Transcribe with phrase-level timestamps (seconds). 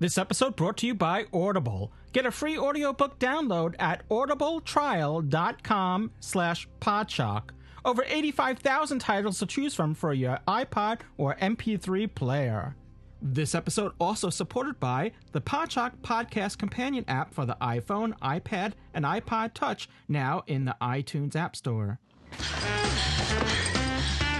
[0.00, 1.92] This episode brought to you by Audible.
[2.12, 7.50] Get a free audiobook download at audibletrial.com slash podshock.
[7.84, 12.74] Over 85,000 titles to choose from for your iPod or MP3 player.
[13.22, 19.04] This episode also supported by the Podshock Podcast Companion app for the iPhone, iPad, and
[19.04, 21.98] iPod Touch, now in the iTunes App Store.
[22.32, 22.36] I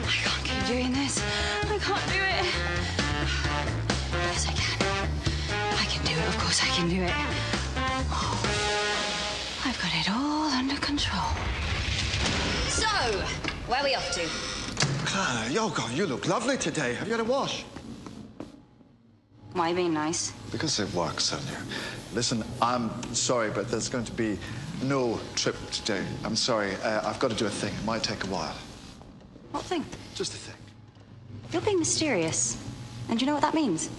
[0.03, 1.23] can't keep doing this.
[1.63, 2.34] I can't do it.
[6.55, 7.11] Course, I can do it.
[8.13, 8.41] Oh,
[9.65, 11.33] I've got it all under control.
[12.69, 12.87] So,
[13.67, 14.25] where are we off to?
[15.05, 16.95] Clara, oh God, you look lovely today.
[16.95, 17.65] Have you had a wash?
[19.55, 20.33] Why being nice?
[20.53, 21.59] Because it works on you.
[22.15, 24.39] Listen, I'm sorry, but there's going to be
[24.81, 26.05] no trip today.
[26.23, 26.77] I'm sorry.
[26.85, 27.75] Uh, I've got to do a thing.
[27.75, 28.55] It might take a while.
[29.51, 29.85] What thing?
[30.15, 30.57] Just a thing.
[31.51, 32.57] You're being mysterious.
[33.09, 33.91] And do you know what that means?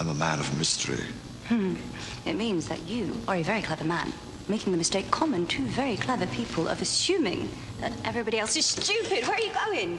[0.00, 1.04] I'm a man of mystery.
[1.50, 4.12] It means that you are a very clever man,
[4.48, 9.26] making the mistake common to very clever people of assuming that everybody else is stupid.
[9.26, 9.98] Where are you going?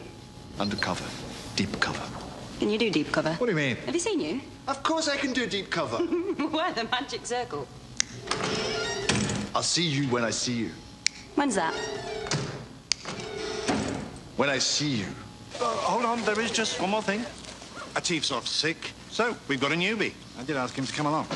[0.59, 1.05] Undercover.
[1.55, 2.01] Deep cover.
[2.59, 3.33] Can you do deep cover?
[3.33, 3.75] What do you mean?
[3.85, 4.41] Have you seen you?
[4.67, 5.97] Of course I can do deep cover.
[6.47, 7.67] Where the magic circle?
[9.53, 10.71] I'll see you when I see you.
[11.35, 11.73] When's that?
[14.37, 15.05] When I see you.
[15.61, 17.23] Uh, hold on, there is just one more thing.
[17.95, 20.13] Our chief's off sick, so we've got a newbie.
[20.37, 21.27] I did ask him to come along.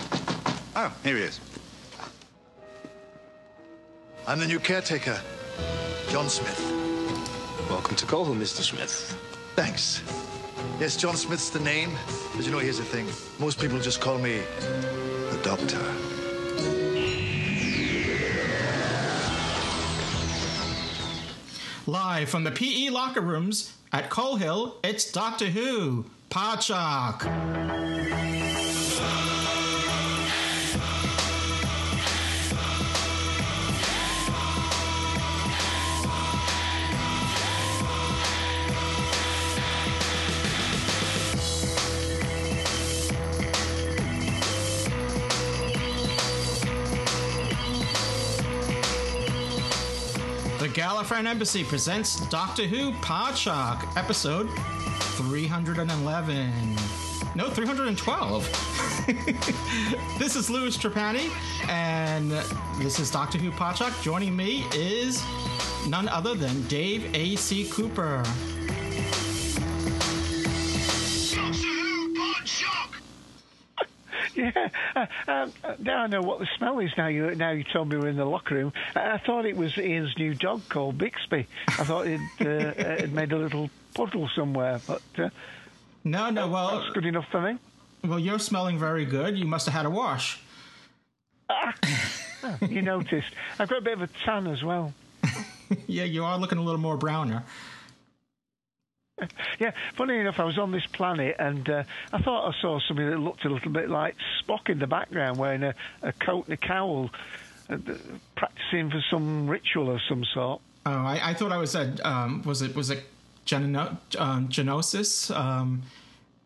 [0.75, 1.39] Oh, here he is.
[4.28, 5.19] I'm the new caretaker,
[6.09, 6.59] John Smith.
[7.70, 8.61] Welcome to Coal Hill, Mr.
[8.61, 9.17] Smith.
[9.55, 10.03] Thanks.
[10.80, 11.92] Yes, John Smith's the name.
[12.36, 13.08] But you know, here's the thing.
[13.39, 14.42] Most people just call me
[15.32, 15.80] the Doctor.
[21.88, 27.79] Live from the PE locker rooms at Coal Hill, it's Doctor Who, Podshock.
[50.99, 54.49] Gallifreyan Embassy presents Doctor Who Podshock, episode
[55.15, 56.76] 311.
[57.36, 58.43] No, 312.
[60.20, 61.32] this is Louis Trapani,
[61.70, 62.32] and
[62.80, 64.04] this is Doctor Who Podshock.
[64.04, 65.23] Joining me is
[65.88, 67.70] none other than Dave A.C.
[67.70, 68.21] Cooper.
[74.39, 75.48] Yeah, uh, uh,
[75.80, 76.92] now I know what the smell is.
[76.98, 78.73] Now you now you told me we're in the locker room.
[78.95, 81.48] I, I thought it was Ian's new dog called Bixby.
[81.67, 82.45] I thought it uh,
[83.04, 85.30] it made a little puddle somewhere, but uh,
[86.04, 87.58] No, no, well, that's good enough for me.
[88.05, 89.38] well, you're smelling very good.
[89.38, 90.39] You must have had a wash.
[92.61, 93.27] You noticed.
[93.60, 94.94] I've got a bit of a tan as well.
[95.86, 97.44] Yeah, you are looking a little more browner.
[99.60, 103.10] Yeah, funny enough, I was on this planet and uh, I thought I saw something
[103.10, 106.54] that looked a little bit like Spock in the background, wearing a, a coat and
[106.54, 107.10] a cowl,
[107.70, 107.78] uh,
[108.36, 110.62] practicing for some ritual of some sort.
[110.86, 113.04] Oh, I, I thought I was at um, was it was it
[113.46, 115.84] Geno- um, Genosis, um,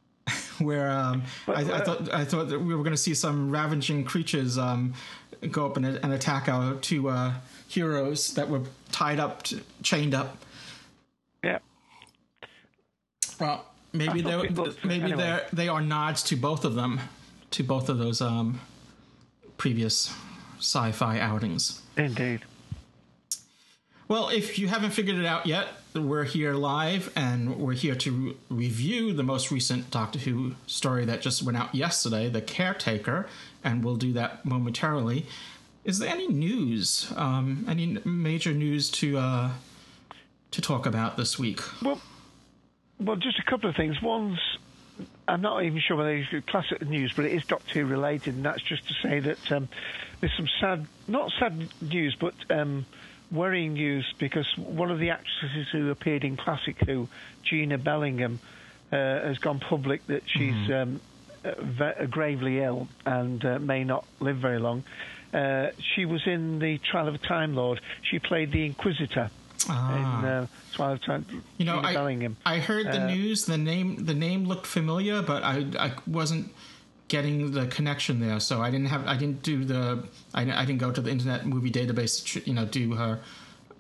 [0.60, 4.06] where um, I, I thought I thought that we were going to see some ravaging
[4.06, 4.94] creatures um,
[5.52, 7.34] go up and, and attack our two uh,
[7.68, 8.62] heroes that were
[8.92, 10.38] tied up, to, chained up.
[11.44, 11.60] Yeah.
[13.44, 14.38] Well, maybe they
[14.84, 15.18] maybe anyway.
[15.18, 17.02] they're they are nods to both of them,
[17.52, 18.62] to both of those um,
[19.58, 20.14] previous
[20.60, 21.82] sci-fi outings.
[21.98, 22.42] Indeed.
[24.08, 28.12] Well, if you haven't figured it out yet, we're here live and we're here to
[28.12, 33.28] re- review the most recent Doctor Who story that just went out yesterday, The Caretaker,
[33.64, 35.26] and we'll do that momentarily.
[35.84, 39.52] Is there any news, um, any major news to uh,
[40.52, 41.60] to talk about this week?
[41.82, 42.00] Well,
[43.04, 44.02] well, just a couple of things.
[44.02, 44.40] One's,
[45.28, 48.46] I'm not even sure whether it's classic news, but it is Doctor Who related, and
[48.46, 49.68] that's just to say that um,
[50.20, 52.86] there's some sad, not sad news, but um,
[53.32, 57.08] worrying news because one of the actresses who appeared in Classic Who,
[57.44, 58.40] Gina Bellingham,
[58.92, 61.02] uh, has gone public that she's um,
[61.44, 64.84] uh, ve- gravely ill and uh, may not live very long.
[65.34, 67.82] uh, she was in the Trial of a Time Lord.
[68.04, 69.32] She played the Inquisitor
[69.70, 69.96] Ah.
[70.20, 71.26] in uh, Trial of Time.
[71.58, 72.38] You know, I, Bellingham.
[72.46, 73.46] I heard the Uh, news.
[73.46, 76.52] The name the name looked familiar, but I I wasn't
[77.08, 78.40] getting the connection there.
[78.40, 81.46] So I didn't have I didn't do the I, I didn't go to the Internet
[81.46, 82.24] Movie Database.
[82.34, 83.20] To, you know, do her.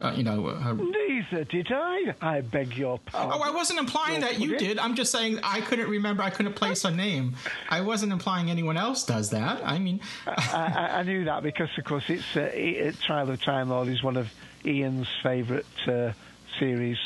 [0.01, 0.73] Uh, you know, her.
[0.73, 2.13] Neither did I.
[2.19, 3.39] I beg your pardon.
[3.39, 4.77] Oh, I wasn't implying Your that you did.
[4.77, 6.23] I'm just saying I couldn't remember.
[6.23, 7.35] I couldn't place her name.
[7.69, 9.61] I wasn't implying anyone else does that.
[9.63, 13.29] I mean, I, I, I knew that because, of course, it's uh, I- uh, Trial
[13.29, 14.27] of Time Lord is one of
[14.65, 16.13] Ian's favourite uh,
[16.59, 16.97] series,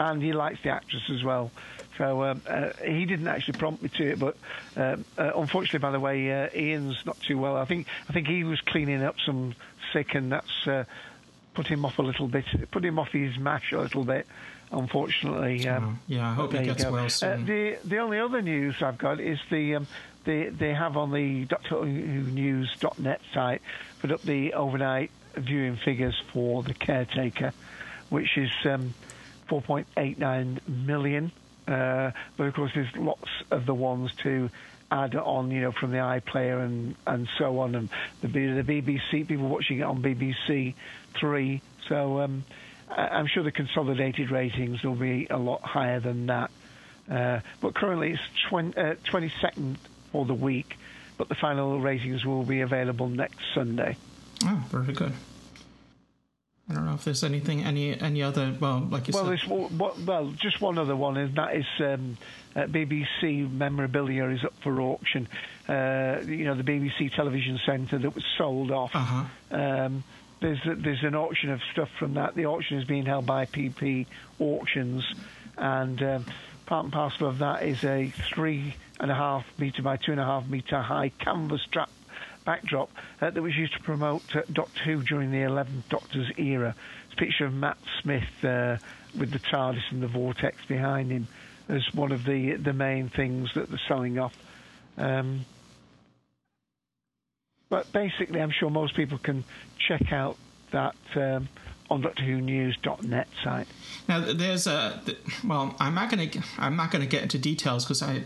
[0.00, 1.50] and he likes the actress as well.
[1.96, 4.36] So um, uh, he didn't actually prompt me to it, but
[4.76, 7.56] uh, uh, unfortunately, by the way, uh, Ian's not too well.
[7.56, 9.54] I think I think he was cleaning up some
[9.92, 10.84] sick, and that's uh,
[11.54, 14.26] put him off a little bit, put him off his mash a little bit.
[14.70, 17.46] Unfortunately, um, yeah, I hope he gets well Uh, soon.
[17.46, 19.86] the the only other news I've got is the um,
[20.24, 23.62] they they have on the Doctor Who News.net site
[24.00, 25.10] put up the overnight
[25.42, 27.52] viewing figures for the caretaker,
[28.08, 28.94] which is um,
[29.48, 31.32] 4.89 million.
[31.66, 34.50] Uh, but of course, there's lots of the ones to
[34.90, 37.88] add on, you know, from the iPlayer and, and so on, and
[38.22, 40.74] the, the BBC people watching it on BBC
[41.18, 41.60] Three.
[41.88, 42.44] So um,
[42.90, 46.50] I'm sure the consolidated ratings will be a lot higher than that.
[47.10, 49.76] Uh, but currently it's 20, uh, 22nd
[50.12, 50.76] for the week,
[51.16, 53.96] but the final ratings will be available next Sunday.
[54.44, 55.12] Oh, very good.
[56.70, 58.54] I don't know if there's anything, any any other.
[58.60, 61.56] Well, like you Well, said, there's w- w- well just one other one, and that
[61.56, 62.18] is um,
[62.54, 65.28] uh, BBC memorabilia is up for auction.
[65.66, 68.90] Uh, you know, the BBC television centre that was sold off.
[68.94, 69.24] Uh-huh.
[69.50, 70.04] Um,
[70.40, 72.34] there's there's an auction of stuff from that.
[72.34, 74.04] The auction is being held by PP
[74.38, 75.04] Auctions,
[75.56, 76.26] and um,
[76.66, 80.20] part and parcel of that is a three and a half metre by two and
[80.20, 81.88] a half metre high canvas strap
[82.48, 82.88] backdrop
[83.20, 86.74] uh, that was used to promote uh, Doctor Who during the 11th Doctor's era.
[87.04, 88.78] It's a picture of Matt Smith uh,
[89.18, 91.28] with the TARDIS and the vortex behind him
[91.68, 94.34] as one of the the main things that they're selling off.
[94.96, 95.44] Um,
[97.68, 99.44] but basically, I'm sure most people can
[99.76, 100.38] check out
[100.70, 101.50] that um,
[101.90, 103.68] on DoctorWhoNews.net site.
[104.08, 105.02] now there's a.
[105.44, 106.30] Well, I'm not gonna.
[106.56, 108.22] I'm not gonna get into details because I.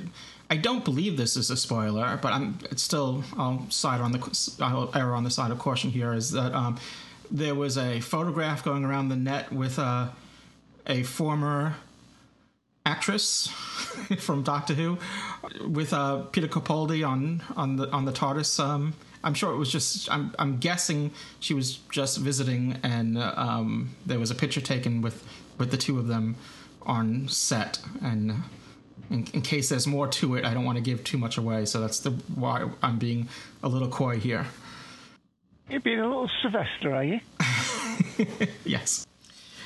[0.52, 3.24] I don't believe this is a spoiler, but I'm it's still.
[3.38, 4.56] I'll side on the.
[4.60, 6.12] I'll err on the side of caution here.
[6.12, 6.78] Is that um,
[7.30, 10.12] there was a photograph going around the net with a
[10.86, 11.76] a former
[12.84, 13.46] actress
[14.18, 14.98] from Doctor Who
[15.66, 18.62] with uh, Peter Capaldi on on the on the TARDIS.
[18.62, 18.92] Um,
[19.24, 20.12] I'm sure it was just.
[20.12, 25.00] I'm I'm guessing she was just visiting, and uh, um, there was a picture taken
[25.00, 25.26] with
[25.56, 26.36] with the two of them
[26.82, 27.80] on set.
[28.02, 28.42] And
[29.12, 31.66] in, in case there's more to it, I don't want to give too much away.
[31.66, 33.28] So that's the why I'm being
[33.62, 34.46] a little coy here.
[35.68, 37.20] You're being a little Sylvester, are you?
[38.64, 39.06] Yes.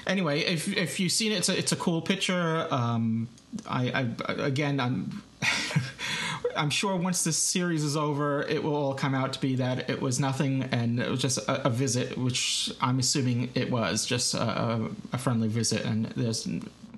[0.07, 2.67] Anyway, if if you've seen it, it's a it's a cool picture.
[2.71, 3.29] Um,
[3.69, 3.91] I,
[4.29, 5.23] I again, I'm
[6.57, 9.91] I'm sure once this series is over, it will all come out to be that
[9.91, 14.07] it was nothing and it was just a, a visit, which I'm assuming it was
[14.07, 16.49] just a, a, a friendly visit, and there's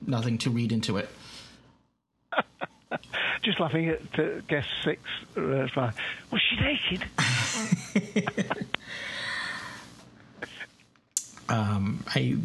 [0.07, 1.09] nothing to read into it.
[3.49, 5.01] Just laughing at uh, guest six.
[5.35, 7.05] Uh, it's was she naked?
[11.51, 12.37] Um, I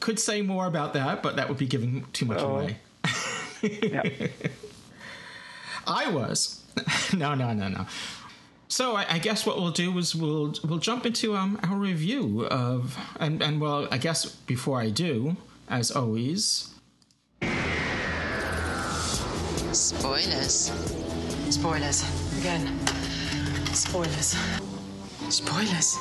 [0.00, 2.56] could say more about that, but that would be giving too much Oh.
[2.60, 2.78] away.
[3.60, 4.02] yeah.
[5.86, 6.64] I was.
[7.14, 7.84] no, no, no, no.
[8.68, 12.46] So I, I guess what we'll do is we'll we'll jump into um our review
[12.46, 15.36] of and and well I guess before I do,
[15.68, 16.72] as always,
[19.76, 20.72] Spoilers.
[21.50, 22.02] Spoilers.
[22.38, 22.78] Again.
[23.74, 24.34] Spoilers.
[25.28, 25.98] Spoilers.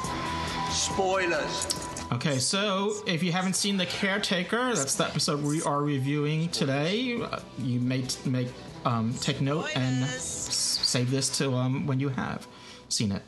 [0.71, 1.67] Spoilers.
[2.13, 7.21] Okay, so if you haven't seen The Caretaker, that's the episode we are reviewing today.
[7.21, 8.47] Uh, You may t- make
[8.85, 12.47] um, take note and s- save this to um, when you have
[12.87, 13.23] seen it.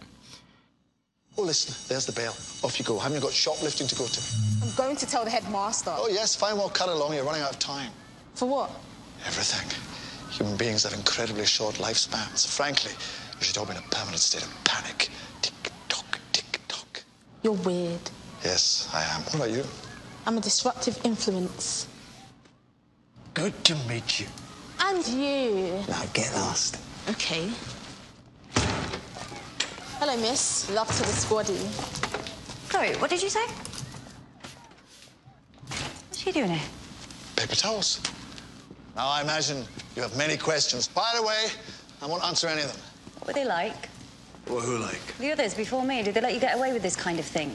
[1.37, 2.31] Oh, listen, there's the bell.
[2.63, 2.97] Off you go.
[2.97, 4.21] Haven't you got shoplifting to go to?
[4.63, 5.91] I'm going to tell the headmaster.
[5.93, 7.13] Oh, yes, fine, well, cut along.
[7.15, 7.91] You're running out of time.
[8.35, 8.71] For what?
[9.25, 9.67] Everything.
[10.37, 12.45] Human beings have incredibly short lifespans.
[12.45, 15.09] Frankly, you should all be in a permanent state of panic.
[15.41, 15.53] Tick
[15.89, 17.03] tock, tick tock.
[17.41, 17.99] You're weird.
[18.43, 19.21] Yes, I am.
[19.23, 19.63] What about you?
[20.27, 21.87] I'm a disruptive influence.
[23.33, 24.27] Good to meet you.
[24.79, 25.83] And you.
[25.89, 26.77] Now get lost.
[27.09, 27.49] Okay.
[29.99, 30.69] Hello, miss.
[30.69, 31.57] Love to the squaddy.
[32.71, 33.45] Sorry, what did you say?
[35.67, 36.69] What's she doing here?
[37.35, 38.01] Paper towels.
[38.95, 39.65] Now, I imagine
[39.97, 40.87] you have many questions.
[40.87, 41.47] By the way,
[42.03, 42.81] I won't answer any of them.
[43.17, 43.89] What were they like?
[44.47, 45.17] Well, who like?
[45.17, 47.51] The others before me, did they let you get away with this kind of thing?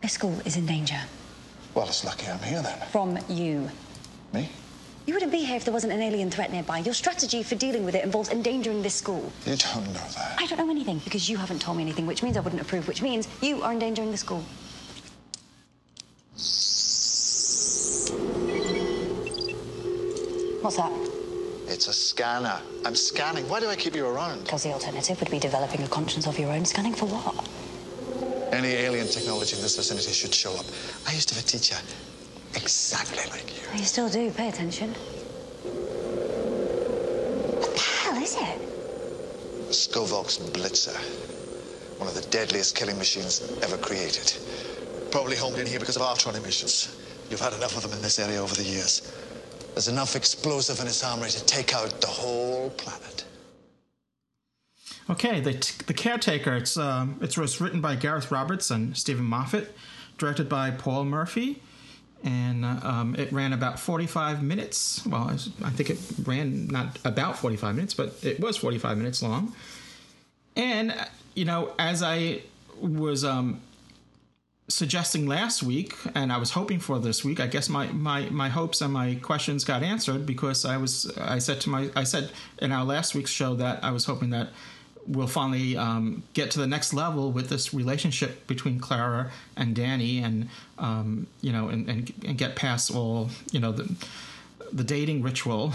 [0.00, 0.98] This school is in danger.
[1.74, 2.78] Well, it's lucky I'm here then.
[2.88, 3.70] From you.
[4.32, 4.48] Me?
[5.04, 6.78] You wouldn't be here if there wasn't an alien threat nearby.
[6.78, 9.30] Your strategy for dealing with it involves endangering this school.
[9.44, 10.36] You don't know that.
[10.38, 12.88] I don't know anything because you haven't told me anything, which means I wouldn't approve,
[12.88, 14.42] which means you are endangering the school.
[20.62, 21.09] What's that?
[21.70, 22.60] It's a scanner.
[22.84, 23.48] I'm scanning.
[23.48, 24.42] Why do I keep you around?
[24.42, 26.64] Because the alternative would be developing a conscience of your own.
[26.64, 27.48] Scanning for what?
[28.52, 30.66] Any alien technology in this vicinity should show up.
[31.06, 31.76] I used to have a teacher
[32.56, 33.78] exactly like you.
[33.78, 34.32] You still do.
[34.32, 34.90] Pay attention.
[37.60, 38.58] What the hell is it?
[39.70, 40.98] Skovox Blitzer.
[42.00, 44.34] One of the deadliest killing machines ever created.
[45.12, 46.96] Probably homed in here because of Artron emissions.
[47.30, 49.02] You've had enough of them in this area over the years.
[49.74, 53.24] There's enough explosive in its armory to take out the whole planet.
[55.08, 56.54] Okay, the, t- the caretaker.
[56.54, 59.74] It's um, was written by Gareth Roberts and Steven Moffat,
[60.18, 61.62] directed by Paul Murphy,
[62.22, 65.04] and uh, um, it ran about forty five minutes.
[65.06, 65.30] Well,
[65.64, 69.22] I think it ran not about forty five minutes, but it was forty five minutes
[69.22, 69.54] long.
[70.54, 72.42] And uh, you know, as I
[72.80, 73.60] was um,
[74.70, 77.40] suggesting last week, and I was hoping for this week.
[77.40, 81.38] I guess my, my, my hopes and my questions got answered because I was I
[81.38, 84.48] said to my I said in our last week's show that I was hoping that
[85.06, 90.18] we'll finally um, get to the next level with this relationship between Clara and Danny,
[90.18, 90.48] and
[90.78, 93.92] um, you know, and, and and get past all you know the
[94.72, 95.72] the dating ritual,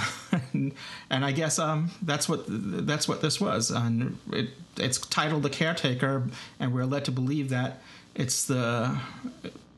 [0.54, 0.74] and,
[1.10, 3.72] and I guess um, that's what that's what this was.
[3.72, 6.24] And it, it's titled "The Caretaker,"
[6.60, 7.82] and we're led to believe that
[8.16, 8.98] it's the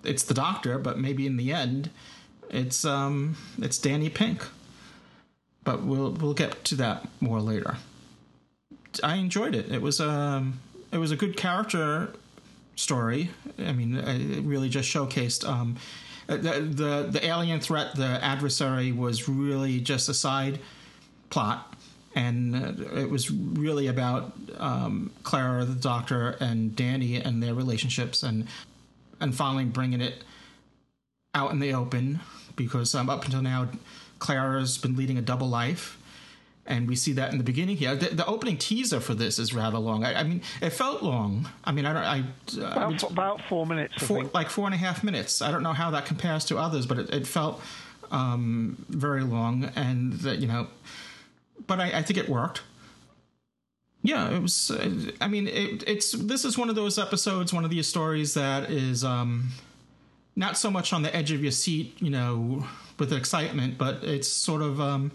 [0.04, 1.90] it's the doctor, but maybe in the end,
[2.50, 4.46] it's um, it's Danny Pink.
[5.64, 7.78] But we'll we'll get to that more later.
[9.04, 9.72] I enjoyed it.
[9.72, 10.60] It was um,
[10.92, 12.14] it was a good character
[12.76, 13.32] story.
[13.60, 15.78] I mean, it really just showcased um,
[16.28, 20.60] the, the the alien threat, the adversary was really just a side
[21.30, 21.76] plot,
[22.18, 28.24] and uh, it was really about um, Clara, the doctor, and Danny and their relationships,
[28.24, 28.48] and
[29.22, 30.24] and finally bringing it
[31.34, 32.20] out in the open
[32.56, 33.70] because um, up until now,
[34.20, 35.98] Clara's been leading a double life.
[36.70, 37.96] And we see that in the beginning here.
[37.96, 40.04] The, the opening teaser for this is rather long.
[40.04, 41.48] I, I mean, it felt long.
[41.64, 42.04] I mean, I don't.
[42.04, 42.18] I,
[42.68, 44.34] I About, would- about four minutes, I four, think.
[44.34, 45.42] like four and a half minutes.
[45.42, 47.62] I don't know how that compares to others, but it, it felt
[48.12, 50.68] um, very long, and that you know,
[51.66, 52.62] but I, I think it worked.
[54.04, 54.72] Yeah, it was.
[54.72, 58.36] Uh, I mean, it, it's this is one of those episodes, one of these stories
[58.36, 59.50] that is um,
[60.36, 62.66] not so much on the edge of your seat, you know,
[63.00, 64.80] with excitement, but it's sort of.
[64.80, 65.12] Um,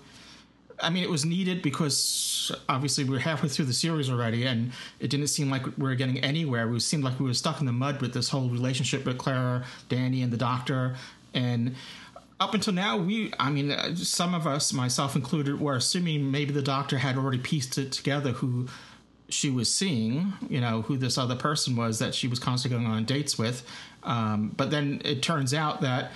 [0.81, 4.73] I mean, it was needed because obviously we are halfway through the series already, and
[4.99, 6.67] it didn't seem like we were getting anywhere.
[6.67, 9.65] We seemed like we were stuck in the mud with this whole relationship with Clara,
[9.89, 10.97] Danny, and the Doctor,
[11.35, 11.77] and
[12.43, 16.53] up until now, we, I mean, uh, some of us, myself included, were assuming maybe
[16.53, 18.67] the Doctor had already pieced it together who
[19.29, 22.91] she was seeing, you know, who this other person was that she was constantly going
[22.91, 23.65] on dates with.
[24.03, 26.11] Um, but then it turns out that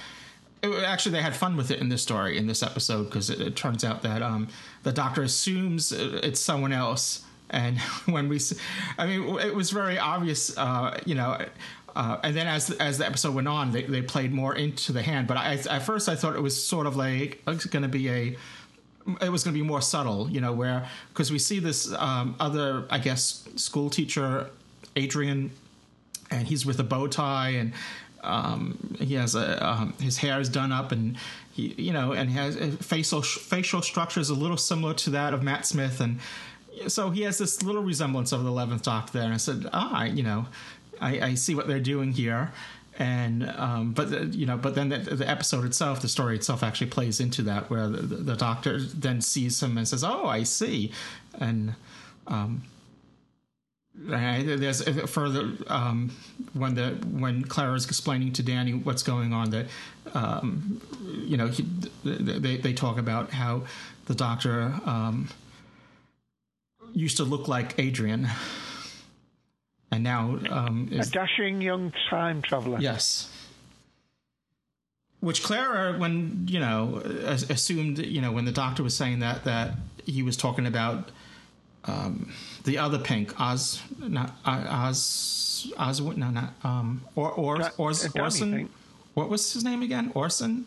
[0.63, 3.41] it, actually they had fun with it in this story in this episode because it,
[3.41, 4.49] it turns out that um,
[4.83, 8.41] the doctor assumes it's someone else and when we,
[8.99, 11.39] I mean it was very obvious uh, you know
[11.97, 15.03] uh, and then as as the episode went on they, they played more into the
[15.03, 15.27] hand.
[15.27, 18.09] But I, at first i thought it was sort of like it's going to be
[18.11, 18.37] a
[19.21, 22.37] it was going to be more subtle you know where because we see this um,
[22.39, 24.51] other i guess school teacher
[24.97, 25.51] adrian
[26.31, 27.73] and he's with a bow tie and
[28.23, 31.17] um, he has a um, his hair is done up and
[31.53, 35.33] he you know and he has facial facial structure is a little similar to that
[35.33, 36.19] of Matt Smith and
[36.89, 40.05] so he has this little resemblance of the Eleventh Doctor there and I said ah
[40.05, 40.47] you know
[41.01, 42.53] I, I see what they're doing here
[42.99, 46.63] and um, but the, you know but then the, the episode itself the story itself
[46.63, 50.45] actually plays into that where the, the, doctor then sees him and says oh I
[50.45, 50.93] see
[51.39, 51.75] and
[52.27, 52.63] um,
[54.05, 54.43] Right.
[54.45, 56.13] There's further um,
[56.53, 59.67] when the when Clara is explaining to Danny what's going on that
[60.13, 61.67] um, you know he,
[62.05, 63.63] they they talk about how
[64.05, 65.29] the doctor um,
[66.93, 68.29] used to look like Adrian
[69.97, 72.79] and now um, A dashing young time traveller.
[72.81, 73.29] yes.
[75.21, 79.75] Which Clara, when you know, assumed, you know, when the doctor was saying that that
[80.05, 81.11] he was talking about
[81.87, 82.33] um,
[82.65, 88.53] the other pink, Oz, not uh, Oz, Oz, no, not um, or or or Orson.
[88.53, 88.71] Pink.
[89.15, 90.13] What was his name again?
[90.15, 90.67] Orson.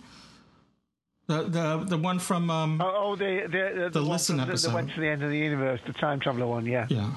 [1.28, 4.70] The the the one from um, Oh, oh the the, the, The one Listen episode.
[4.70, 6.66] that went to the end of the universe, the time traveller one.
[6.66, 6.88] Yeah.
[6.90, 7.12] yeah.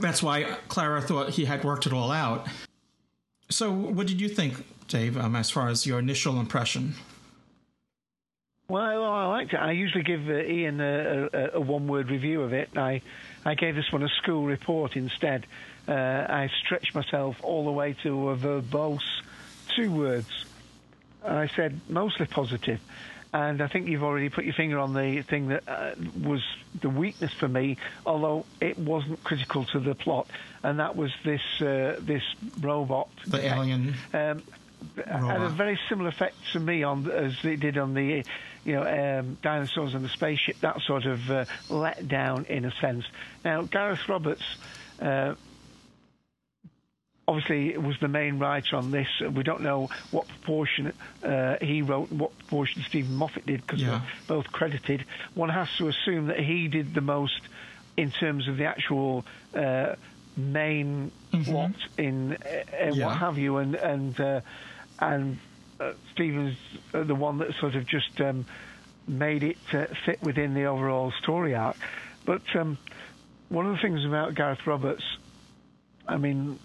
[0.00, 2.46] That's why Clara thought he had worked it all out.
[3.48, 6.94] So, what did you think, Dave, um, as far as your initial impression?
[8.68, 9.58] Well, I liked it.
[9.58, 12.70] I usually give uh, Ian a, a, a one-word review of it.
[12.76, 13.00] I,
[13.44, 15.46] I gave this one a school report instead.
[15.86, 19.22] Uh, I stretched myself all the way to a verbose
[19.76, 20.46] two words.
[21.24, 22.80] And I said mostly positive.
[23.36, 26.42] And I think you've already put your finger on the thing that uh, was
[26.80, 27.76] the weakness for me,
[28.06, 30.26] although it wasn't critical to the plot,
[30.62, 32.22] and that was this uh, this
[32.62, 33.94] robot, the alien.
[34.14, 34.42] Um,
[35.04, 38.24] had a very similar effect to me on as it did on the
[38.64, 40.58] you know um, dinosaurs and the spaceship.
[40.60, 43.04] That sort of uh, let down in a sense.
[43.44, 44.44] Now Gareth Roberts.
[44.98, 45.34] Uh,
[47.28, 49.08] obviously, was the main writer on this.
[49.20, 50.92] We don't know what proportion
[51.22, 53.88] uh, he wrote and what proportion Steven Moffat did because Yeah.
[54.26, 55.04] they're both credited.
[55.34, 57.40] One has to assume that he did the most
[57.96, 59.94] in terms of the actual uh,
[60.36, 61.10] main
[61.44, 62.36] plot in uh,
[62.78, 63.06] and Yeah.
[63.06, 64.40] what have you, and and uh,
[65.00, 65.38] and
[65.80, 66.56] uh, Steven's
[66.94, 68.46] uh, the one that sort of just um,
[69.08, 71.76] made it uh, fit within the overall story arc.
[72.24, 72.78] But um,
[73.48, 75.04] one of the things about Gareth Roberts,
[76.08, 76.58] I mean,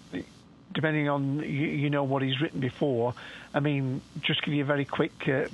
[0.72, 3.14] depending on you, you know what he's written before.
[3.54, 5.28] I mean, just give you a very quick.
[5.28, 5.46] Uh,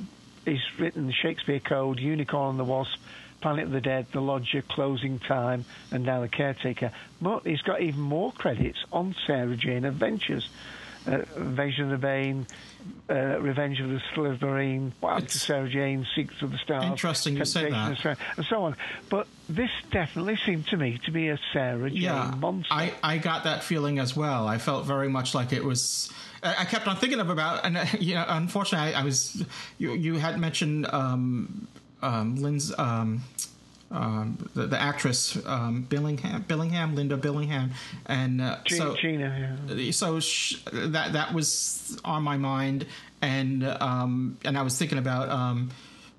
[0.45, 2.99] he's written Shakespeare Code, Unicorn and the Wasp,
[3.41, 6.93] Planet of the Dead, The Lodger, Closing Time, and now The Caretaker.
[7.21, 10.49] But he's got even more credits on Sarah Jane Adventures.
[11.07, 12.47] Uh, Invasion of the Bane,
[13.11, 16.85] uh, Revenge of the Slitheen, What Happened to Sarah Jane, Secrets of the Stars.
[16.85, 18.19] Interesting you say that.
[18.37, 18.77] And so on.
[19.09, 22.73] But this definitely seemed to me to be a Sarah Jane yeah, monster.
[22.73, 24.47] I, I got that feeling as well.
[24.47, 26.13] I felt very much like it was.
[26.43, 29.45] I kept on thinking of about, and you know, unfortunately, I, I was.
[29.79, 31.67] You you had mentioned um,
[32.03, 32.77] um, Lynn's.
[32.79, 33.23] Um,
[33.91, 37.71] um, the, the actress um, Billingham, Billingham, Linda Billingham,
[38.07, 42.87] and uh, Gina- so Gina, so sh- that that was on my mind,
[43.23, 45.71] and um, and I was thinking about um,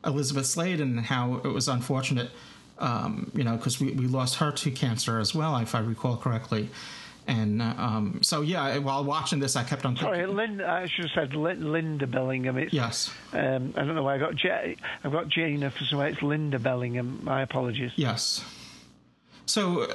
[0.06, 2.32] Elisabeth Sladen and how it was unfortunate,
[2.80, 6.18] um, you know, because we, we lost her to cancer as well, if I recall
[6.18, 6.70] correctly,
[7.28, 11.06] and uh, um, so yeah, while watching this, I kept on Sorry, Linda, I should
[11.06, 12.58] have said Lin- Linda Bellingham.
[12.58, 13.12] It's, Yes.
[13.34, 16.12] Um, I don't know why I got J- I've got Gina for some way.
[16.12, 17.20] It's Linda Bellingham.
[17.24, 17.92] My apologies.
[17.96, 18.44] Yes.
[19.46, 19.88] So,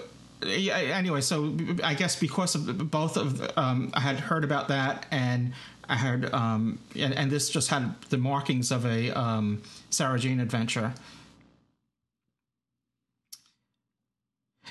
[0.45, 5.07] yeah, anyway, so I guess because of both of um, I had heard about that,
[5.11, 5.53] and
[5.89, 10.41] I heard, um, and, and this just had the markings of a um, Sarah Jane
[10.41, 10.93] adventure.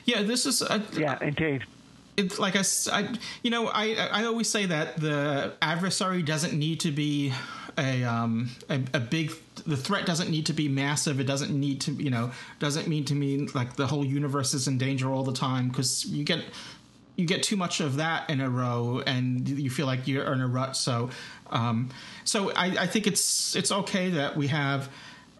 [0.05, 1.63] Yeah, this is a, yeah, indeed.
[2.15, 3.09] It's like I,
[3.41, 7.33] you know, I I always say that the adversary doesn't need to be
[7.77, 9.31] a um a, a big.
[9.65, 11.19] The threat doesn't need to be massive.
[11.19, 14.67] It doesn't need to, you know, doesn't mean to mean like the whole universe is
[14.67, 16.43] in danger all the time because you get
[17.15, 20.41] you get too much of that in a row and you feel like you're in
[20.41, 20.75] a rut.
[20.75, 21.09] So,
[21.51, 21.89] um,
[22.23, 24.89] so I, I think it's it's okay that we have.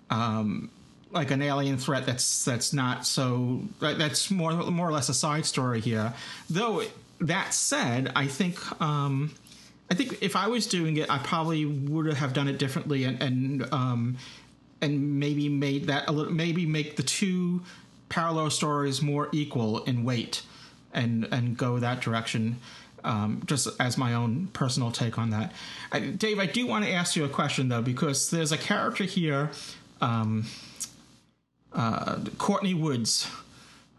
[0.09, 0.69] Um,
[1.13, 5.45] like an alien threat that's that's not so that's more more or less a side
[5.45, 6.13] story here.
[6.49, 6.84] Though
[7.19, 9.34] that said, I think um,
[9.89, 13.21] I think if I was doing it, I probably would have done it differently and
[13.21, 14.17] and um,
[14.82, 17.62] and maybe made that a little maybe make the two
[18.10, 20.43] parallel stories more equal in weight
[20.93, 22.60] and and go that direction.
[23.06, 25.52] Um, just as my own personal take on that,
[25.91, 29.04] I, Dave, I do want to ask you a question though because there's a character
[29.04, 29.52] here.
[29.99, 30.45] Um,
[31.73, 33.27] uh, Courtney Woods,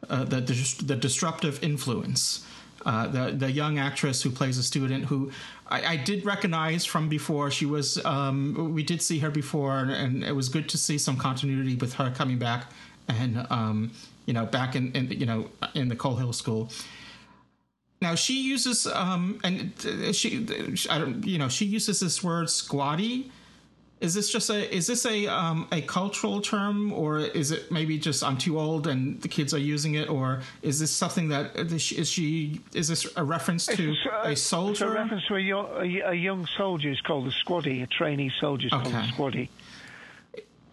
[0.08, 0.40] uh, the,
[0.84, 2.46] the disruptive influence,
[2.86, 5.30] uh, the the young actress who plays a student who
[5.68, 7.50] I, I did recognize from before.
[7.50, 10.98] She was um, we did see her before, and, and it was good to see
[10.98, 12.70] some continuity with her coming back
[13.08, 13.92] and um,
[14.26, 16.70] you know back in, in you know in the Coal Hill School.
[18.02, 20.46] Now she uses um, and uh, she
[20.90, 23.30] I don't you know she uses this word squaddy.
[24.04, 27.98] Is this just a is this a um, a cultural term or is it maybe
[27.98, 31.56] just I'm too old and the kids are using it or is this something that
[31.56, 34.88] is she is, she, is this a reference to It's a It's soldier?
[34.88, 37.82] a reference to a young, a, a young soldier is called a squaddy.
[37.82, 39.06] A trainee soldier is called a Okay.
[39.08, 39.48] squaddy.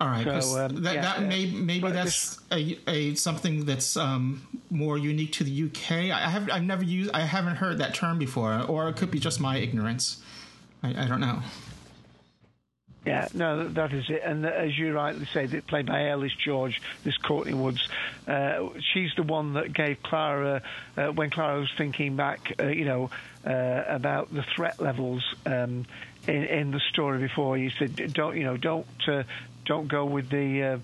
[0.01, 3.65] All right, So, um, that, yeah, that uh, may, maybe but that's a, a something
[3.65, 6.11] that's um, more unique to the UK.
[6.11, 9.19] I have I've never used I haven't heard that term before, or it could be
[9.19, 10.21] just my ignorance.
[10.83, 11.39] I, I don't know.
[13.05, 14.21] Yeah, no, that- is it.
[14.23, 17.87] And as you rightly say, played by Ellis George, this Courtney Woods,
[18.27, 20.61] uh, she's the one that gave Clara,
[20.95, 23.09] uh, when Clara was thinking back, uh, you know,
[23.45, 25.85] uh, about the threat levels um,
[26.27, 27.57] in, in the story before.
[27.57, 29.23] You said, don't, you know, don't, uh,
[29.65, 30.63] don't go with the.
[30.63, 30.77] Uh,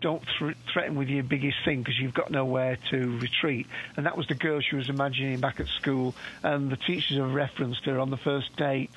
[0.00, 3.66] don't thr threaten with your biggest thing because you've got nowhere to retreat.
[3.96, 6.14] And that was the girl she was imagining back at school.
[6.44, 8.92] And the teachers have referenced her on the first date.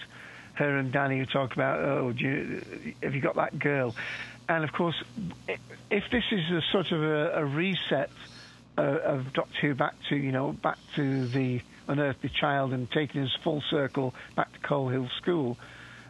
[0.53, 3.95] Her and Danny who talk about, oh, do you, have you got that girl?
[4.49, 5.01] And of course,
[5.47, 8.09] if this is a sort of a, a reset
[8.77, 13.21] uh, of Doctor Who back to you know back to the unearthly child and taking
[13.21, 15.57] us full circle back to Coal Hill School.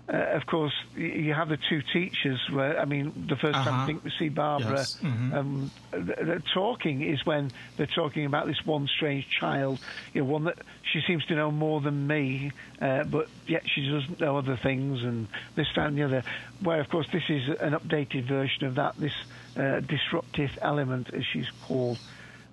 [0.10, 2.40] Uh, of course, you have the two teachers.
[2.52, 3.84] Where I mean, the 1st time Uh-huh.
[3.84, 4.98] I think we see Barbara Yes.
[5.02, 5.34] Mhm.
[5.34, 9.80] um, th- th- talking is when they're talking about this one strange child,
[10.14, 10.58] you know, one that
[10.92, 15.02] she seems to know more than me, uh, but yet she doesn't know other things
[15.04, 16.24] and this, that, and the other.
[16.62, 19.14] Where, of course, this is an updated version of that, this
[19.56, 22.00] uh, disruptive element, as she's called.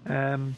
[0.06, 0.54] Um,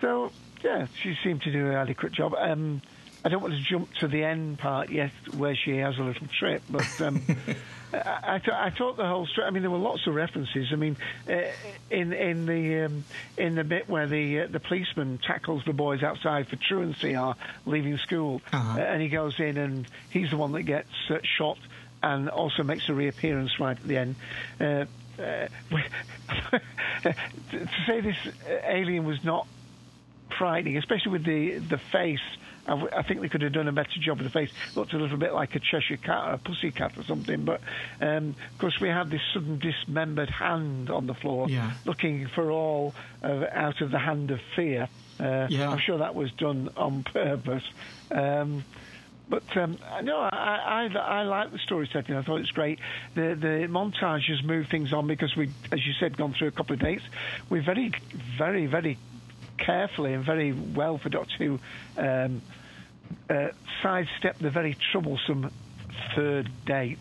[0.00, 0.30] so,
[0.64, 2.34] yeah, she seemed to do an adequate job.
[2.38, 2.80] Um,
[3.24, 6.26] I don't want to jump to the end part yet, where she has a little
[6.38, 7.20] trip, but um,
[7.92, 9.46] I, I, th- I thought the whole story.
[9.46, 10.68] I mean, there were lots of references.
[10.72, 10.96] I mean,
[11.28, 11.42] uh,
[11.90, 13.04] in in the um,
[13.36, 17.36] in the bit where the uh, the policeman tackles the boys outside for truancy are
[17.66, 18.78] leaving school, Uh-huh.
[18.78, 21.58] uh, and he goes in and he's the one that gets uh, shot
[22.02, 24.14] and also makes a reappearance right at the end.
[24.58, 24.84] Uh,
[25.20, 25.48] uh,
[27.02, 28.16] to say this
[28.64, 29.46] alien was not
[30.38, 32.20] frightening, especially with the the face.
[32.70, 34.50] I, think they could have done a better job with the face.
[34.76, 37.44] Looked a little bit like a Cheshire cat or a pussy cat or something.
[37.44, 37.60] But
[38.00, 41.72] um, of course, we had this sudden dismembered hand on the floor, Yeah.
[41.84, 44.88] looking for all of, out of the hand of fear.
[45.18, 45.70] Uh, Yeah.
[45.70, 47.64] I'm sure that was done on purpose.
[48.10, 48.64] Um,
[49.28, 52.16] but um, no, I, I, I like the story setting.
[52.16, 52.80] I thought it's great.
[53.14, 56.74] The the has moved things on because we, as you said, gone through a couple
[56.74, 57.04] of dates.
[57.48, 57.92] We very,
[58.36, 58.98] very, very
[59.56, 61.60] carefully and very well for Doctor Who
[61.96, 62.42] um,
[63.28, 63.48] uh,
[63.82, 65.50] sidestep the very troublesome
[66.14, 66.98] third date.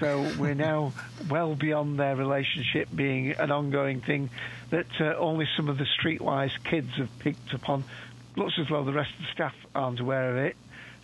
[0.00, 0.92] So we're now
[1.30, 4.30] well beyond their relationship being an ongoing thing
[4.70, 7.84] that uh, only some of the streetwise kids have picked up on.
[8.36, 10.56] Looks as though the rest of the staff aren't aware of it,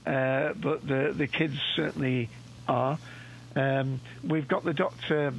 [0.06, 2.28] uh, but the the kids certainly
[2.68, 2.98] are.
[3.56, 5.32] Um, we've got the Doctor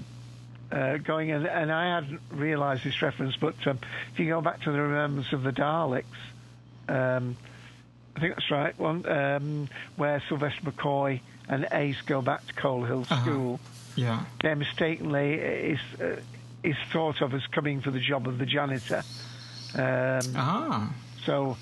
[0.71, 3.79] uh, going, and, and I hadn't realised this reference, but um,
[4.13, 6.03] if you go back to the Remembrance of the Daleks,
[6.89, 7.37] um,
[8.15, 12.83] I think that's right, one um, where Sylvester McCoy and Ace go back to Coal
[12.83, 13.21] Hill Uh-huh.
[13.23, 13.59] School.
[13.95, 14.23] Yeah.
[14.41, 16.15] There mistakenly is uh,
[16.63, 19.03] is thought of as coming for the job of the janitor.
[19.75, 20.93] Um, Ah.
[21.25, 21.57] so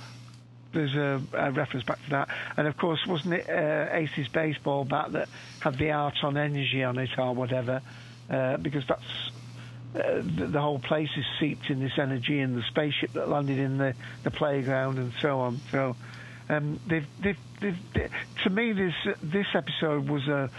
[0.72, 2.30] there's a, a reference back to that.
[2.58, 6.98] And of course, wasn't it uh, Ace's baseball bat that had the Artron energy on
[6.98, 7.82] it or whatever?
[8.30, 9.32] Uh, because that's
[9.96, 13.60] uh, the, the whole place is seeped in this energy and the spaceship that landed
[13.60, 15.60] in the, the playground and so on.
[15.72, 15.96] So
[16.50, 18.12] um, they've, they've, they've,
[18.44, 20.50] to me, this this episode was a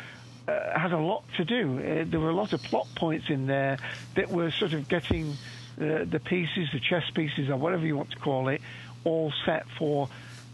[0.48, 1.78] uh, had a lot to do.
[1.78, 3.78] Uh, there were a lot of plot points in there
[4.14, 5.30] that were sort of getting
[5.80, 8.60] uh, the pieces, the chess pieces, or whatever you want to call it,
[9.04, 10.08] all set for.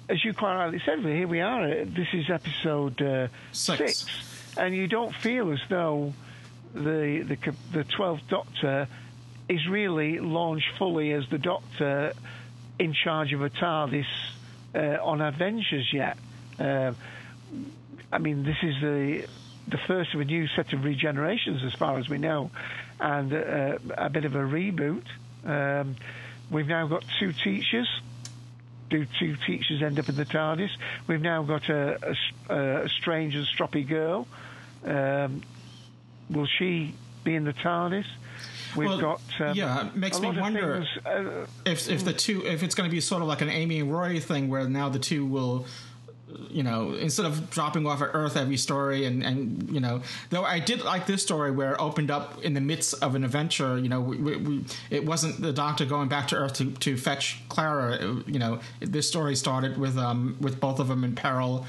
[0.08, 1.64] As you quite rightly said, here we are.
[1.64, 4.06] uh, This is episode uh, Six.
[4.56, 6.12] and you don't feel as though
[6.74, 8.88] the the the twelfth Doctor
[9.48, 12.12] is really launched fully as the Doctor
[12.78, 14.06] in charge of a TARDIS
[14.78, 16.16] on adventures yet.
[16.58, 16.92] Uh,
[18.12, 19.26] I mean, this is the
[19.68, 22.50] the first of a new set of regenerations, as far as we know,
[22.98, 25.04] and uh, a bit of a reboot.
[25.44, 25.96] Um,
[26.50, 27.88] we've now got two teachers.
[28.88, 30.70] Do two teachers end up in the TARDIS?
[31.06, 34.26] We've now got a strange and stroppy girl.
[34.84, 35.42] Um,
[36.28, 38.06] will she be in the TARDIS?
[38.76, 42.44] We've Well, got um, yeah, it makes me wonder things, uh, if if the two
[42.46, 44.88] if it's going to be sort of like an Amy and Rory thing where now
[44.88, 45.66] the two will
[46.48, 50.44] you know instead of dropping off at Earth every story and and you know though
[50.44, 53.78] I did like this story where it opened up in the midst of an adventure
[53.78, 57.40] you know we, we, it wasn't the Doctor going back to Earth to, to fetch
[57.48, 61.66] Clara you know this story started with um with both of them in peril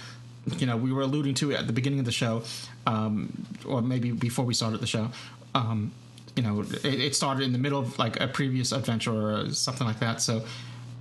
[0.58, 2.44] you know we were alluding to it at the beginning of the show
[2.86, 5.10] um or maybe before we started the show
[5.56, 5.92] um
[6.36, 9.88] you know, it, it started in the middle of like a previous adventure or something
[9.88, 10.22] like that.
[10.22, 10.44] So,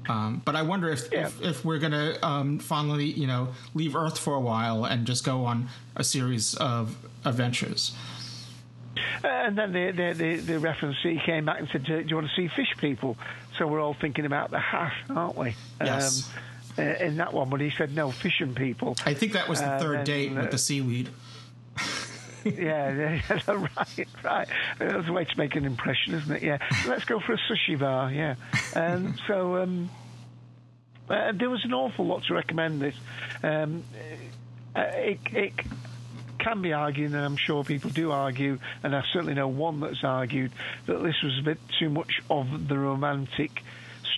[0.08, 4.18] um, but I wonder if if, if we're gonna um, finally, you know, leave Earth
[4.18, 7.92] for a while and just go on a series of adventures.
[9.22, 12.28] And then the, the, the, the reference, he came back and said, do you want
[12.28, 13.16] to see fish people?
[13.58, 15.54] So we're all thinking about the Hath, aren't we?
[15.80, 16.30] Yes.
[16.78, 18.96] Um, uh, in that one, but he said, no, fishing people.
[19.04, 21.10] I think that was the Uh, third then, date uh, with the seaweed.
[22.44, 24.48] Yeah, yeah, right, right.
[24.78, 26.42] That's a way to make an impression, isn't it?
[26.42, 26.58] Yeah.
[26.86, 28.34] Let's go for a sushi bar, yeah.
[28.74, 29.90] Um, so um,
[31.08, 32.94] uh, there was an awful lot to recommend this.
[33.42, 33.84] Um,
[34.74, 35.52] uh, it, it,
[36.38, 40.02] can be argued, and I'm sure people do argue, and I certainly know one that's
[40.02, 40.52] argued
[40.86, 43.62] that this was a bit too much of the romantic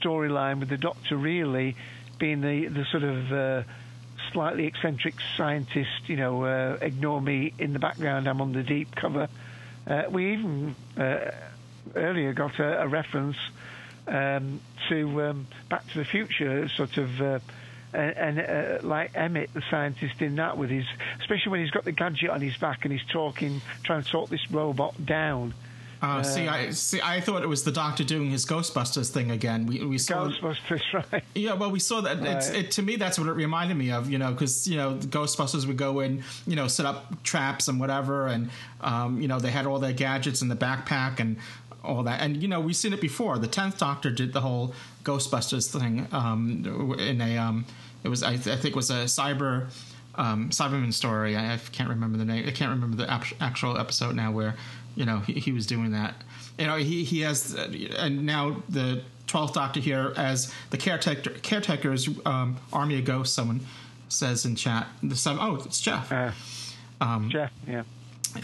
[0.01, 1.75] storyline with the Doctor really
[2.19, 3.63] being the the sort of uh,
[4.33, 6.09] slightly eccentric scientist.
[6.09, 8.29] You know, uh, ignore me in the background.
[8.29, 9.29] I'm on the deep cover.
[9.87, 11.31] Uh, we even uh,
[11.95, 13.37] earlier got a, a reference
[14.07, 17.21] um, to um, Back to the Future, sort of.
[17.21, 17.39] Uh,
[17.95, 20.87] and, and uh, like Emmett, the scientist in that, with his,
[21.21, 24.31] especially when he's got the gadget on his back and he's talking, trying to talk
[24.31, 25.53] this robot down.
[26.03, 27.01] Uh, see, I see.
[27.01, 29.67] I thought it was the Doctor doing his Ghostbusters thing again.
[29.67, 31.23] We we saw Ghostbusters, right?
[31.35, 32.19] Yeah, well, we saw that.
[32.27, 32.59] It's, Right.
[32.65, 34.11] it to me, that's what it reminded me of.
[34.11, 37.69] You know, because you know, the Ghostbusters would go in, you know, set up traps
[37.69, 41.37] and whatever, and um, you know, they had all their gadgets in the backpack and
[41.85, 42.21] all that.
[42.21, 43.39] And you know, we've seen it before.
[43.39, 47.39] The tenth Doctor did the whole Ghostbusters thing um, in a.
[47.39, 47.65] Um,
[48.03, 49.69] it was, I, I think, it was a cyber.
[50.15, 51.37] Um, Cyberman story.
[51.37, 52.47] I, I can't remember the name.
[52.47, 54.57] I can't remember the ap- actual episode now where
[54.95, 56.15] you know he, he was doing that.
[56.59, 61.31] You know he he has uh, and now the twelfth Doctor here as the caretaker
[61.43, 63.35] caretakers um, army of ghosts.
[63.35, 63.61] Someone
[64.09, 64.87] says in chat.
[65.03, 66.13] The some oh it's Jeff.
[67.01, 67.83] um, Jeff, yeah.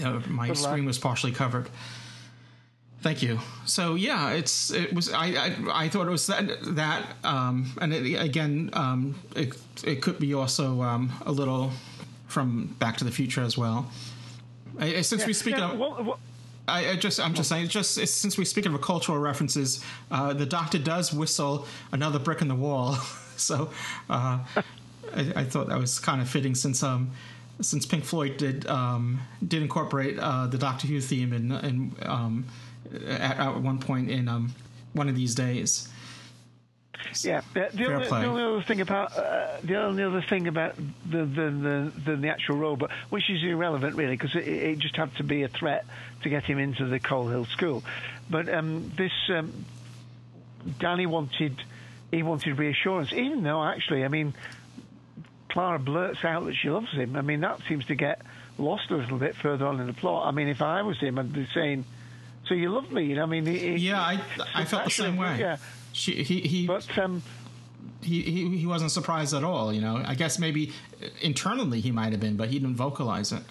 [0.03, 0.71] uh, my Good luck.
[0.71, 1.69] screen was partially covered.
[3.01, 3.39] Thank you.
[3.65, 7.93] So yeah, it's it was I I, I thought it was that that um, and
[7.95, 11.71] it, again um, it it could be also um, a little
[12.27, 13.91] from Back to the Future as well.
[14.81, 16.19] I, I- since we speak yeah, of what- what-
[16.69, 19.85] I, I just I'm just saying it's just it's, since we speak of cultural references,
[20.11, 22.95] uh, the Doctor does whistle another brick in the wall.
[23.37, 23.71] so
[24.11, 24.39] uh,
[25.15, 27.11] I, I thought that was kind of fitting since um
[27.61, 32.45] since Pink Floyd did um, did incorporate uh, the Doctor Who theme in in um,
[33.09, 34.55] at, at one point in um,
[34.93, 35.89] one of these days.
[37.23, 38.23] Yeah, the, the, play.
[38.23, 42.57] the other thing about uh, the only other thing about the the, the, the, actual
[42.57, 45.85] robot, which is irrelevant really, because it, it just had to be a threat
[46.23, 47.83] to get him into the Coal Hill School.
[48.29, 49.65] But um, this um,
[50.79, 51.57] Danny wanted
[52.11, 54.35] he wanted reassurance, even though actually, I mean,
[55.51, 57.17] Clara blurts out that she loves him.
[57.17, 58.23] I mean, that seems to get
[58.57, 60.27] lost a little bit further on in the plot.
[60.27, 61.85] I mean, if I was him, I'd be saying,
[62.47, 64.21] "So you love me?" You know, I mean, he, Yeah, I
[64.55, 65.39] I felt the same way.
[65.39, 65.59] Yeah.
[65.93, 67.23] She, he he but um,
[68.03, 69.73] he, he he wasn't surprised at all.
[69.73, 70.73] You know, I guess maybe
[71.21, 73.43] internally he might have been, but he didn't vocalize it.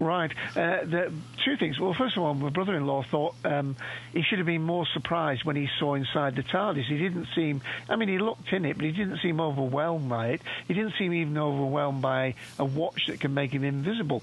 [0.00, 0.30] Right.
[0.56, 1.12] Uh, the,
[1.44, 1.78] two things.
[1.78, 3.76] Well, first of all, my brother-in-law thought um,
[4.14, 6.86] he should have been more surprised when he saw inside the TARDIS.
[6.86, 7.60] He didn't seem.
[7.86, 10.40] I mean, he looked in it, but he didn't seem overwhelmed by it.
[10.66, 14.22] He didn't seem even overwhelmed by a watch that can make him invisible.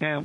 [0.00, 0.24] Now,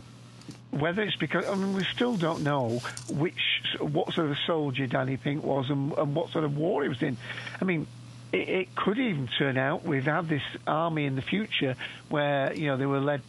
[0.72, 5.18] whether it's because I mean we still don't know which what sort of soldier Danny
[5.18, 7.18] Pink was and, and what sort of war he was in.
[7.62, 7.86] I mean,
[8.32, 11.76] it, it could even turn out we've had this army in the future
[12.10, 13.22] where you know they were led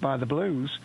[0.00, 0.76] by the Blues.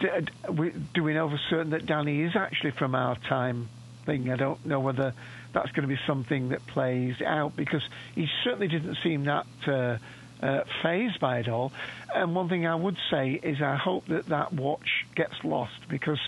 [0.00, 0.08] Do,
[0.50, 3.68] we- do we know for certain that Danny is actually from our time
[4.06, 4.30] thing?
[4.30, 5.12] I don't know whether
[5.52, 7.82] that's going to be something that plays out because
[8.14, 9.46] he certainly didn't seem that.
[9.66, 9.98] Uh,
[10.42, 11.72] uh, phased by it all.
[12.14, 16.18] And one thing I would say is I hope that that watch gets lost because,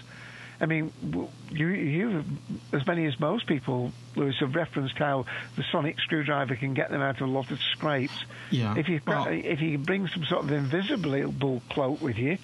[0.60, 0.92] I mean,
[1.50, 2.24] you, you
[2.72, 5.24] as many as most people, Louis, have referenced how
[5.56, 8.24] the sonic screwdriver can get them out of a lot of scrapes.
[8.50, 12.38] Yeah, If you well- if you bring some sort of invisible cloak with you,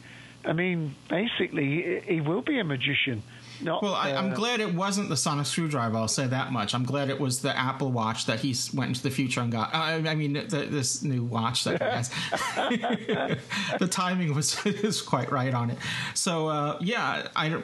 [0.44, 3.22] I mean, basically, he he will be a magician.
[3.60, 5.96] Not, Well, I, I'm uh, glad it wasn't the sonic screwdriver.
[5.96, 6.74] I'll say that much.
[6.74, 9.74] I'm glad it was the Apple Watch that he went into the future and got.
[9.74, 12.08] I, I mean, the, this new watch that he has.
[13.78, 15.78] the timing was is quite right on it.
[16.14, 17.62] So uh, yeah, I.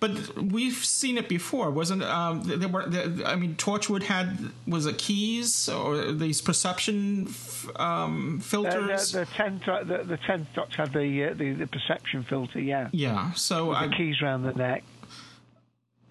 [0.00, 2.02] But we've seen it before, wasn't?
[2.02, 2.86] Um, there were.
[2.86, 9.12] There, I mean, Torchwood had was it keys or these perception f- um, filters?
[9.12, 12.88] the, the tenth the, the tenth doctor had the, uh, the the perception filter, yeah.
[12.92, 13.32] yeah.
[13.32, 14.84] So With I, the keys around the neck.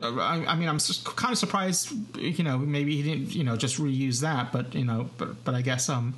[0.01, 0.79] Uh, I, I mean, I'm
[1.15, 1.93] kind of surprised.
[2.17, 4.51] You know, maybe he didn't, you know, just reuse that.
[4.51, 6.15] But you know, but but I guess um,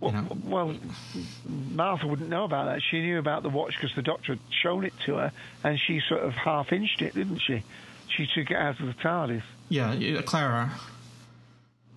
[0.00, 0.74] you know, Well,
[1.70, 2.80] Martha wouldn't know about that.
[2.90, 5.32] She knew about the watch because the doctor had shown it to her,
[5.64, 7.62] and she sort of half inched it, didn't she?
[8.08, 9.42] She took it out of the TARDIS.
[9.68, 10.70] yeah, yeah, Clara.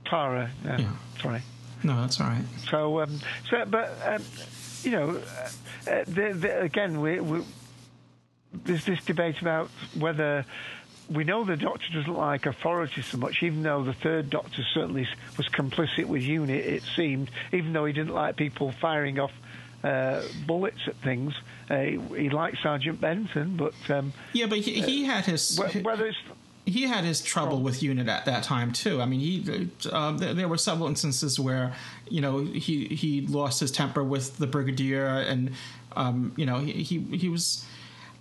[0.06, 0.50] Tara.
[0.64, 0.92] yeah, Yeah.
[1.22, 1.42] sorry.
[1.84, 2.44] No, that's all right.
[2.70, 4.24] So, um, so, but um,
[4.84, 7.44] you know, uh, uh, the, the, again, we, we,
[8.54, 10.46] there's this debate about whether
[11.10, 15.08] we know the Doctor doesn't like authority so much, even though the third Doctor certainly
[15.38, 16.66] was complicit with UNIT.
[16.66, 19.32] It seemed, even though he didn't like people firing off.
[19.84, 21.32] Uh, bullets at things.
[21.70, 25.62] Uh, he, he liked Sergeant Benton, but um, Yeah, but he, he had his.
[25.84, 26.18] whether it's
[26.66, 29.02] he had his trouble with unit at that time too.
[29.02, 31.74] I mean, he uh, there, there, were several instances where
[32.10, 35.52] you know he he lost his temper with the brigadier, and
[35.96, 37.66] um, you know he, he he was.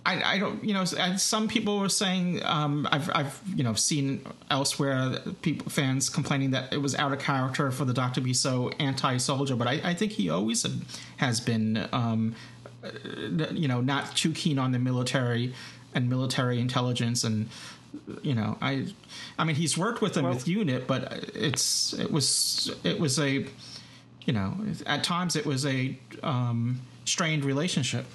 [0.05, 4.21] I, I don't, you know, some people were saying um, I've, I've, you know, seen
[4.51, 8.33] elsewhere people fans complaining that it was out of character for the Doctor to be
[8.33, 10.65] so anti-soldier, but I, I think he always
[11.17, 12.35] has been, um,
[13.51, 15.53] you know, not too keen on the military
[15.95, 17.49] and military intelligence and
[18.21, 18.85] you know i
[19.39, 23.17] i mean he's worked with them well, with unit but it's it was it was
[23.17, 23.45] a
[24.25, 24.53] you know
[24.85, 28.05] at times it was a um, strained relationship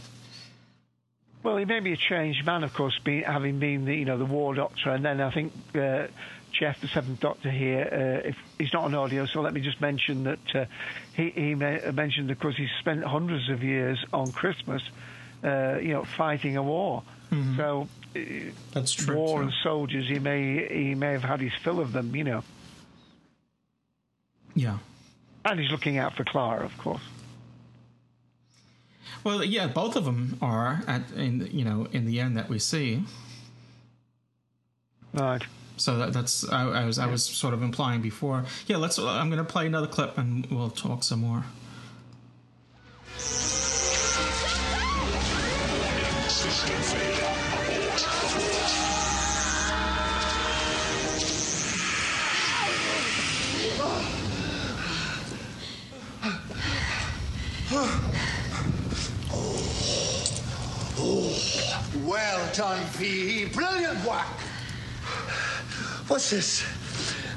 [1.43, 4.19] well he may be a changed man of course be, having been the you know
[4.19, 6.07] the war doctor and then i think uh,
[6.53, 7.89] Jeff, the seventh Doctor here,
[8.25, 10.65] uh, if he's not on audio, so let me just mention that uh,
[11.15, 14.83] he, he mentioned, of course, he spent hundreds of years on Christmas,
[15.45, 17.03] uh, you know, fighting a war.
[17.31, 17.57] Mm-hmm.
[17.57, 17.89] So
[18.73, 19.17] that's true.
[19.17, 19.45] War too.
[19.45, 22.43] and soldiers, he may he may have had his fill of them, you know.
[24.55, 24.79] Yeah.
[25.45, 27.03] And he's looking out for Clara, of course.
[29.25, 32.59] Well, yeah, both of them are at in you know in the end that we
[32.59, 33.05] see.
[35.13, 35.43] Right.
[35.77, 38.45] So that, that's I, I was I was sort of implying before.
[38.67, 38.99] Yeah, let's.
[38.99, 41.45] I'm going to play another clip and we'll talk some more.
[62.11, 63.45] Well done, P.
[63.45, 64.27] Brilliant work.
[66.09, 66.65] What's this?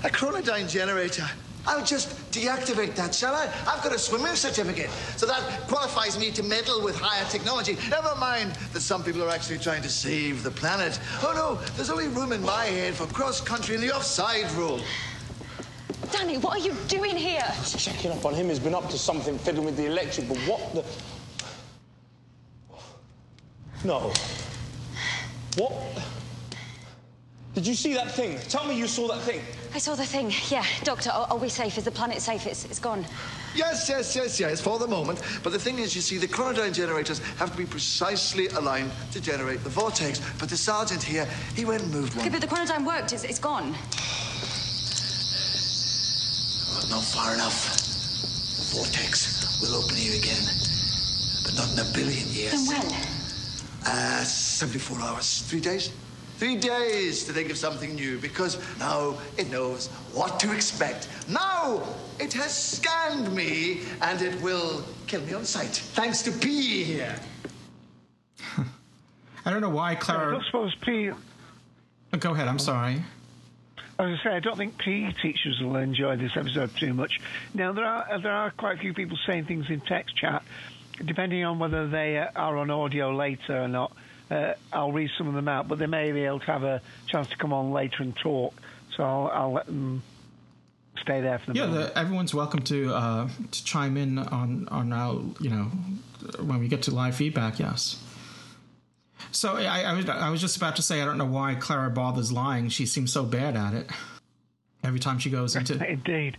[0.03, 1.29] A chronodyne generator.
[1.67, 3.43] I'll just deactivate that, shall I?
[3.67, 7.77] I've got a swimming certificate, so that qualifies me to meddle with higher technology.
[7.87, 10.99] Never mind that some people are actually trying to save the planet.
[11.21, 14.81] Oh no, there's only room in my head for cross country and the offside rule.
[16.11, 17.45] Danny, what are you doing here?
[17.57, 18.49] Just checking up on him.
[18.49, 20.83] He's been up to something fiddling with the electric, but what the.
[23.85, 24.11] No.
[25.57, 25.73] What?
[27.53, 28.39] Did you see that thing?
[28.49, 29.39] Tell me you saw that thing.
[29.75, 30.65] I saw the thing, yeah.
[30.83, 31.77] Doctor, are, are we safe?
[31.77, 32.47] Is the planet safe?
[32.47, 33.05] It's, it's gone.
[33.55, 35.21] Yes, yes, yes, yes, for the moment.
[35.43, 39.21] But the thing is, you see, the chronodyne generators have to be precisely aligned to
[39.21, 40.19] generate the vortex.
[40.39, 42.25] But the sergeant here, he went and moved one.
[42.25, 43.13] Okay, but the chronodyne worked.
[43.13, 43.73] It's, it's gone.
[46.73, 47.77] Well, not far enough.
[48.57, 50.43] The vortex will open here again.
[51.43, 52.51] But not in a billion years.
[52.51, 53.12] Then when?
[53.85, 55.41] Uh, 74 hours.
[55.43, 55.91] Three days?
[56.37, 61.07] Three days to think of something new because now it knows what to expect.
[61.29, 61.83] Now
[62.19, 65.69] it has scanned me and it will kill me on sight.
[65.69, 67.15] Thanks to P here.
[69.45, 70.29] I don't know why Clara.
[70.29, 71.11] I don't suppose P.
[71.11, 72.47] Oh, go ahead.
[72.47, 73.03] I'm sorry.
[73.99, 77.19] As I say I don't think PE teachers will enjoy this episode too much.
[77.53, 80.43] Now there are there are quite a few people saying things in text chat,
[81.03, 83.95] depending on whether they are on audio later or not
[84.33, 86.81] uh, I'll read some of them out, but they may be able to have a
[87.07, 88.53] chance to come on later and talk.
[88.95, 90.01] So I'll, I'll let them
[90.97, 91.65] stay there for the yeah.
[91.67, 95.65] The, everyone's welcome to uh, to chime in on on our you know
[96.39, 97.59] when we get to live feedback.
[97.59, 98.01] Yes.
[99.31, 101.89] So I, I, was I was just about to say I don't know why Clara
[101.89, 102.69] bothers lying.
[102.69, 103.89] She seems so bad at it.
[104.83, 106.37] Every time she goes into indeed.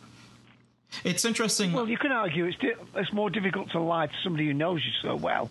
[1.02, 1.72] It's interesting.
[1.72, 4.84] Well, you can argue it's di- it's more difficult to lie to somebody who knows
[4.84, 5.50] you so well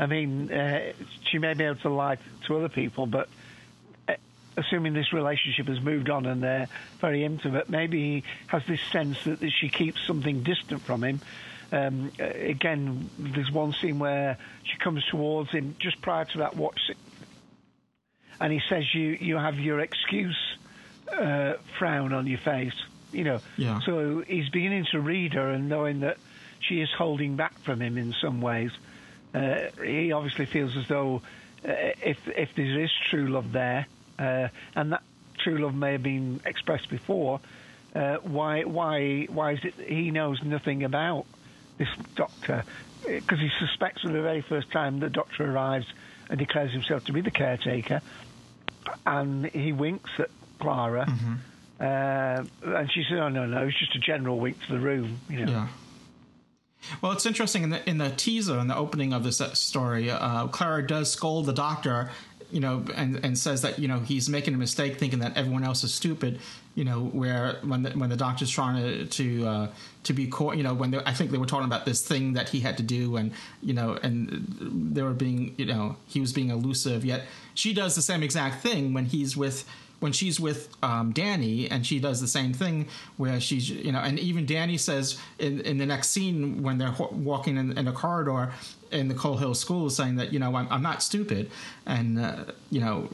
[0.00, 0.94] I mean, uh,
[1.30, 3.28] she may be able to lie to other people, but
[4.08, 4.14] uh,
[4.56, 6.68] assuming this relationship has moved on and they're
[7.02, 11.20] very intimate, maybe he has this sense that, she keeps something distant from him.
[11.70, 16.56] Um, uh, again, there's one scene where she comes towards him just prior to that
[16.56, 16.80] watch,
[18.40, 20.56] and he says, "You you have your excuse
[21.12, 22.74] uh, frown on your face."
[23.12, 23.80] You know, yeah.
[23.80, 26.18] so he's beginning to read her and knowing that
[26.60, 28.70] she is holding back from him in some ways.
[29.34, 31.22] Uh, he obviously feels as though
[31.64, 33.86] uh, if if there is true love there,
[34.18, 35.02] uh, and that
[35.38, 37.40] true love may have been expressed before,
[37.94, 41.26] uh, why why why is it he knows nothing about
[41.78, 42.64] this doctor?
[43.06, 45.86] Because he suspects from the very first time the doctor arrives
[46.28, 48.02] and declares himself to be the caretaker,
[49.06, 50.30] and he winks at
[50.60, 51.06] Clara.
[51.06, 51.34] Mm-hmm.
[51.80, 55.18] Uh, and she said, "Oh no, no, it's just a general wink to the room."
[55.30, 55.52] You know.
[55.52, 55.68] Yeah.
[57.00, 60.48] Well, it's interesting in the in the teaser in the opening of this story, uh,
[60.48, 62.10] Clara does scold the doctor,
[62.50, 65.64] you know, and, and says that you know he's making a mistake thinking that everyone
[65.64, 66.40] else is stupid,
[66.74, 69.68] you know, where when the, when the doctor's trying to to uh,
[70.04, 72.34] to be court, you know, when they, I think they were talking about this thing
[72.34, 74.46] that he had to do, and you know, and
[74.92, 77.04] they were being, you know, he was being elusive.
[77.04, 77.24] Yet
[77.54, 79.64] she does the same exact thing when he's with
[80.00, 84.00] when she's with um, Danny and she does the same thing where she's you know
[84.00, 87.92] and even Danny says in in the next scene when they're walking in, in a
[87.92, 88.52] corridor
[88.90, 91.50] in the Coal Hill School saying that you know I'm, I'm not stupid
[91.86, 93.08] and uh, you know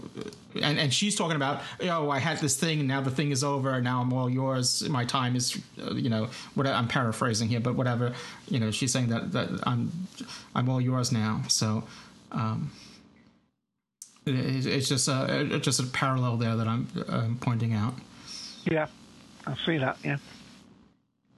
[0.62, 3.45] and and she's talking about oh I had this thing and now the thing is
[3.45, 7.61] over now I'm all yours my time is uh, you know what I'm paraphrasing here
[7.61, 8.14] but whatever
[8.49, 9.91] you know she's saying that that I'm
[10.55, 11.84] I'm all yours now so.
[12.32, 12.72] Um,
[14.26, 17.94] it's just a just a parallel there that I'm pointing out.
[18.64, 18.88] Yeah,
[19.46, 19.98] I see that.
[20.04, 20.16] Yeah.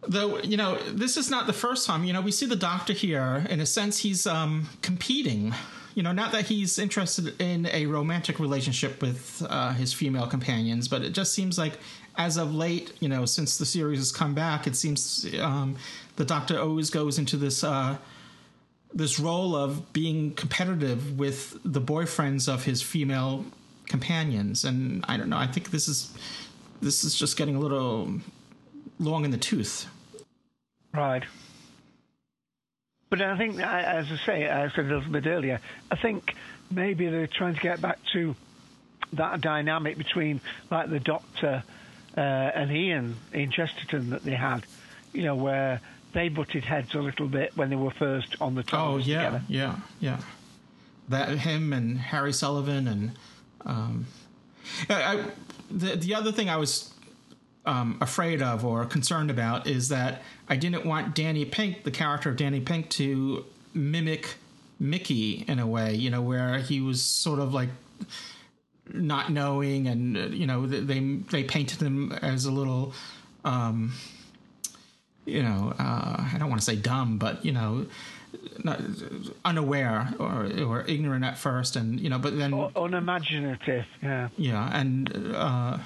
[0.06, 2.04] Though you know, this is not the first time.
[2.04, 3.46] You know, we see the Doctor here.
[3.50, 5.54] In a sense, he's um, competing.
[5.94, 10.86] You know, not that he's interested in a romantic relationship with uh, his female companions,
[10.86, 11.72] but it just seems like,
[12.16, 15.76] as of late, you know, since the series has come back, it seems um,
[16.14, 17.64] the Doctor always goes into this.
[17.64, 17.96] Uh,
[18.94, 23.44] this role of being competitive with the boyfriends of his female
[23.86, 26.12] companions and i don't know i think this is
[26.80, 28.20] this is just getting a little
[28.98, 29.86] long in the tooth
[30.92, 31.24] Right.
[33.10, 35.60] But I think, as I say, I said a little bit earlier,
[35.90, 36.34] I think
[36.70, 38.34] maybe they're trying to get back to
[39.14, 41.62] that dynamic between, like, the Doctor
[42.16, 44.66] uh, and Ian in Chesterton that they had,
[45.14, 45.80] you know, where
[46.12, 49.24] they butted heads a little bit when they were first on the TARDIS oh yeah
[49.24, 49.42] together.
[49.48, 50.20] yeah yeah
[51.08, 53.12] that him and harry sullivan and
[53.64, 54.06] um
[54.88, 55.24] I, I,
[55.70, 56.92] the, the other thing i was
[57.68, 62.30] um, afraid of or concerned about is that I didn't want Danny Pink, the character
[62.30, 63.44] of Danny Pink, to
[63.74, 64.36] mimic
[64.80, 67.68] Mickey in a way, you know, where he was sort of like
[68.92, 72.94] not knowing, and uh, you know, they they painted him as a little,
[73.44, 73.92] um,
[75.28, 77.86] you know, uh, I don't want to say dumb, but you know.
[78.62, 78.80] Not,
[79.44, 83.86] unaware or or ignorant at first, and you know, but then unimaginative.
[84.02, 85.78] Yeah, yeah, and uh,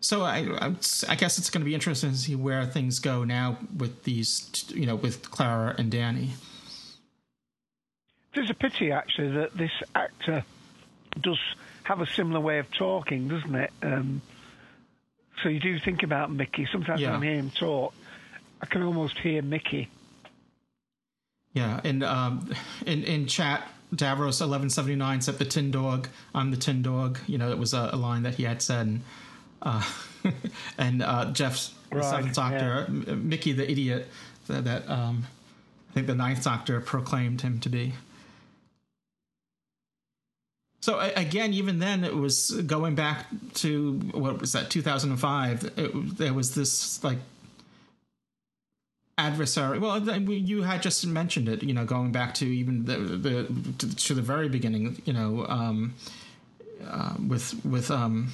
[0.00, 0.74] so I, I,
[1.08, 4.64] I guess it's going to be interesting to see where things go now with these,
[4.68, 6.30] you know, with Clara and Danny.
[8.34, 10.44] It's a pity, actually, that this actor
[11.20, 11.38] does
[11.84, 13.72] have a similar way of talking, doesn't it?
[13.82, 14.22] Um,
[15.42, 16.66] so you do think about Mickey.
[16.70, 17.12] Sometimes Yeah.
[17.12, 17.94] when I hear him talk,
[18.60, 19.88] I can almost hear Mickey.
[21.52, 22.52] Yeah, and um,
[22.86, 26.08] in in chat, Davros eleven seventy nine said the Tin Dog.
[26.34, 27.18] I'm the Tin Dog.
[27.26, 28.86] You know, it was a, a line that he had said.
[28.86, 29.00] And,
[29.62, 29.82] uh,
[30.78, 34.08] and uh, Jeff's the Right, Seventh Doctor, M- Mickey the idiot
[34.46, 35.26] that, that um,
[35.90, 37.94] I think the Ninth Doctor proclaimed him to be.
[40.82, 45.72] So again, even then, it was going back to what was that 2005.
[45.76, 47.18] It, there was this like
[49.20, 49.78] adversary.
[49.78, 51.62] Well, you had just mentioned it.
[51.62, 53.34] You know, going back to even the the
[53.78, 55.02] to, to the very beginning.
[55.04, 55.94] You know, um,
[56.86, 58.32] uh, with with um,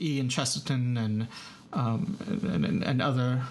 [0.00, 1.28] Ian Chesterton and
[1.72, 3.42] um, and, and, and other.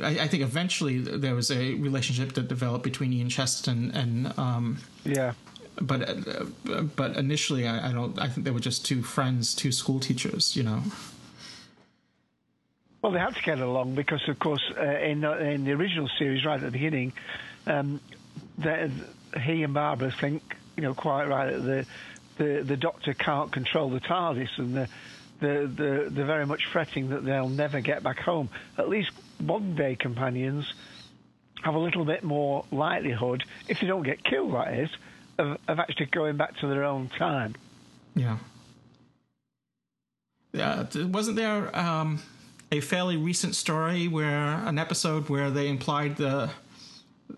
[0.00, 4.78] I, I think eventually there was a relationship that developed between Ian Chesterton and um,
[5.04, 5.32] yeah.
[5.80, 8.18] But uh, but initially, I, I don't.
[8.20, 10.56] I think they were just two friends, two school teachers.
[10.56, 10.82] You know.
[13.04, 16.08] Well, they had to get along because, of course, uh, in, the, in the original
[16.18, 17.12] series, right at the beginning,
[17.66, 18.00] um,
[18.58, 20.42] he and Barbara think,
[20.74, 21.86] you know, quite right that the
[22.38, 24.88] the, the Doctor can't control the TARDIS, and the,
[25.38, 28.48] the, the, they're very much fretting that they'll never get back home.
[28.78, 30.72] At least modern day companions
[31.62, 34.88] have a little bit more likelihood, if they don't get killed, that is,
[35.36, 37.54] of, of actually going back to their own time.
[38.14, 38.38] Yeah.
[40.54, 40.86] Yeah.
[40.94, 42.22] Wasn't there um,
[42.74, 46.50] a fairly recent story where an episode where they implied the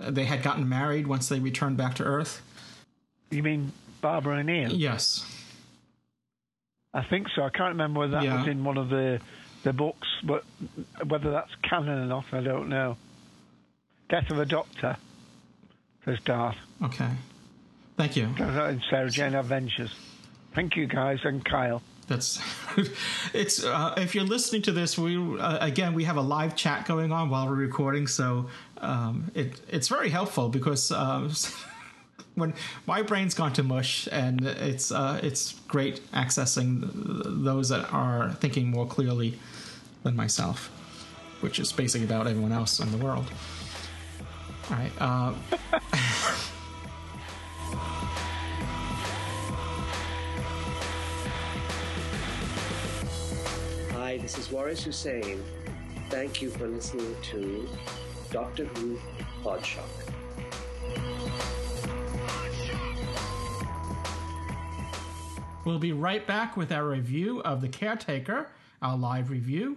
[0.01, 2.43] they had gotten married once they returned back to Earth?
[3.31, 4.71] You mean Barbara and Ian?
[4.73, 5.25] Yes.
[6.95, 7.43] I think so.
[7.43, 8.39] I can't remember whether that Yeah.
[8.39, 9.21] was in one of the
[9.63, 10.45] the books, but
[11.07, 12.97] whether that's canon or not, I don't know.
[14.09, 14.97] Death of a Doctor,
[16.05, 16.57] says Darth.
[16.83, 17.11] Okay.
[17.97, 18.25] Thank you.
[18.39, 19.93] In Sarah Jane Adventures.
[20.55, 21.83] Thank you, guys, and Kyle.
[22.09, 22.41] That's
[23.35, 23.65] it's.
[23.65, 27.13] Uh, if you're listening to this, we uh, again we have a live chat going
[27.13, 28.47] on while we're recording, so
[28.79, 31.33] um, it it's very helpful because um,
[32.37, 32.55] when
[32.87, 36.91] my brain's gone to mush, and it's uh, it's great accessing
[37.45, 39.39] those that are thinking more clearly
[40.05, 40.69] than myself,
[41.41, 43.27] which is basically about everyone else in the world.
[44.71, 45.37] All right.
[54.27, 55.41] this is Waris Hussein.
[56.11, 57.69] Thank you for listening to
[58.33, 58.99] Doctor Who
[59.45, 59.85] Podshock.
[65.65, 68.51] We'll be right back with our review of The Caretaker,
[68.83, 69.77] our live review.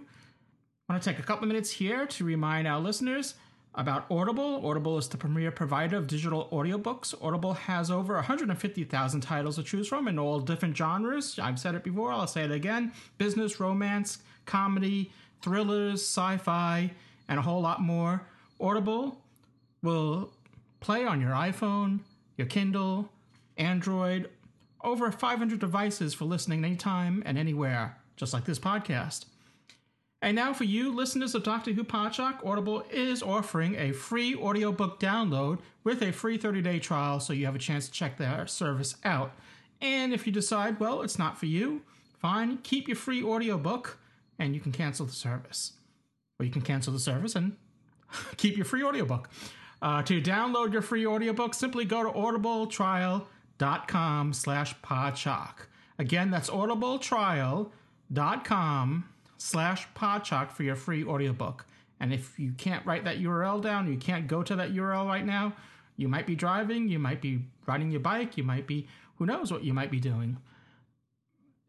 [0.88, 3.36] I want to take a couple of minutes here to remind our listeners
[3.76, 4.66] about Audible.
[4.66, 7.14] Audible is the premier provider of digital audiobooks.
[7.22, 11.38] Audible has over 150,000 titles to choose from in all different genres.
[11.38, 14.18] I've said it before, I'll say it again business, romance,
[14.50, 16.90] comedy, thrillers, sci fi,
[17.28, 18.26] and a whole lot more.
[18.60, 19.22] Audible
[19.82, 20.32] will
[20.80, 22.00] play on your iPhone,
[22.36, 23.08] your Kindle,
[23.56, 24.28] Android,
[24.82, 29.26] over 500 devices for listening anytime and anywhere, just like this podcast.
[30.22, 35.00] And now, for you listeners of Doctor Who Podshock, Audible is offering a free audiobook
[35.00, 38.46] download with a free 30 day trial so you have a chance to check their
[38.46, 39.32] service out.
[39.80, 41.82] And if you decide, well, it's not for you,
[42.18, 43.98] fine, keep your free audiobook
[44.40, 45.74] and you can cancel the service.
[46.40, 47.54] Or you can cancel the service and
[48.36, 49.30] keep your free audiobook.
[49.82, 55.66] Uh, to download your free audiobook, simply go to audibletrial.com slash podshock.
[55.98, 61.66] Again, that's audibletrial.com slash podshock for your free audiobook.
[62.00, 65.24] And if you can't write that URL down, you can't go to that URL right
[65.24, 65.54] now,
[65.96, 69.52] you might be driving, you might be riding your bike, you might be, who knows
[69.52, 70.38] what you might be doing.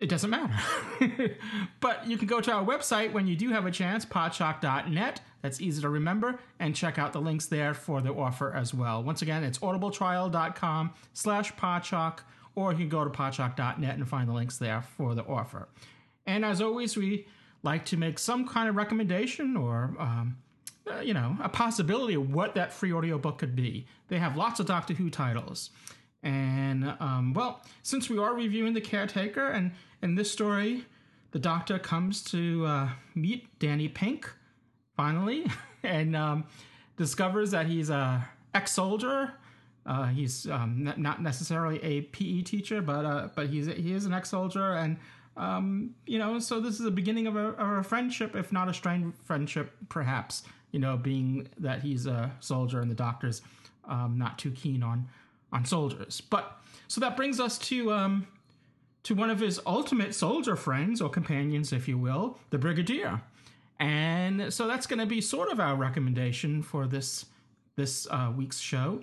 [0.01, 0.53] It doesn't matter.
[1.79, 5.21] but you can go to our website when you do have a chance, podshock.net.
[5.43, 9.03] That's easy to remember, and check out the links there for the offer as well.
[9.03, 12.19] Once again, it's audibletrial.com slash podshock,
[12.55, 15.69] or you can go to podshock.net and find the links there for the offer.
[16.25, 17.27] And as always, we
[17.63, 20.37] like to make some kind of recommendation or um,
[20.89, 24.59] uh, you know a possibility of what that free audiobook could be they have lots
[24.59, 25.69] of doctor who titles
[26.23, 29.71] and um, well since we are reviewing the caretaker and
[30.01, 30.85] in this story
[31.31, 34.31] the doctor comes to uh, meet danny pink
[34.95, 35.45] finally
[35.83, 36.45] and um,
[36.97, 39.33] discovers that he's a ex-soldier
[39.85, 44.13] uh, he's um, not necessarily a PE teacher, but uh, but he's he is an
[44.13, 44.97] ex-soldier, and
[45.37, 48.69] um, you know, so this is the beginning of a, of a friendship, if not
[48.69, 50.43] a strained friendship, perhaps.
[50.71, 53.41] You know, being that he's a soldier and the doctor's
[53.85, 55.07] um, not too keen on
[55.51, 56.21] on soldiers.
[56.21, 58.27] But so that brings us to um,
[59.03, 63.21] to one of his ultimate soldier friends or companions, if you will, the Brigadier.
[63.79, 67.25] And so that's going to be sort of our recommendation for this
[67.77, 69.01] this uh, week's show.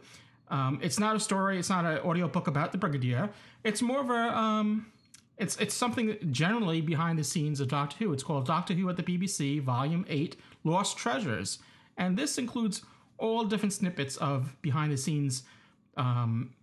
[0.51, 1.59] Um, it's not a story.
[1.59, 3.31] It's not an audiobook about the Brigadier.
[3.65, 4.87] It's more of a um,
[5.37, 8.13] it's it's something generally behind the scenes of Doctor Who.
[8.13, 11.59] It's called Doctor Who at the BBC, Volume Eight, Lost Treasures,
[11.97, 12.83] and this includes
[13.19, 15.43] all different snippets of behind the scenes
[15.97, 16.55] um,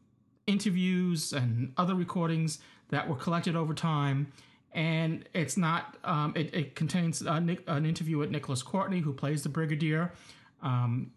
[0.48, 2.60] interviews and other recordings
[2.96, 4.32] that were collected over time.
[4.74, 5.98] And it's not.
[6.04, 7.50] Um, it, it, contains an
[7.86, 10.12] interview with Nicholas Courtney, who plays the Brigadier.
[10.62, 11.12] Um,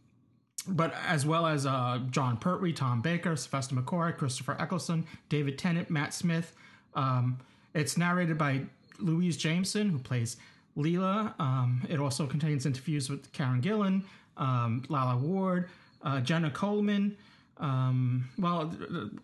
[0.66, 5.89] but as well as uh, Jon Pertwee, Tom Baker, Sylvester McCoy, Christopher Eccleston, David Tennant,
[5.89, 6.53] Matt Smith,
[6.95, 7.39] um,
[7.74, 8.62] it's narrated by
[8.99, 10.37] Louise Jameson, who plays
[10.76, 11.39] Leela.
[11.41, 14.03] Um, it also contains interviews with Karen Gillan,
[14.37, 15.68] um, Lalla Ward,
[16.03, 17.16] uh, Jenna Coleman,
[17.59, 18.72] um, well,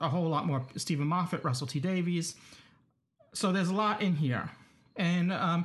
[0.01, 0.63] a whole lot more.
[0.77, 2.35] Steven Moffat, Russell T Davies.
[3.33, 4.51] So there's a lot in here,
[4.97, 5.65] and um,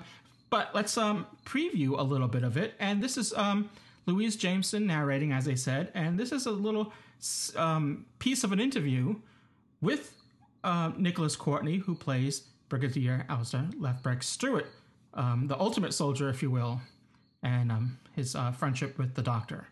[0.50, 2.74] but let's um, preview a little bit of it.
[2.80, 3.70] And this is um,
[4.06, 6.92] Louise Jameson narrating, as I said, and this is a little
[7.56, 9.16] um, piece of an interview
[9.82, 10.16] with
[10.64, 14.68] uh, Nicholas Courtney, who plays Brigadier Alistair Lethbridge Stewart,
[15.14, 16.82] um, the ultimate soldier, if you will,
[17.44, 19.68] and um, his uh, friendship with the Doctor.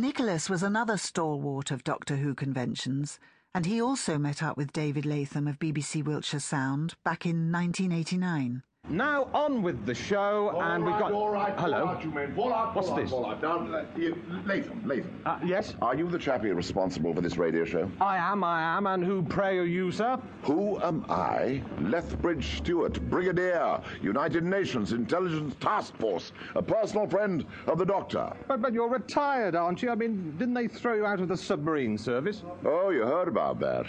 [0.00, 3.18] Nicholas was another stalwart of Doctor Who conventions,
[3.54, 8.62] and he also met up with David Latham of BBC Wiltshire Sound back in 1989.
[8.90, 11.12] Now on with the show, all and right, we've got.
[11.12, 11.86] All right, Hello.
[11.86, 12.32] All right, you mean.
[12.32, 13.40] Voila, What's voila, this?
[13.40, 15.22] Down, uh, you, Latham, Latham.
[15.24, 15.76] Uh, yes?
[15.80, 17.88] Are you the chappie responsible for this radio show?
[18.00, 20.18] I am, I am, and who pray are you, sir?
[20.42, 21.62] Who am I?
[21.82, 28.32] Lethbridge Stewart, Brigadier, United Nations Intelligence Task Force, a personal friend of the Doctor.
[28.48, 29.90] But, but you're retired, aren't you?
[29.90, 32.42] I mean, didn't they throw you out of the submarine service?
[32.64, 33.86] Oh, you heard about that?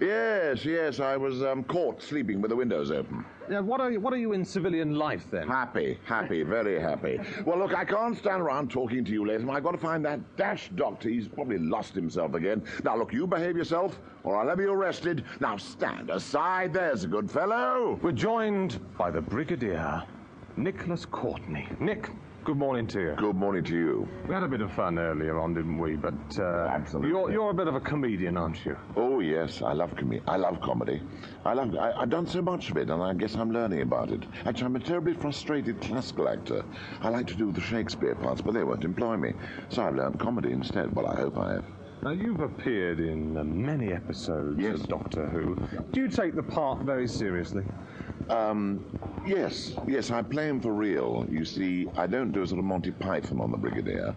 [0.00, 3.24] Yes, yes, I was um, caught sleeping with the windows open.
[3.48, 5.46] Yeah, what are you, what are you in civilian life then?
[5.46, 7.20] Happy, happy, very happy.
[7.44, 9.50] Well, look, I can't stand around talking to you, Latham.
[9.50, 11.08] I've got to find that dash doctor.
[11.08, 12.64] He's probably lost himself again.
[12.84, 15.24] Now, look, you behave yourself, or I'll have you arrested.
[15.40, 16.72] Now, stand aside.
[16.72, 17.98] There's a good fellow.
[18.02, 20.02] We're joined by the Brigadier,
[20.56, 21.68] Nicholas Courtney.
[21.78, 22.10] Nick,
[22.46, 23.14] good morning to you.
[23.16, 24.08] Good morning to you.
[24.28, 25.96] We had a bit of fun earlier on, didn't we?
[25.96, 27.10] But uh, Absolutely.
[27.10, 28.76] You're, you're a bit of a comedian, aren't you?
[28.94, 31.02] Oh yes, I love com- I love comedy.
[31.44, 31.74] I love.
[31.74, 34.22] I, I've done so much of it, and I guess I'm learning about it.
[34.44, 36.64] Actually, I'm a terribly frustrated classical actor.
[37.00, 39.32] I like to do the Shakespeare parts, but they won't employ me,
[39.68, 40.94] so I've learned comedy instead.
[40.94, 41.64] Well, I hope I have.
[42.02, 45.56] Now, you've appeared in uh, many episodes of Doctor Who.
[45.90, 47.64] Do you take the part very seriously?
[48.28, 48.84] Um,
[49.24, 51.26] yes, yes, I play him for real.
[51.30, 54.14] You see, I don't do a sort of Monty Python on the Brigadier.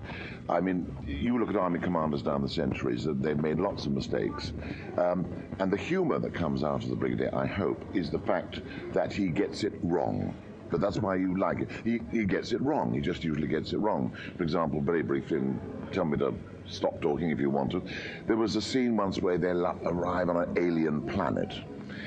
[0.48, 3.92] I mean, you look at army commanders down the centuries, uh, they've made lots of
[3.92, 4.54] mistakes.
[4.98, 5.26] Um,
[5.60, 8.62] and the humour that comes out of the Brigadier, I hope, is the fact
[8.94, 10.34] that he gets it wrong.
[10.72, 11.70] But that's why you like it.
[11.84, 12.94] He, he gets it wrong.
[12.94, 14.12] He just usually gets it wrong.
[14.38, 15.60] For example, very briefly, and
[15.92, 16.34] tell me to
[16.68, 17.84] stop talking if you want to.
[18.28, 21.54] There was a scene once where they arrive on an alien planet.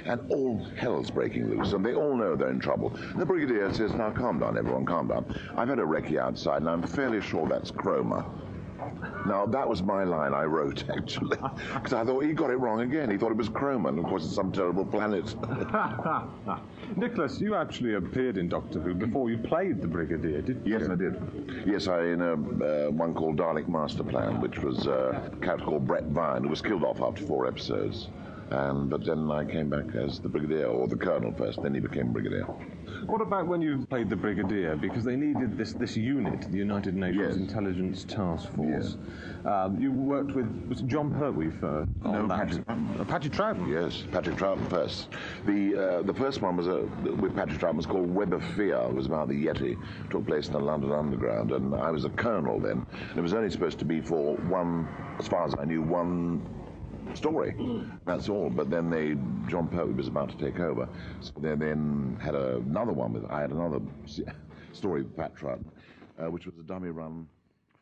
[0.05, 2.90] And all hell's breaking loose, and they all know they're in trouble.
[3.16, 5.24] The brigadier says, "Now calm down, everyone, calm down.
[5.57, 8.24] I've had a recce outside, and I'm fairly sure that's Cromer.
[9.26, 11.36] Now that was my line I wrote actually,
[11.74, 13.11] because I thought he got it wrong again.
[13.11, 15.34] He thought it was Cromer, and of course it's some terrible planet.
[16.96, 20.78] Nicholas, you actually appeared in Doctor Who before you played the Brigadier, didn't you?
[20.78, 21.62] Yes, I did.
[21.66, 25.66] Yes, I in a uh, one called Dalek Master Plan, which was uh, a character
[25.66, 28.09] called Bret Vyon, who was killed off after four episodes.
[28.53, 31.62] And but then I came back as the Brigadier, or the Colonel first.
[31.62, 32.44] Then he became Brigadier.
[33.07, 34.76] What about when you played the Brigadier?
[34.76, 38.98] Because they needed this, this unit, the United Nations Intelligence Task Force.
[39.46, 42.38] Um, you worked with was Jon Pertwee for No, on that?
[42.38, 43.68] Patrick Uh, Patrick Troughton.
[43.72, 45.09] Yes, Patrick Troughton first.
[45.46, 46.86] The uh, the first one was uh,
[47.20, 48.76] with Patrick Troughton was called Web of Fear.
[48.76, 49.78] It was about the Yeti.
[50.11, 52.86] Took place in the London Underground, and I was a colonel then.
[53.09, 54.86] And it was only supposed to be for one,
[55.18, 56.42] as far as I knew, one
[57.14, 57.55] story.
[58.05, 58.50] That's all.
[58.50, 59.16] But then they,
[59.50, 60.88] Jon Pertwee was about to take over,
[61.20, 63.24] so they then had another one with.
[63.30, 63.80] I had another
[64.72, 65.64] story with Pat Troughton,
[66.18, 67.26] uh, which was a dummy run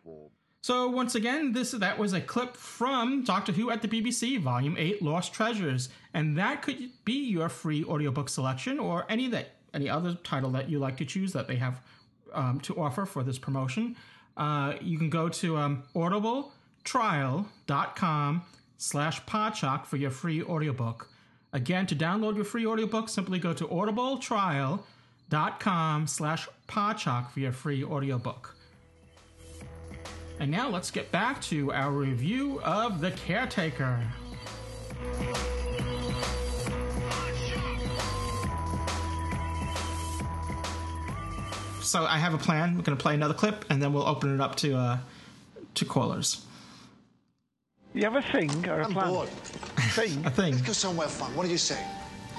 [0.04, 0.28] for.
[0.62, 4.76] So once again, this that was a clip from Doctor Who at the BBC, Volume
[4.76, 5.88] 8, Lost Treasures.
[6.12, 10.68] And that could be your free audiobook selection or any that any other title that
[10.68, 11.80] you like to choose that they have
[12.34, 13.96] um, to offer for this promotion.
[14.36, 18.42] Uh, you can go to um, audibletrial.com
[18.80, 21.10] slash podshock for your free audiobook.
[21.52, 27.84] Again, to download your free audiobook, simply go to audibletrial.com slash podshock for your free
[27.84, 28.56] audiobook.
[30.38, 34.02] And now let's get back to our review of The Caretaker.
[41.82, 42.76] So I have a plan.
[42.76, 44.98] We're going to play another clip, and then we'll open it up to uh,
[45.74, 46.46] to callers.
[47.94, 49.08] You have a thing or a I'm plan?
[49.12, 49.28] bored.
[49.90, 50.24] Thing?
[50.24, 50.52] A thing.
[50.52, 51.34] Let's go somewhere fun.
[51.34, 51.84] What do you say?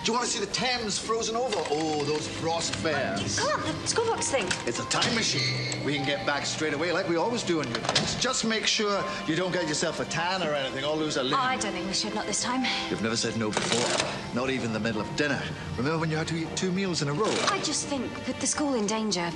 [0.04, 1.58] Do you want to see the Thames frozen over?
[1.70, 3.38] Oh, those frost fairs.
[3.38, 4.48] Come on, the schoolbox thing.
[4.66, 5.86] It's a time machine.
[5.86, 8.16] We can get back straight away like we always do in your place.
[8.20, 11.34] Just make sure you don't get yourself a tan or anything or lose a limb.
[11.36, 12.66] Oh, I don't think we should, not this time.
[12.90, 14.08] You've never said no before.
[14.34, 15.42] Not even in the middle of dinner.
[15.78, 17.32] Remember when you had to eat two meals in a row?
[17.50, 19.30] I just think, with the school in danger.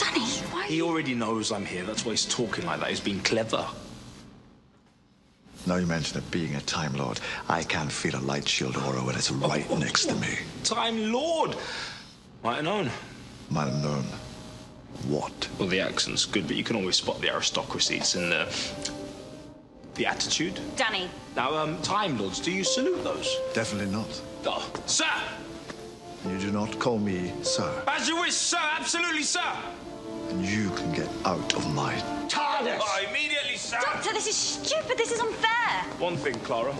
[0.00, 0.64] Danny, why?
[0.66, 1.84] He already knows I'm here.
[1.84, 2.88] That's why he's talking like that.
[2.88, 3.66] He's being clever.
[5.66, 9.00] Now you mention it being a Time Lord, I can feel a light shield aura
[9.04, 10.38] when it's right next to me.
[10.64, 11.54] Time Lord!
[12.42, 12.90] Might have known.
[13.50, 14.04] Might have known.
[15.06, 15.48] What?
[15.58, 17.96] Well, the accent's good, but you can always spot the aristocracy.
[17.98, 18.48] It's in the.
[19.94, 20.58] the attitude.
[20.76, 23.36] Danny, Now, um, Time Lords, do you salute those?
[23.52, 24.22] Definitely not.
[24.46, 25.04] Oh, sir!
[26.26, 28.58] You do not call me sir, As you wish, sir!
[28.60, 29.40] Absolutely, sir!
[30.30, 31.94] And you can get out of my
[32.28, 32.78] TARDIS!
[32.80, 33.78] Oh, immediately, sir!
[33.82, 34.96] Doctor, this is stupid.
[34.96, 35.82] This is unfair.
[35.98, 36.74] One thing, Clara.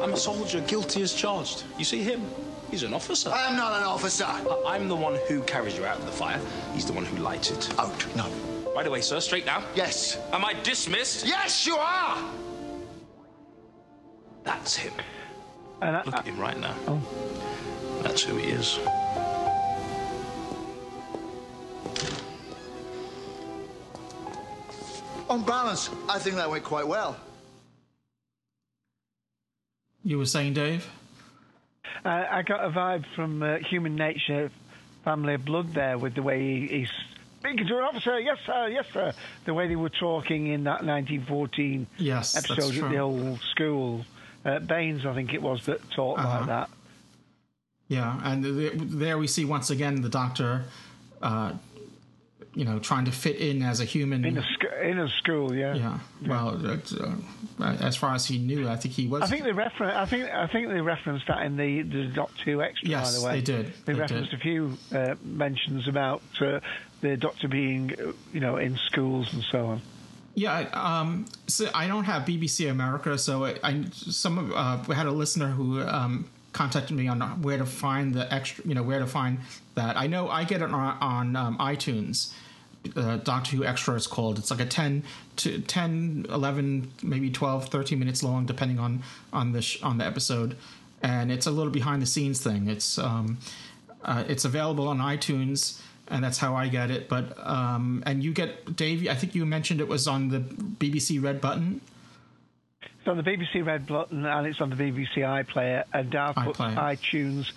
[0.00, 1.64] I'm a soldier, guilty as charged.
[1.78, 2.22] You see him?
[2.70, 3.30] He's an officer.
[3.30, 4.24] I am not an officer.
[4.24, 6.40] I- I'm the one who carries you out of the fire.
[6.72, 7.78] He's the one who lights it.
[7.78, 8.28] Out, no.
[8.74, 9.20] Right away, sir.
[9.20, 9.62] Straight now.
[9.74, 10.18] Yes.
[10.32, 11.26] Am I dismissed?
[11.26, 12.18] Yes, you are!
[14.44, 14.92] That's him.
[15.82, 16.74] And I, Look at him right now.
[16.86, 17.00] Oh.
[18.02, 18.78] That's who he is.
[25.30, 27.16] On balance, I think that went quite well.
[30.02, 30.90] You were saying, Dave?
[32.04, 34.50] I, I got a vibe from uh, Human Nature,
[35.04, 36.90] Family of Blood there with the way he, he's
[37.38, 38.18] speaking to an officer.
[38.18, 38.68] Yes, sir.
[38.68, 39.12] Yes, sir.
[39.44, 44.04] The way they were talking in that 1914 Yes, episode at the old school.
[44.44, 46.38] Uh, Baines, I think it was, that talked Uh-huh.
[46.38, 46.70] like that.
[47.88, 50.64] Yeah, and th- there we see once again the Doctor,
[51.22, 51.52] uh,
[52.54, 54.24] you know, trying to fit in as a human.
[54.24, 55.74] In a, sc- in a school, yeah.
[55.74, 55.98] yeah.
[56.26, 57.14] Well, it's, uh,
[57.80, 59.22] as far as he knew, I think he was.
[59.22, 62.42] I think they refer- I think I think they referenced that in the, the Doctor
[62.44, 62.88] Who extra.
[62.88, 63.66] Yes, by the way, they did.
[63.84, 64.40] They, They referenced did.
[64.40, 66.60] a few uh, mentions about uh,
[67.02, 69.82] the Doctor being, uh, you know, in schools and so on.
[70.34, 74.94] Yeah, um, so I don't have BBC America, so I, I some of uh, we
[74.94, 78.82] had a listener who um, contacted me on where to find the extra, you know,
[78.82, 79.38] where to find
[79.74, 79.96] that.
[79.96, 82.32] I know I get it on, on um, iTunes,
[82.96, 84.38] uh, Doctor Who Extra is called.
[84.38, 85.02] It's like a 10
[85.36, 89.02] to 10, 11, maybe 12, 13 minutes long, depending on
[89.32, 90.56] on the sh- on the episode,
[91.02, 92.68] and it's a little behind the scenes thing.
[92.68, 93.38] It's um,
[94.04, 95.80] uh, it's available on iTunes.
[96.12, 97.08] And that's how I get it.
[97.08, 99.06] But um, and you get Dave.
[99.08, 101.80] I think you mentioned it was on the BBC Red button.
[102.82, 106.56] It's on the BBC Red button and it's on the BBC iPlayer and I've put
[106.56, 106.74] iPlayer.
[106.74, 107.52] iTunes.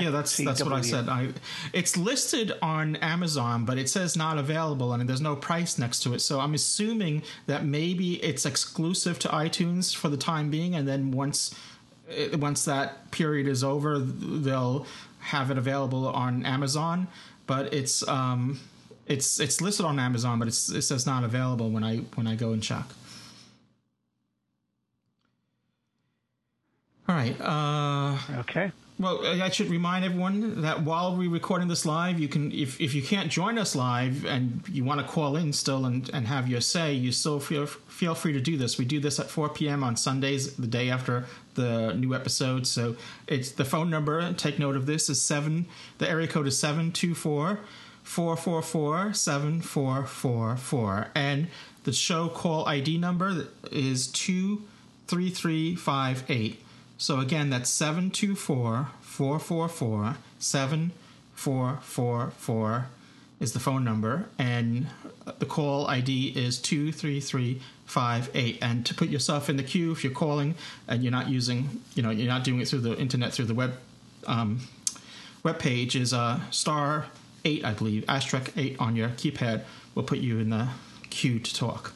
[0.00, 1.08] Yeah, that's that's what I said.
[1.08, 1.28] I,
[1.72, 6.14] it's listed on Amazon, but it says not available, and there's no price next to
[6.14, 6.18] it.
[6.18, 11.12] So I'm assuming that maybe it's exclusive to iTunes for the time being, and then
[11.12, 11.54] once
[12.34, 14.86] once that period is over, they'll
[15.20, 17.06] have it available on Amazon.
[17.46, 18.60] But it's um,
[19.06, 22.34] it's it's listed on Amazon, but it's, it says not available when I when I
[22.34, 22.84] go and check.
[27.08, 27.38] All right.
[27.40, 28.72] Uh, okay.
[28.96, 32.80] Well, uh, I should remind everyone that while we're recording this live, you can, if,
[32.80, 36.28] if you can't join us live and you want to call in still and, and
[36.28, 38.78] have your say, you still feel feel free to do this.
[38.78, 39.82] We do this at 4 p.m.
[39.82, 42.68] on Sundays, the day after the new episode.
[42.68, 42.94] So
[43.26, 44.32] it's the phone number.
[44.34, 45.66] Take note of this is seven.
[45.98, 47.60] The area code is seven two four
[48.04, 51.48] four four four seven four four four, and
[51.82, 54.62] the show call ID number is two
[55.08, 56.63] three three five eight.
[56.96, 62.86] So again, that's 724 444 7444
[63.40, 64.86] is the phone number, and
[65.38, 68.58] the call ID is 23358.
[68.62, 70.54] And to put yourself in the queue, if you're calling
[70.86, 73.54] and you're not using, you know, you're not doing it through the internet, through the
[73.54, 73.76] web
[74.26, 74.60] um,
[75.42, 77.06] web page, is uh, star
[77.44, 79.64] 8, I believe, asterisk 8 on your keypad
[79.94, 80.68] will put you in the
[81.10, 81.92] queue to talk.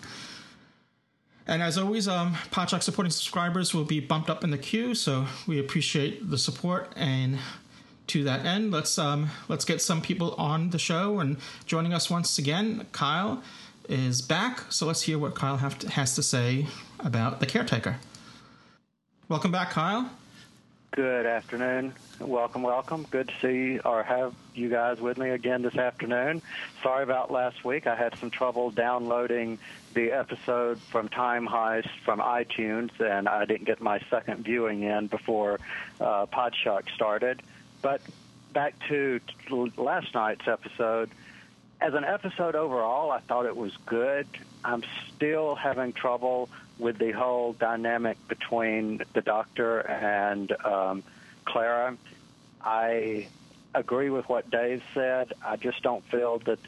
[1.48, 2.36] And as always, um,
[2.82, 6.92] supporting subscribers will be bumped up in the queue, so we appreciate the support.
[6.94, 7.38] And
[8.08, 11.20] to that end, let's um, let's get some people on the show.
[11.20, 13.42] And joining us once again, Kyle
[13.88, 14.70] is back.
[14.70, 16.66] So let's hear what Kyle to, has to say
[17.00, 17.96] about the caretaker.
[19.30, 20.10] Welcome back, Kyle.
[20.98, 21.94] Good afternoon.
[22.18, 23.06] Welcome, welcome.
[23.08, 26.42] Good to see or have you guys with me again this afternoon.
[26.82, 27.86] Sorry about last week.
[27.86, 29.60] I had some trouble downloading
[29.94, 35.06] the episode from Time Heist from iTunes, and I didn't get my second viewing in
[35.06, 35.60] before
[36.00, 37.42] uh, Podshock started.
[37.80, 38.00] But
[38.52, 39.20] back to
[39.76, 41.10] last night's episode.
[41.80, 44.26] As an episode overall, I thought it was good.
[44.64, 44.82] I'm
[45.14, 46.48] still having trouble
[46.78, 51.04] with the whole dynamic between the doctor and um,
[51.44, 51.96] Clara.
[52.60, 53.28] I
[53.74, 55.32] agree with what Dave said.
[55.44, 56.58] I just don't feel that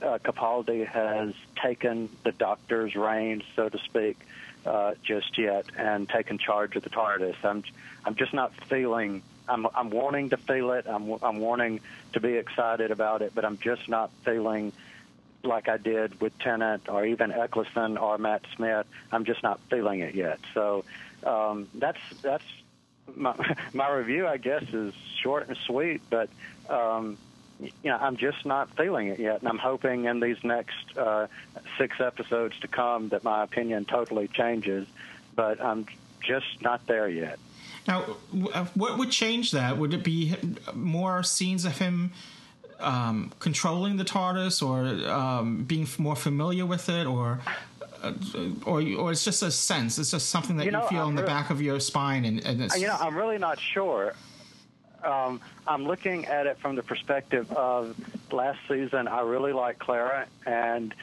[0.00, 4.18] uh, Capaldi has taken the doctor's reins, so to speak,
[4.64, 7.36] uh, just yet, and taken charge of the TARDIS.
[7.44, 7.64] I'm,
[8.04, 9.22] I'm just not feeling.
[9.48, 10.86] I'm, I'm wanting to feel it.
[10.88, 11.80] I'm, I'm wanting
[12.12, 14.72] to be excited about it, but I'm just not feeling
[15.42, 18.86] like I did with Tennant or even Eccleston or Matt Smith.
[19.12, 20.40] I'm just not feeling it yet.
[20.54, 20.84] So
[21.24, 22.44] um, that's that's
[23.14, 23.34] my,
[23.72, 24.26] my review.
[24.26, 26.28] I guess is short and sweet, but
[26.68, 27.18] um,
[27.60, 31.26] you know I'm just not feeling it yet, and I'm hoping in these next uh,
[31.78, 34.86] six episodes to come that my opinion totally changes.
[35.34, 35.86] But I'm
[36.22, 37.38] just not there yet.
[37.86, 38.04] Now,
[38.54, 39.76] uh, what would change that?
[39.76, 40.34] Would it be
[40.74, 42.12] more scenes of him
[42.80, 47.40] um, controlling the TARDIS, or um, being f- more familiar with it, or
[48.02, 48.12] uh,
[48.64, 49.98] or or it's just a sense?
[49.98, 52.24] It's just something that You you, feel I'm in the really- back of your spine,
[52.24, 54.14] and, and it's Uh, You know, I'm really not sure.
[55.04, 57.94] Um, I'm looking at it from the perspective of
[58.32, 59.06] last season.
[59.08, 60.94] I really like Clara, and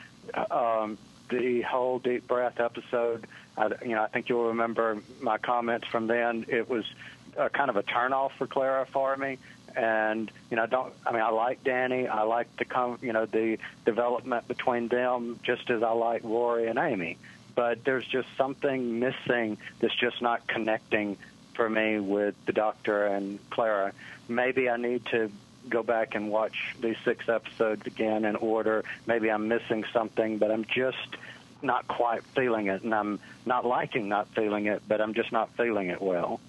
[0.50, 0.98] um,
[1.30, 3.28] the whole deep breath episode.
[3.58, 6.46] I, you know, I think you'll remember my comments from then.
[6.48, 6.86] It was
[7.38, 9.38] uh, kind of a turnoff for Clara for me.
[9.76, 12.08] And you know, I don't I mean I like Danny.
[12.08, 16.68] I like the com, you know the development between them, just as I like Rory
[16.68, 17.18] and Amy.
[17.56, 21.18] But there's just something missing that's just not connecting
[21.54, 23.94] for me with the Doctor and Clara.
[24.28, 25.32] Maybe I need to
[25.70, 28.84] go back and watch these six episodes again in order.
[29.06, 31.16] Maybe I'm missing something, but I'm just
[31.64, 35.50] not quite feeling it, and I'm not liking not feeling it, but I'm just not
[35.56, 36.40] feeling it well.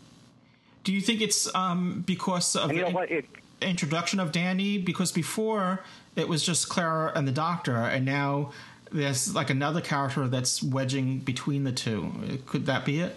[0.84, 3.26] Do you think it's um, because of the in-
[3.60, 4.78] introduction of Danny?
[4.78, 5.82] Because before
[6.16, 8.52] it was just Clara and the Doctor, and now
[8.90, 12.12] there's like another character that's wedging between the two.
[12.46, 13.16] Could that be it?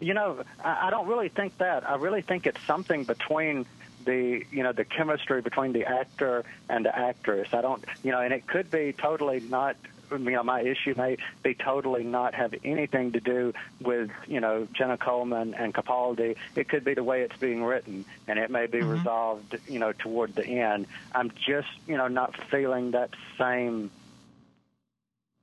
[0.00, 1.88] You know, I, I don't really think that.
[1.88, 3.66] I really think it's something between
[4.04, 7.48] the you know the chemistry between the actor and the actress.
[7.52, 9.76] I don't you know, and it could be totally not
[10.18, 14.68] you know, my issue may be totally not have anything to do with, you know,
[14.72, 16.36] Jenna Coleman and Capaldi.
[16.56, 18.82] It could be the way it's being written, and it may be Mm-hmm.
[18.82, 20.86] resolved, you know, toward the end.
[21.12, 23.90] I'm just, you know, not feeling that same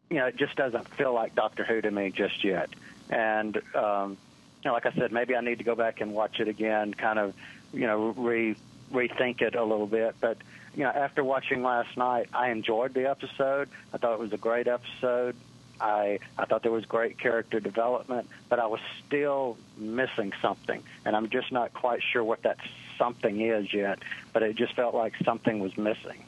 [0.10, 2.70] you know, it just doesn't feel like Doctor Who to me just yet.
[3.10, 4.18] And um,
[4.64, 6.94] you know, like I said, maybe I need to go back and watch it again,
[6.94, 7.34] kind of,
[7.74, 8.56] you know, re
[8.92, 10.16] rethink it a little bit.
[10.20, 10.38] But
[10.76, 13.70] you know, after watching last night, I enjoyed the episode.
[13.94, 15.36] I thought it was a great episode.
[15.80, 21.16] I I thought there was great character development, but I was still missing something, and
[21.16, 22.58] I'm just not quite sure what that
[22.98, 24.00] something is yet.
[24.32, 26.24] But it just felt like something was missing.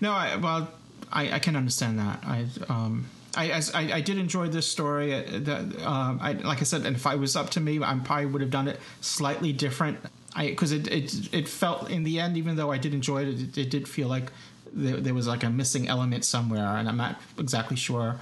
[0.00, 0.70] No, I, well,
[1.10, 2.20] I, I can understand that.
[2.24, 5.14] I, um, I, as, I, I did enjoy this story.
[5.14, 7.98] uh, That, um, I, like I said, and if I was up to me, I
[8.04, 9.98] probably would have done it slightly different.
[10.34, 13.28] I because it, it it felt in the end, even though I did enjoy it,
[13.28, 14.30] it, it did feel like
[14.72, 18.20] there, there was like a missing element somewhere, and I'm not exactly sure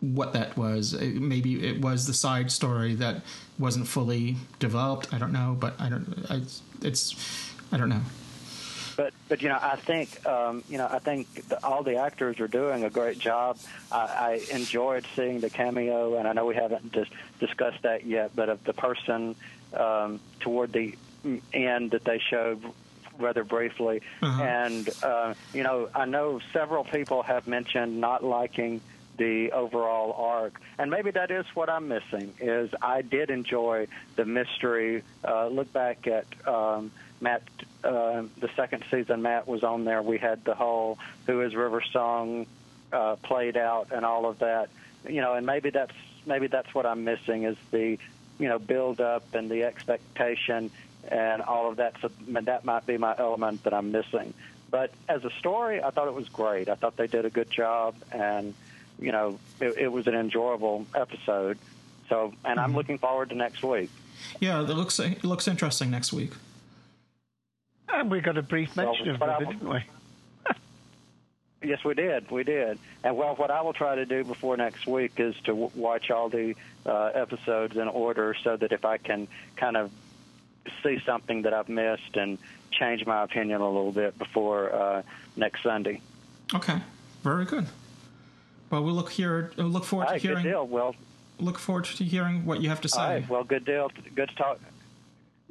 [0.00, 0.94] what that was.
[0.94, 3.22] It, maybe it was the side story that
[3.58, 5.12] wasn't fully developed.
[5.12, 6.26] I don't know, but I don't.
[6.30, 6.42] I,
[6.82, 7.14] it's
[7.72, 8.02] I don't know.
[8.96, 12.40] But but you know I think um, you know I think the, all the actors
[12.40, 13.58] are doing a great job.
[13.90, 17.08] I, I enjoyed seeing the cameo, and I know we haven't dis-
[17.40, 19.34] discussed that yet, but of the person
[19.74, 20.94] um, toward the
[21.52, 22.62] end that they showed
[23.18, 28.80] rather briefly, and uh, you know I know several people have mentioned not liking
[29.16, 34.24] the overall arc and maybe that is what i'm missing is i did enjoy the
[34.24, 36.90] mystery uh, look back at um,
[37.24, 37.42] Matt,
[37.82, 40.02] uh, the second season, Matt was on there.
[40.02, 42.46] We had the whole "Who Is River Song"
[42.92, 44.68] uh, played out and all of that.
[45.08, 45.94] You know, and maybe that's
[46.26, 47.98] maybe that's what I'm missing is the
[48.38, 50.70] you know build up and the expectation
[51.08, 51.94] and all of that.
[52.00, 54.34] So that might be my element that I'm missing.
[54.70, 56.68] But as a story, I thought it was great.
[56.68, 58.54] I thought they did a good job, and
[58.98, 61.58] you know, it, it was an enjoyable episode.
[62.08, 63.90] So, and I'm looking forward to next week.
[64.40, 66.32] Yeah, it looks it looks interesting next week.
[67.88, 69.80] And we got a brief mention of but I- River, didn't we?
[71.62, 72.30] Yes, we did.
[72.30, 72.78] We did.
[73.02, 76.10] And well, what I will try to do before next week is to w- watch
[76.10, 79.90] all the uh, episodes in order, so that if I can kind of
[80.82, 82.38] see something that I've missed and
[82.70, 85.02] change my opinion a little bit before uh,
[85.36, 86.00] next Sunday.
[86.54, 86.78] Okay,
[87.22, 87.66] very good.
[88.70, 89.52] Well, we'll look here.
[89.56, 90.44] We'll look forward All to right, good hearing.
[90.44, 90.66] deal.
[90.66, 90.94] Well,
[91.40, 93.00] Look forward to hearing what you have to say.
[93.00, 93.28] all right.
[93.28, 93.90] Well, good deal.
[94.14, 94.60] Good to talk.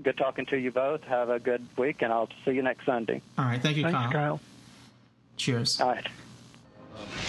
[0.01, 1.03] Good talking to you both.
[1.03, 3.21] Have a good week, and I'll see you next Sunday.
[3.37, 4.11] All right, thank you, Thanks, Kyle.
[4.11, 4.39] Kyle.
[5.35, 5.81] Cheers.
[5.81, 6.07] All right.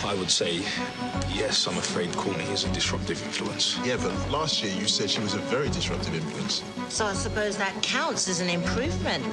[0.04, 0.56] I would say,
[1.32, 3.78] yes, I'm afraid Courtney is a disruptive influence.
[3.84, 6.62] Yeah, but last year you said she was a very disruptive influence.
[6.88, 9.24] So I suppose that counts as an improvement.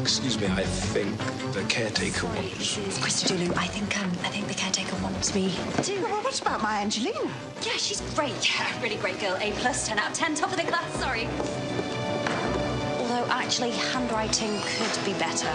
[0.00, 1.16] Excuse me, I think
[1.52, 2.78] the caretaker wants.
[2.78, 3.28] Mr.
[3.28, 6.00] Dulu, I think um, I think the caretaker wants me to.
[6.02, 7.20] Well, what about my Angelina?
[7.62, 8.32] Yeah, she's great.
[8.48, 9.36] Yeah, really great girl.
[9.40, 10.90] A plus, ten out of ten, top of the class.
[10.98, 11.28] Sorry.
[12.98, 15.50] Although actually, handwriting could be better.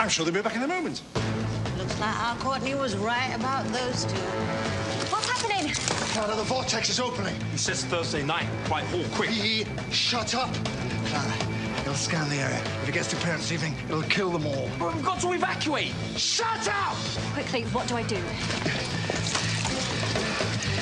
[0.00, 1.02] I'm sure they'll be back in a moment.
[1.78, 4.75] Looks like our Courtney was right about those two.
[6.16, 6.26] What's?
[6.26, 7.34] Clara, the vortex is opening.
[7.52, 9.30] It says Thursday night, Whitehall, quick.
[9.30, 10.52] He, shut up.
[11.06, 11.34] Clara,
[11.80, 12.58] it'll scan the area.
[12.82, 14.70] If it gets to parents' evening, it'll kill them all.
[14.78, 15.92] But we've got to evacuate.
[16.16, 16.96] Shut up!
[17.34, 18.16] Quickly, what do I do?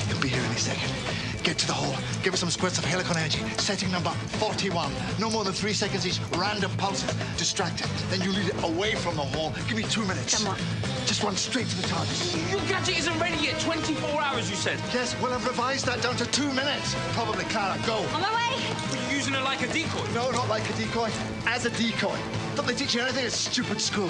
[0.08, 1.13] He'll be here any second.
[1.44, 1.94] Get to the hall.
[2.22, 3.38] Give us some squirts of helicon energy.
[3.58, 4.08] Setting number
[4.40, 4.90] 41.
[5.20, 6.18] No more than three seconds each.
[6.38, 7.12] Random pulses.
[7.36, 7.88] Distract it.
[8.08, 9.52] Then you lead it away from the hall.
[9.68, 10.42] Give me two minutes.
[10.42, 10.58] Come on.
[11.04, 12.50] Just run straight to the target.
[12.50, 13.60] Your gadget isn't ready yet.
[13.60, 14.80] 24 hours, you said.
[14.94, 16.96] Yes, well, I've revised that down to two minutes.
[17.12, 17.78] Probably, Clara.
[17.86, 17.96] Go.
[17.96, 18.64] On my way.
[18.90, 20.00] Were you using it like a decoy?
[20.14, 21.10] No, not like a decoy.
[21.44, 22.16] As a decoy.
[22.56, 24.08] Don't they teach you anything at stupid school?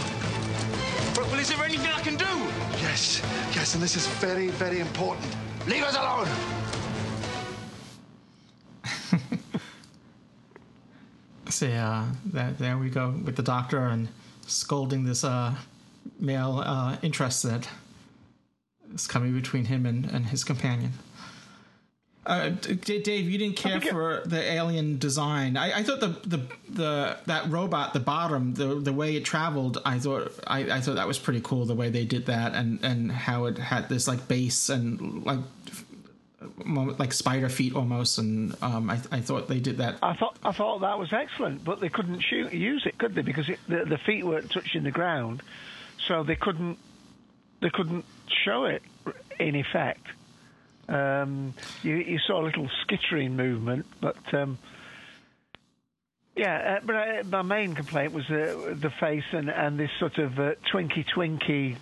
[1.17, 2.31] But, well, is there anything I can do?
[2.79, 3.21] Yes,
[3.57, 5.27] yes, and this is very, very important.
[5.67, 6.29] Leave us alone.
[11.51, 14.09] So yeah, that, there we go with the doctor and
[14.47, 15.55] scolding this uh,
[16.19, 17.69] male uh, interest that
[18.93, 20.93] is coming between him and, and his companion.
[22.27, 25.59] Uh, D- Dave, you didn't care for the alien design.
[25.59, 26.41] I, I thought the, the
[26.71, 30.95] the that robot, the bottom, the the way it traveled, I thought I, I thought
[30.95, 31.67] that was pretty cool.
[31.67, 35.41] The way they did that, and and how it had this like base and like
[36.65, 40.53] like spider feet almost, and um, I I thought they did that I thought I
[40.53, 43.23] thought that was excellent, but they couldn't shoot, use it, could they?
[43.23, 45.43] Because it, the, the feet weren't touching the ground,
[46.07, 46.79] so they couldn't
[47.61, 48.05] they couldn't
[48.45, 48.83] show it
[49.39, 50.07] in effect.
[50.89, 54.59] Um, you, you saw a little skittering movement, but um,
[56.37, 56.77] yeah.
[56.77, 60.39] Uh, but uh, my main complaint was uh, the face and, and this sort of
[60.39, 61.77] uh, twinky twinky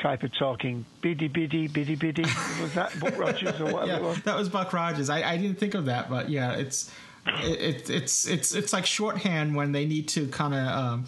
[0.00, 0.84] type of talking.
[1.00, 2.22] Biddy biddy biddy biddy.
[2.60, 4.22] was that Buck Rogers or whatever yeah, it was?
[4.22, 5.10] that was Buck Rogers.
[5.10, 6.92] I, I didn't think of that, but yeah, it's
[7.26, 10.66] it, it, it's it's it's like shorthand when they need to kind of.
[10.66, 11.04] Um,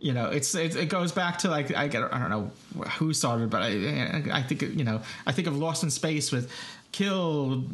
[0.00, 2.50] you know, it's it, it, goes back to like I, get I don't know
[2.98, 6.50] who started, but I I think you know I think of Lost in Space with
[6.92, 7.64] kill,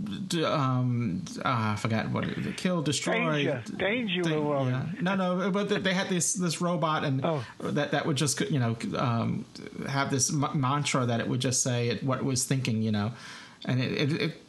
[0.44, 2.46] um, uh, I forgot what it, was.
[2.56, 4.22] kill, destroy, danger, danger.
[4.22, 4.86] Thing, yeah.
[5.00, 7.44] No, no, but they had this this robot and oh.
[7.60, 9.44] that that would just you know um,
[9.88, 12.92] have this m- mantra that it would just say it, what it was thinking, you
[12.92, 13.12] know,
[13.64, 14.42] and it, it, it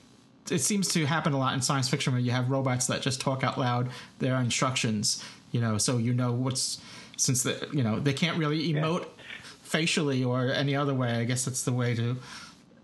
[0.51, 3.20] it seems to happen a lot in science fiction where you have robots that just
[3.20, 3.89] talk out loud
[4.20, 6.80] their instructions, you know, so you know what's
[7.17, 9.41] since the you know they can't really emote yeah.
[9.63, 11.15] facially or any other way.
[11.15, 12.17] I guess that's the way to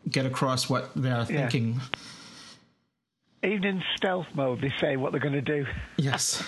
[0.09, 1.79] get across what they're thinking.
[3.43, 3.49] Yeah.
[3.51, 5.65] Even in stealth mode, they say what they're going to do.
[5.97, 6.43] Yes.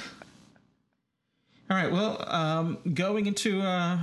[1.70, 1.92] All right.
[1.92, 4.00] Well, um, going into uh,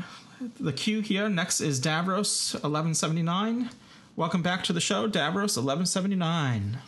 [0.61, 1.29] the queue here.
[1.29, 3.71] Next is Davros eleven seventy nine.
[4.17, 6.79] Welcome back to the show, Davros eleven seventy nine.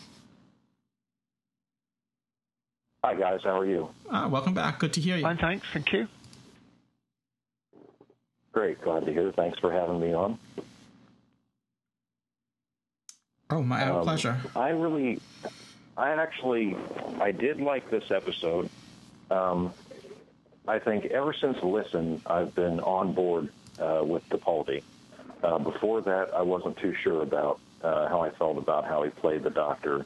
[3.04, 3.88] Hi guys, how are you?
[4.10, 4.80] Uh, welcome back.
[4.80, 5.22] Good to hear you.
[5.22, 5.66] Fine, thanks.
[5.72, 6.08] Thank you.
[8.52, 9.32] Great, glad to hear.
[9.32, 10.38] Thanks for having me on.
[13.50, 14.36] Oh, my um, pleasure.
[14.54, 15.20] I really,
[15.96, 16.76] I actually,
[17.20, 18.68] I did like this episode.
[19.30, 19.72] Um,
[20.68, 24.82] I think ever since Listen, I've been on board uh, with Capaldi.
[25.42, 29.10] Uh, before that, I wasn't too sure about uh, how I felt about how he
[29.10, 30.04] played the Doctor,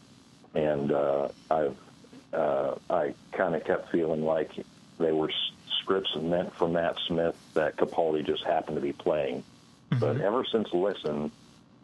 [0.55, 1.77] and uh, I've
[2.33, 4.51] uh, I kind of kept feeling like
[4.99, 5.31] they were
[5.81, 9.43] scripts meant for Matt Smith that Capaldi just happened to be playing.
[9.91, 10.01] Mm-hmm.
[10.01, 11.31] But ever since Listen,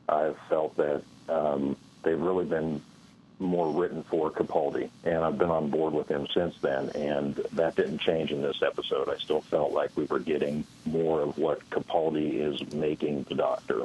[0.09, 2.83] I've felt that um, they've really been
[3.39, 6.91] more written for Capaldi, and I've been on board with him since then.
[6.91, 9.09] And that didn't change in this episode.
[9.09, 13.83] I still felt like we were getting more of what Capaldi is making the Doctor.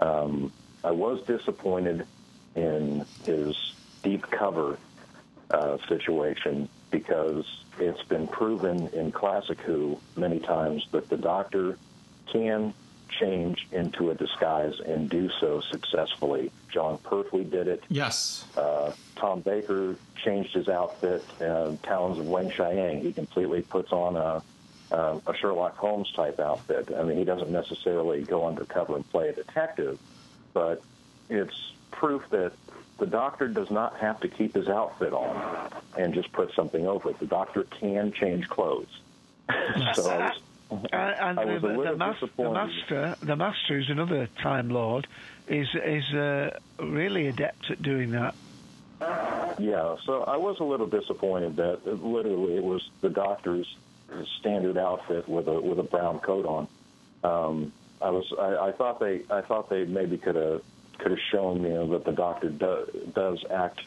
[0.00, 0.52] Um,
[0.84, 2.06] I was disappointed
[2.54, 3.56] in his
[4.02, 4.78] deep cover
[5.50, 7.44] uh, situation because
[7.78, 11.78] it's been proven in Classic Who many times that the Doctor
[12.32, 12.74] can
[13.10, 16.50] change into a disguise and do so successfully.
[16.72, 17.82] Jon Pertwee did it.
[17.88, 18.44] Yes.
[18.56, 21.24] Uh, Tom Baker changed his outfit.
[21.40, 24.42] Uh, Talons of Weng-Chiang, he completely puts on a,
[24.94, 26.92] uh, a Sherlock Holmes type outfit.
[26.96, 29.98] I mean, he doesn't necessarily go undercover and play a detective,
[30.52, 30.82] but
[31.28, 32.52] it's proof that
[32.98, 37.10] the doctor does not have to keep his outfit on and just put something over
[37.10, 37.18] it.
[37.18, 39.00] The doctor can change clothes.
[39.94, 40.30] so
[40.70, 45.06] I was, and, and the, the, mas- the, master, the master, who's another Time Lord,
[45.48, 48.34] is is uh, really adept at doing that.
[49.58, 53.66] Yeah, so I was a little disappointed that it, literally it was the doctor's
[54.38, 56.68] standard outfit with a with a brown coat on.
[57.24, 60.62] Um, I was I, I thought they I thought they maybe could have
[60.98, 63.80] could have shown you know that the doctor do, does act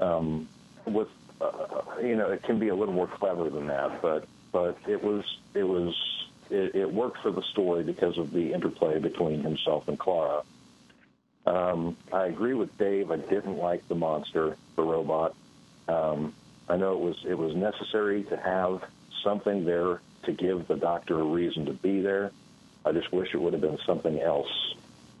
[0.00, 0.48] um,
[0.84, 1.08] with
[1.40, 1.52] uh,
[2.02, 5.24] you know it can be a little more clever than that, but but it was
[5.54, 5.94] it was
[6.50, 10.42] it, it worked for the story because of the interplay between himself and Clara.
[11.46, 13.10] Um, I agree with Dave.
[13.10, 15.34] I didn't like the monster, the robot.
[15.88, 16.34] Um,
[16.68, 18.82] I know it was it was necessary to have
[19.24, 22.30] something there to give the doctor a reason to be there.
[22.84, 24.74] I just wish it would have been something else,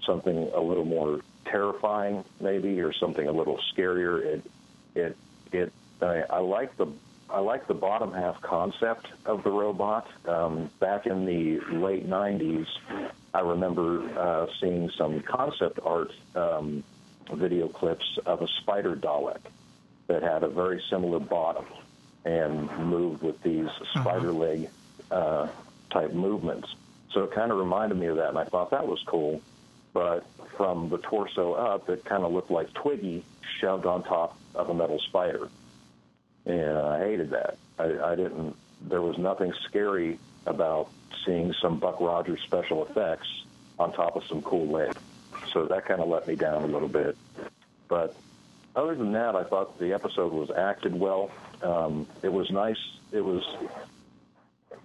[0.04, 4.22] something a little more terrifying, maybe, or something a little scarier.
[4.22, 4.50] It,
[4.94, 5.16] it,
[5.52, 5.72] it.
[6.02, 6.86] I, I like the
[7.30, 10.08] I like the bottom half concept of the robot.
[10.26, 12.66] Um, back in the late 90s,
[13.34, 16.82] I remember uh, seeing some concept art um,
[17.30, 19.40] video clips of a spider Dalek
[20.06, 21.66] that had a very similar bottom
[22.24, 24.70] and moved with these spider leg
[25.10, 25.48] uh,
[25.90, 26.74] type movements.
[27.12, 29.42] So it kind of reminded me of that, and I thought that was cool.
[29.92, 30.26] But
[30.56, 33.22] from the torso up, it kind of looked like Twiki
[33.60, 35.50] shoved on top of a metal spider
[36.48, 37.58] and I hated that.
[37.78, 38.56] I, I didn't.
[38.82, 40.90] There was nothing scary about
[41.24, 43.28] seeing some Buck Rogers special effects
[43.78, 44.96] on top of some cool lead.
[45.52, 47.16] So that kind of let me down a little bit.
[47.88, 48.16] But
[48.74, 51.30] other than that, I thought the episode was acted well.
[51.62, 52.78] Um, it was nice.
[53.12, 53.44] It was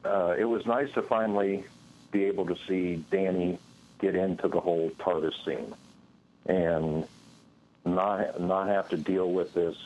[0.06, 1.64] uh, it was nice to finally
[2.12, 3.58] be able to see Danny
[4.00, 5.74] get into the whole TARDIS scene
[6.46, 7.08] and
[7.86, 9.78] not not have to deal with this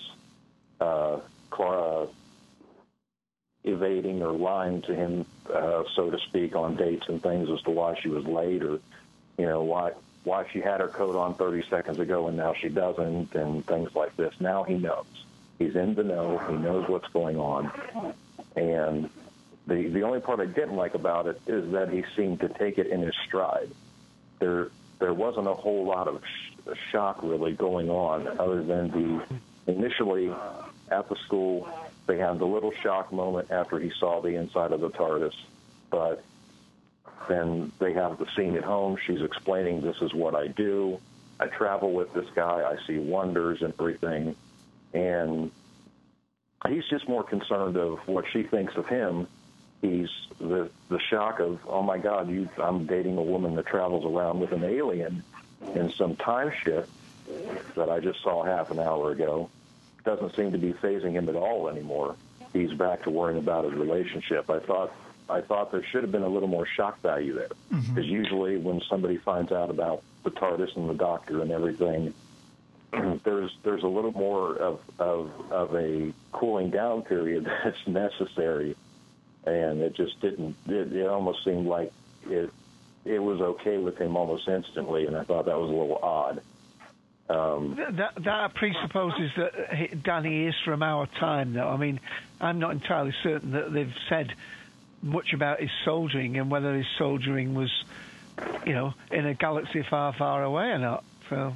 [0.82, 1.20] uh,
[1.50, 2.08] Clara
[3.64, 7.72] evading or lying to him, uh, so to speak, on dates and things as to
[7.72, 8.80] why she was late or,
[9.38, 9.91] you know, why
[10.24, 13.95] why she had her coat on 30 seconds ago and now she doesn't, and things
[13.95, 14.34] like this.
[14.41, 15.06] Now he knows.
[15.58, 16.38] He's in the know.
[16.50, 17.72] He knows what's going on.
[18.56, 19.10] And
[19.66, 22.78] the the only part I didn't like about it is that he seemed to take
[22.78, 23.70] it in his stride.
[24.39, 24.70] There
[25.00, 30.32] there wasn't a whole lot of sh- shock really going on, other than the initially
[30.90, 31.68] at the school
[32.08, 35.36] they had the little shock moment after he saw the inside of the TARDIS,
[35.90, 36.24] but
[37.28, 38.98] then they have the scene at home.
[39.06, 41.00] She's explaining, "This is what I do.
[41.40, 42.64] I travel with this guy.
[42.64, 44.36] I see wonders and everything."
[44.94, 45.52] And
[46.68, 49.28] he's just more concerned of what she thinks of him.
[49.82, 50.10] He's
[50.40, 52.48] the the shock of, "Oh my God, you!
[52.58, 55.24] I'm dating a woman that travels around with an alien
[55.76, 56.88] in some time ship
[57.76, 59.50] that I just saw half an hour ago."
[60.08, 62.16] Doesn't seem to be phasing him at all anymore.
[62.53, 64.49] He's back to worrying about his relationship.
[64.49, 64.93] I thought
[65.30, 67.49] I thought there should have been a little more shock value there.
[67.74, 67.93] Mm-hmm.
[67.93, 72.14] Because usually when somebody finds out about the TARDIS and the Doctor and everything,
[73.26, 78.78] there's there's a little more of, of of a cooling down period that's necessary,
[79.45, 80.55] and it just didn't.
[80.68, 81.91] It, it almost seemed like
[82.30, 82.49] it
[83.03, 86.41] it was okay with him almost instantly, and I thought that was a little odd.
[87.30, 91.68] Um, That that presupposes that Danny is from our time, though.
[91.68, 92.00] I mean,
[92.40, 94.34] I'm not entirely certain that they've said
[95.02, 97.72] much about his soldiering and whether his soldiering was,
[98.66, 101.04] you know, in a galaxy far, far away or not.
[101.30, 101.54] So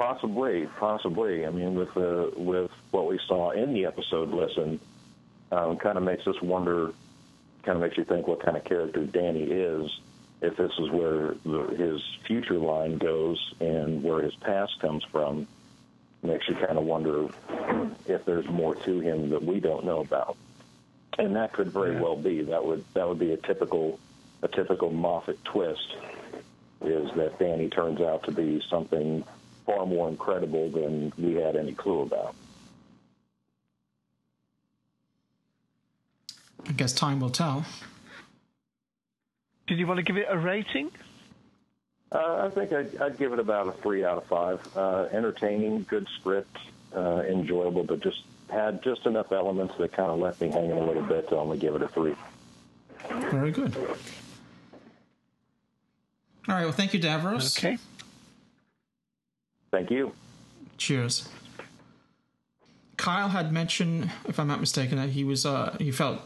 [0.00, 1.44] Possibly, possibly.
[1.44, 4.80] I mean, with the with what we saw in the episode, listen,
[5.52, 6.92] um, kind of makes us wonder.
[7.64, 9.90] Kind of makes you think what kind of character Danny is.
[10.42, 15.46] If this is where the, his future line goes and where his past comes from,
[16.22, 17.28] makes you kind of wonder
[18.06, 20.36] if there's more to him that we don't know about.
[21.18, 22.42] And that could very well be.
[22.42, 23.98] That would that would be a typical
[24.42, 25.94] a typical Moffat twist.
[26.82, 29.22] Is that Danny turns out to be something
[29.66, 32.34] far more incredible than we had any clue about.
[36.66, 37.64] I guess time will tell.
[39.70, 40.90] Did you want to give it a rating?
[42.10, 44.76] Uh, I think I'd, I'd give it about a three out of five.
[44.76, 46.56] Uh, entertaining, good script,
[46.92, 50.84] uh, enjoyable, but just had just enough elements that kind of left me hanging a
[50.84, 52.16] little bit to only give it a three.
[53.30, 53.76] Very good.
[53.76, 53.86] All
[56.48, 56.64] right.
[56.64, 57.56] Well, thank you, Davros.
[57.56, 57.78] Okay.
[59.70, 60.12] Thank you.
[60.78, 61.28] Cheers.
[62.96, 66.22] Kyle had mentioned, if I'm not mistaken, that he was uh, he felt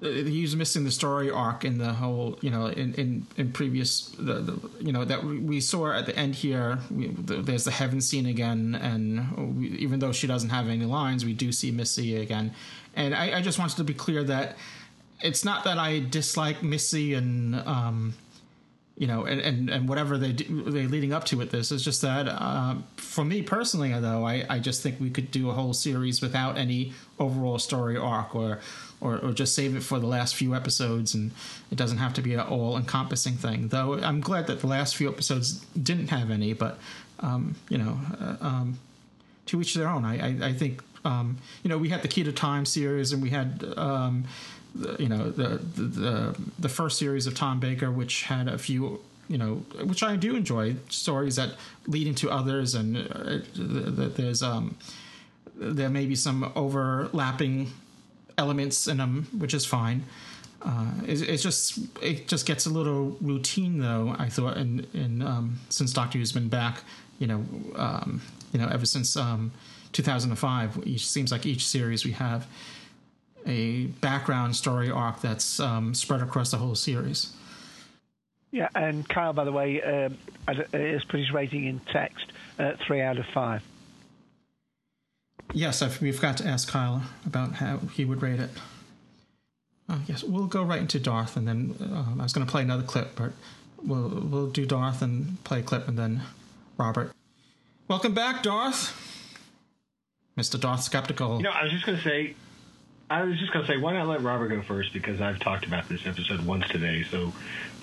[0.00, 4.06] he was missing the story arc in the whole, you know, in in, in previous,
[4.18, 6.78] the, the you know that we, saw at the end here.
[6.90, 10.86] We, the, there's the heaven scene again, and we, even though she doesn't have any
[10.86, 12.52] lines, we do see Missy again.
[12.96, 14.56] And I, I just wanted to be clear that
[15.20, 17.56] it's not that I dislike Missy and.
[17.56, 18.14] Um,
[18.96, 21.82] you know, and, and, and whatever they do, they leading up to with this is
[21.82, 25.54] just that um, for me personally, though, I, I just think we could do a
[25.54, 28.60] whole series without any overall story arc, or,
[29.00, 31.30] or or just save it for the last few episodes, and
[31.70, 33.68] it doesn't have to be an all encompassing thing.
[33.68, 36.78] Though I'm glad that the last few episodes didn't have any, but
[37.20, 38.78] um, you know, uh, um,
[39.46, 40.04] to each their own.
[40.04, 43.22] I I, I think um, you know we had the Key to Time series, and
[43.22, 43.64] we had.
[43.76, 44.24] Um,
[44.72, 48.56] the, you know the, the the the first series of Tom Baker, which had a
[48.56, 51.54] few you know which I do enjoy stories that
[51.86, 54.76] lead into others, and uh, th- th- there's um
[55.56, 57.72] there may be some overlapping
[58.40, 60.02] elements in them, which is fine.
[60.62, 64.14] Uh, it's, it's just it just gets a little routine though.
[64.18, 66.82] I thought, and um, since Doctor Who's been back,
[67.18, 67.44] you know,
[67.76, 68.22] um,
[68.52, 69.52] you know, ever since um,
[69.92, 72.46] 2005, each seems like each series we have
[73.46, 77.32] a background story arc that's um, spread across the whole series.
[78.50, 79.80] Yeah, and Kyle, by the way,
[80.46, 82.26] had- has put his rating in text
[82.58, 83.62] at three out of five.
[85.52, 88.50] Yes, I've, we've got to ask Kyle about how he would rate it.
[89.88, 92.62] Uh, yes, we'll go right into Darth, and then um, I was going to play
[92.62, 93.32] another clip, but
[93.84, 96.22] we'll we'll do Darth and play a clip, and then
[96.78, 97.12] Robert.
[97.88, 98.96] Welcome back, Darth.
[100.36, 101.38] Mister Darth Skeptical.
[101.38, 102.36] You know, I was just going to say,
[103.10, 104.92] I was just going to say, why not let Robert go first?
[104.92, 107.32] Because I've talked about this episode once today, so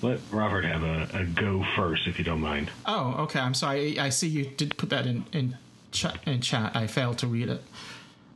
[0.00, 2.70] let Robert have a, a go first, if you don't mind.
[2.86, 3.38] Oh, okay.
[3.38, 3.98] I'm sorry.
[3.98, 5.58] I, I see you did put that in in
[5.90, 6.18] chat.
[6.26, 7.62] In chat, I failed to read it.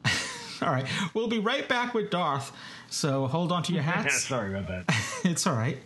[0.62, 2.52] all right, we'll be right back with Darth.
[2.90, 4.22] So hold on to your hats.
[4.24, 4.96] Sorry about that.
[5.24, 5.78] it's all right.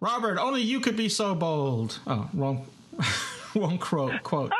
[0.00, 1.98] Robert, only you could be so bold.
[2.06, 2.66] Oh, wrong,
[3.54, 4.22] wrong quote.
[4.22, 4.52] Quote.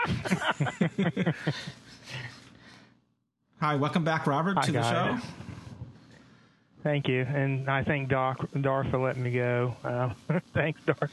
[3.61, 5.20] Hi, welcome back, Robert, Hi, to the guys.
[5.20, 5.27] show.
[6.82, 9.74] Thank you, and I thank Doc Dar for letting me go.
[9.82, 10.11] Uh,
[10.53, 11.09] thanks, Dar.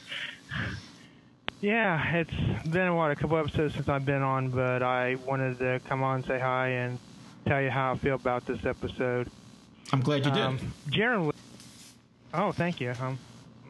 [1.62, 5.80] Yeah, it's been what a couple episodes since I've been on, but I wanted to
[5.88, 6.98] come on say hi and
[7.46, 9.30] tell you how I feel about this episode.
[9.94, 10.42] I'm glad you did.
[10.42, 10.60] Um,
[10.90, 11.36] generally,
[12.34, 12.94] oh, thank you.
[13.00, 13.20] I'm,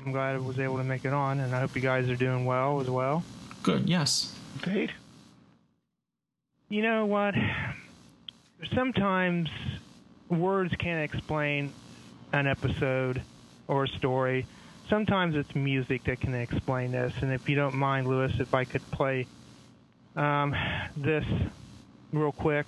[0.06, 2.16] I'm glad I was able to make it on, and I hope you guys are
[2.16, 3.24] doing well as well.
[3.62, 3.90] Good.
[3.90, 4.34] Yes.
[4.66, 4.94] Indeed.
[6.70, 7.36] You know what?
[8.74, 9.50] Sometimes
[10.30, 11.74] words can't explain
[12.32, 13.22] an episode
[13.68, 14.46] or a story.
[14.92, 17.14] Sometimes it's music that can explain this.
[17.22, 19.26] And if you don't mind, Lewis, if I could play
[20.18, 20.54] um,
[20.98, 21.24] this
[22.12, 22.68] real quick,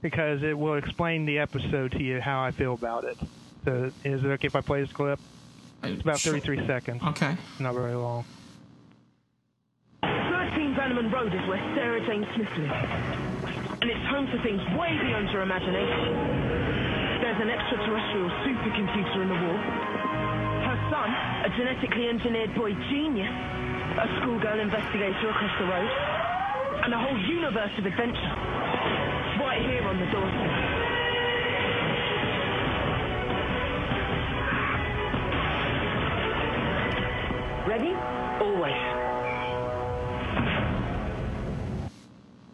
[0.00, 3.18] because it will explain the episode to you how I feel about it.
[3.66, 5.20] So, is it okay if I play this clip?
[5.82, 7.02] It's about 33 seconds.
[7.08, 7.36] Okay.
[7.60, 8.24] Not very long.
[10.04, 12.72] 13 Bannerman Road is where Sarah Jane Smith lives.
[13.82, 16.16] And it's home to things way beyond your imagination.
[17.20, 20.05] There's an extraterrestrial supercomputer in the wall.
[20.96, 21.12] Her son,
[21.44, 23.28] a genetically engineered boy genius.
[23.28, 25.90] A schoolgirl investigator across the road.
[26.84, 28.36] And a whole universe of adventure.
[29.40, 30.86] Right here on the doorstep.
[37.68, 37.94] Ready?
[38.44, 38.76] Always.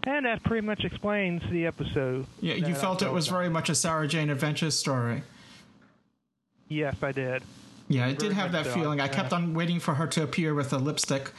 [0.04, 2.26] And that pretty much explains the episode.
[2.40, 5.22] Yeah, you felt it was very much a Sarah Jane Adventure story.
[6.68, 7.42] Yes, I did.
[7.88, 8.74] Yeah, it Very did have that so.
[8.74, 9.00] feeling.
[9.00, 11.30] I kept on waiting for her to appear with a lipstick,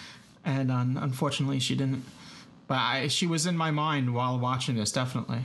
[0.46, 2.04] and um, unfortunately, she didn't.
[2.68, 5.42] But I, she was in my mind while watching this, definitely.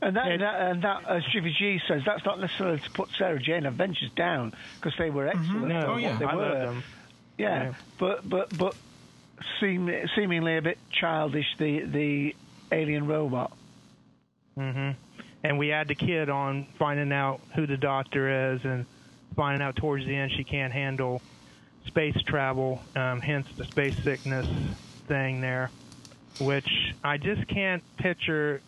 [0.00, 3.40] And that, that, and that, as Jimmy G says, that's not necessarily to put Sarah
[3.40, 5.66] Jane Adventures down because they were excellent.
[5.68, 6.42] No, oh, yeah, they I were.
[6.48, 6.82] loved them.
[7.36, 7.74] Yeah, Yeah.
[7.98, 8.76] but but but
[9.60, 11.46] seem, seemingly a bit childish.
[11.58, 12.36] The the
[12.70, 13.52] alien robot.
[14.56, 14.90] hmm
[15.42, 18.86] And we had the kid on finding out who the doctor is and
[19.38, 21.22] finding out towards the end she can't handle
[21.86, 24.48] space travel, um, hence the space sickness
[25.06, 25.70] thing there,
[26.40, 26.68] which
[27.04, 28.60] I just can't picture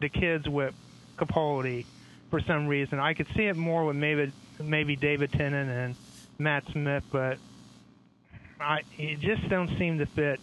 [0.00, 0.74] the kids with
[1.18, 1.84] Capaldi
[2.30, 2.98] for some reason.
[2.98, 5.94] I could see it more with maybe maybe David Tennant and
[6.38, 7.36] Matt Smith, but
[8.58, 10.40] I it just don't seem to fit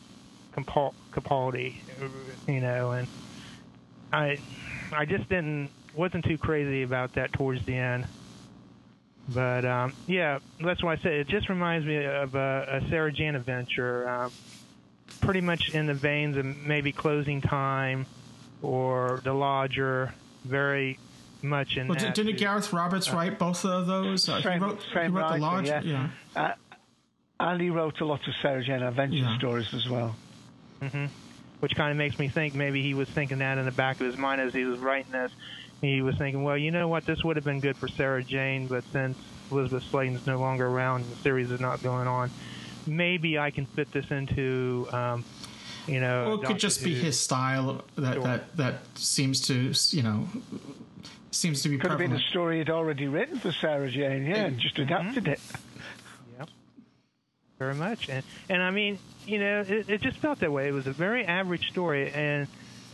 [0.56, 1.74] Capal- Capaldi,
[2.48, 3.08] you know, and
[4.14, 4.38] I
[4.94, 8.06] I just didn't wasn't too crazy about that towards the end.
[9.34, 13.11] But um, yeah, that's why I said it just reminds me of a, a Sarah
[13.11, 14.31] Jane adventure, um,
[15.22, 18.06] pretty much in the veins of maybe Closing Time
[18.61, 20.99] or The Lodger, very
[21.41, 22.14] much in Well, that.
[22.14, 24.30] di- didn't Gareth Roberts write both of those?
[24.30, 25.85] Uh, he Same- wrote, he same wrote The writer, Lodge.
[25.85, 26.07] yeah.
[26.35, 26.52] Uh,
[27.39, 29.38] and he wrote a lot of Sarah Jane Adventure Yeah.
[29.38, 30.15] stories as well.
[30.81, 31.06] hmm
[31.61, 34.06] Which kind of makes me think maybe he was thinking that in the back of
[34.06, 35.31] his mind as he was writing this.
[35.81, 38.68] He was thinking, well, you know what, this would have been good for Sarah Jane,
[38.68, 39.18] but since
[39.52, 42.31] Elisabeth Sladen's no longer around and the series is not going on,
[42.88, 45.23] maybe I can fit this into, um,
[45.88, 49.73] you know, Or it could Doctor just be his style that, that that seems to
[49.95, 50.27] you know
[51.31, 54.45] seems to be Could have been a story he'd already written for Sarah Jane, yeah,
[54.45, 55.39] and just adapted it.
[56.39, 56.49] Yep.
[57.60, 58.97] Very much, and and I mean,
[59.27, 60.68] you know, it, it just felt that way.
[60.68, 62.47] It was a very average story, and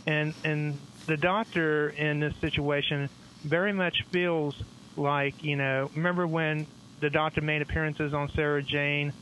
[0.06, 3.08] and and the doctor in this situation
[3.44, 4.54] very much feels
[4.96, 5.90] like you know.
[5.94, 6.66] Remember when
[7.00, 9.12] the doctor made appearances on Sarah Jane,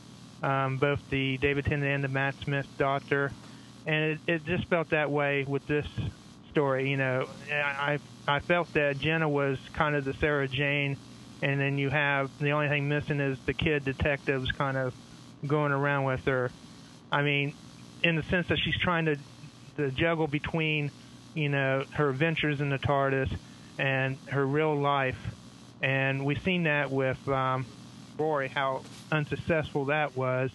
[0.43, 3.31] um, both the David Tennant and the Matt Smith doctor,
[3.85, 5.87] and it, it just felt that way with this
[6.51, 6.89] story.
[6.89, 10.97] You know, I I felt that Jenna was kind of the Sarah Jane,
[11.41, 14.93] and then you have the only thing missing is the kid detectives kind of
[15.45, 16.51] going around with her.
[17.11, 17.53] I mean,
[18.03, 19.17] in the sense that she's trying to,
[19.77, 20.91] to juggle between,
[21.33, 23.29] you know, her adventures in the TARDIS
[23.77, 25.15] and her real life,
[25.81, 27.65] and we've seen that with um,
[28.17, 30.49] Rory how unsuccessful that was,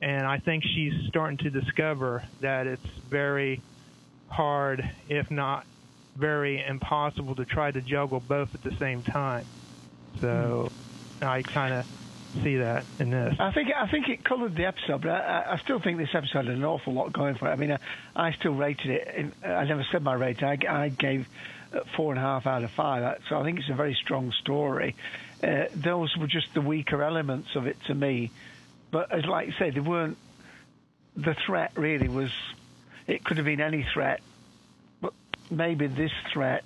[0.00, 3.62] and I think she's starting to discover that it's very
[4.26, 5.64] hard, if not
[6.16, 9.46] very impossible, to try to juggle both at the same time.
[10.20, 10.68] So
[11.20, 11.84] I kind of
[12.42, 13.36] see that in this.
[13.38, 16.46] I think I think it coloured the episode, but I, I still think this episode
[16.46, 17.52] had an awful lot going for it.
[17.52, 17.78] I mean, I,
[18.14, 19.32] I still rated it.
[19.44, 20.44] I never said my rating.
[20.44, 21.28] I, I gave
[21.96, 23.20] four and a half out of five.
[23.28, 24.94] So I think it's a very strong story.
[25.42, 28.30] Uh, those were just the weaker elements of it to me.
[28.90, 30.16] But as like you say, they weren't.
[31.16, 32.32] The threat really was.
[33.06, 34.20] It could have been any threat,
[35.00, 35.12] but
[35.50, 36.64] maybe this threat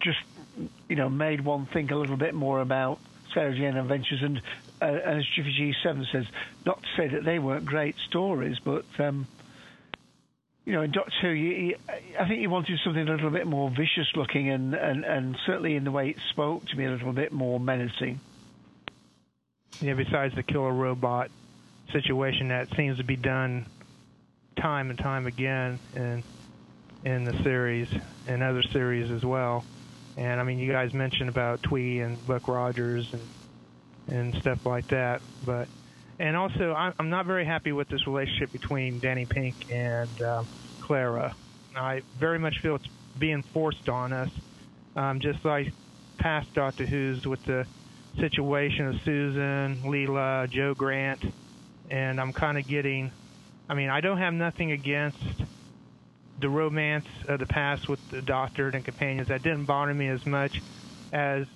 [0.00, 0.18] just
[0.88, 2.98] you know made one think a little bit more about
[3.34, 4.40] Sarah Jane Adventures and
[4.80, 6.26] uh, as Jiffy G Seven says,
[6.64, 9.26] not to say that they weren't great stories, but um,
[10.64, 11.76] you know in Doctor Who you, you,
[12.18, 15.76] I think you wanted something a little bit more vicious looking, and, and, and certainly
[15.76, 18.20] in the way it spoke to me, a little bit more menacing.
[19.80, 21.30] Yeah, besides the killer robot
[21.92, 23.66] situation that seems to be done
[24.56, 26.22] time and time again in
[27.04, 27.88] in the series
[28.28, 29.64] and other series as well.
[30.16, 33.22] And I mean, you guys mentioned about Twiki and Buck Rogers and
[34.10, 35.68] and stuff like that, but
[36.18, 40.46] and also I'm, not very happy with this relationship between Danny Pink and um,
[40.80, 41.34] Clara.
[41.74, 42.88] I very much feel it's
[43.18, 44.30] being forced on us,
[44.96, 45.72] um, just like
[46.18, 47.66] past Doctor Who's with the
[48.18, 51.24] situation of Susan, Leela, Jo Grant,
[51.88, 53.10] and I'm kind of getting.
[53.68, 55.24] I mean, I don't have nothing against
[56.40, 59.28] the romance of the past with the Doctor and companions.
[59.28, 60.60] That didn't bother me as much
[61.12, 61.46] as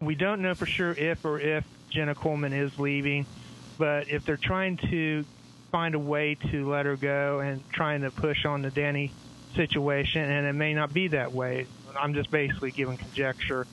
[0.00, 3.26] we don't know for sure if or if Jenna Coleman is leaving,
[3.78, 5.24] but if they're trying to
[5.70, 9.12] find a way to let her go and trying to push on the Danny
[9.54, 11.66] situation, and it may not be that way.
[11.98, 13.66] I'm just basically giving conjecture.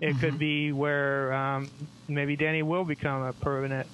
[0.00, 0.20] It mm-hmm.
[0.20, 1.70] could be where um,
[2.08, 3.86] maybe Danny will become a permanent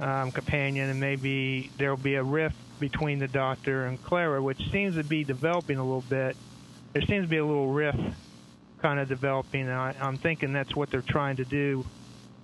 [0.00, 4.96] um, companion, and maybe there'll be a rift between the Doctor and Clara, which seems
[4.96, 6.36] to be developing a little bit.
[6.92, 8.00] There seems to be a little rift
[8.82, 11.86] kind of developing, and I, I'm thinking that's what they're trying to do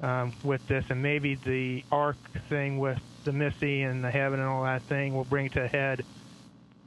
[0.01, 2.16] um, with this, and maybe the arc
[2.48, 5.65] thing with the Missy and the Heaven and all that thing will bring it to
[5.65, 6.05] a head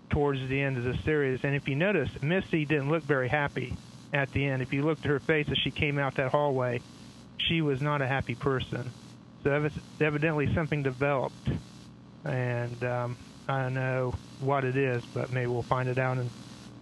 [0.10, 1.44] towards the end of the series.
[1.44, 3.76] And if you notice, Missy didn't look very happy
[4.14, 4.62] at the end.
[4.62, 6.82] If you looked at her face as she came out that hallway,
[7.38, 8.90] she was not a happy person.
[9.44, 9.70] So
[10.00, 11.50] evidently something developed,
[12.24, 13.18] and um,
[13.48, 16.30] I don't know what it is, but maybe we'll find it out in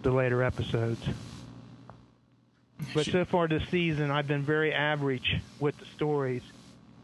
[0.02, 1.00] the later episodes.
[2.94, 6.42] But so far this season, I've been very average with the stories,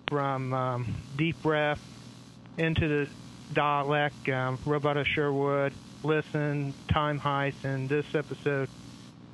[0.09, 1.81] from um, Deep Breath
[2.59, 3.09] into the
[3.53, 5.73] Dalek, um, Robot of Sherwood,
[6.03, 8.69] Listen, Time Heist, and this episode.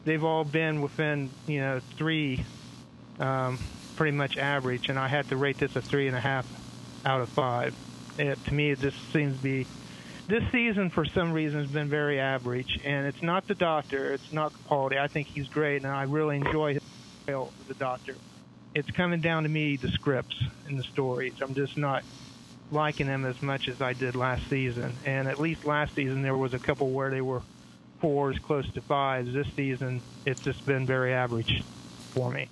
[0.04, 2.44] They've all been within, you know, three,
[3.20, 3.58] um,
[3.96, 6.46] pretty much average, and I had to rate this a three and a half
[7.04, 7.74] out of five.
[8.18, 9.66] It, to me, it just seems to be
[10.28, 14.32] this season for some reason has been very average, and it's not the Doctor, it's
[14.32, 14.98] not Capaldi.
[14.98, 16.82] I think he's great, and I really enjoy his
[17.24, 18.14] style the Doctor.
[18.74, 21.34] It's coming down to me the scripts and the stories.
[21.42, 22.04] I'm just not
[22.70, 24.92] liking them as much as I did last season.
[25.04, 27.42] And at least last season there was a couple where they were
[28.00, 29.32] fours, close to fives.
[29.32, 31.62] This season it's just been very average
[32.10, 32.48] for me.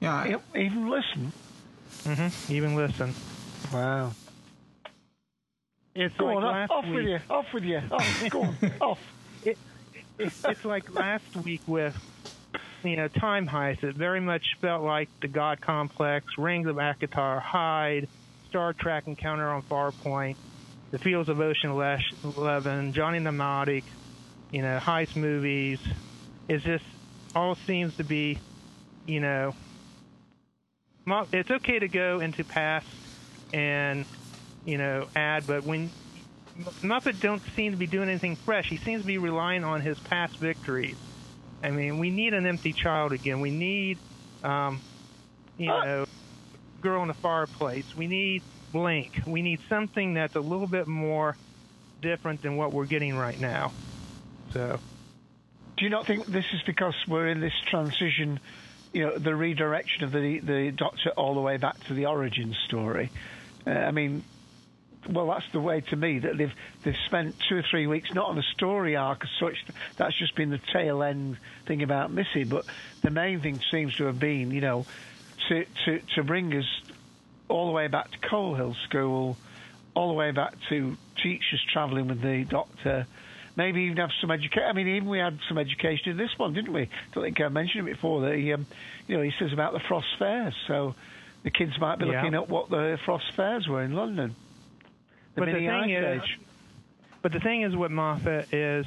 [0.00, 1.32] Yeah, even listen.
[2.04, 2.52] Mm-hmm.
[2.52, 3.14] Even listen.
[3.72, 4.12] Wow.
[5.94, 6.94] It's go like on, last off week.
[6.94, 7.82] with you, off with you.
[7.90, 9.00] Off, go on, off.
[9.44, 9.58] It,
[10.18, 11.96] it, it's like last week with
[12.82, 13.84] you know Time Heist.
[13.84, 18.08] It very much felt like the God Complex, Rings of Akhaten, Hide,
[18.48, 20.36] Star Trek Encounter on Farpoint,
[20.92, 23.84] The Fields of Ocean Eleven, Johnny Mnemonic,
[24.50, 25.80] you know, heist movies.
[26.48, 26.84] It just
[27.34, 28.38] all seems to be,
[29.06, 29.54] you know,
[31.32, 32.86] it's okay to go into past
[33.52, 34.06] and
[34.64, 35.46] you know, add.
[35.46, 35.90] But when
[36.82, 39.98] Moffat don't seem to be doing anything fresh, he seems to be relying on his
[39.98, 40.96] past victories.
[41.62, 43.40] I mean, we need an empty child again.
[43.40, 43.98] We need,
[44.42, 44.80] um,
[45.56, 46.06] you know,
[46.80, 47.96] girl in the fireplace.
[47.96, 49.20] We need Blink.
[49.26, 51.36] We need something that's a little bit more
[52.00, 53.72] different than what we're getting right now.
[54.52, 54.80] So,
[55.76, 58.40] do you not think this is because we're in this transition?
[58.92, 62.54] You know, the redirection of the the Doctor all the way back to the origin
[62.66, 63.10] story.
[63.66, 64.24] Uh, I mean,
[65.08, 66.52] well, that's the way to me that they've
[66.84, 69.64] they've spent two or three weeks not on a story arc as such.
[69.96, 72.44] That's just been the tail end thing about Missy.
[72.44, 72.66] But
[73.02, 74.86] the main thing seems to have been, you know,
[75.48, 76.66] to to to bring us
[77.48, 79.36] all the way back to Coal Hill School,
[79.94, 83.06] all the way back to teachers travelling with the doctor.
[83.54, 84.64] Maybe even have some education.
[84.66, 86.82] I mean, even we had some education in this one, didn't we?
[86.82, 88.22] I don't think I mentioned it before.
[88.22, 88.64] That he, um,
[89.06, 90.54] you know, he says about the frost fairs.
[90.66, 90.94] So
[91.42, 92.22] the kids might be Yeah.
[92.22, 94.36] looking at what the frost fairs were in London.
[95.34, 96.22] The but the thing is,
[97.22, 98.86] but the thing is, with Moffat is,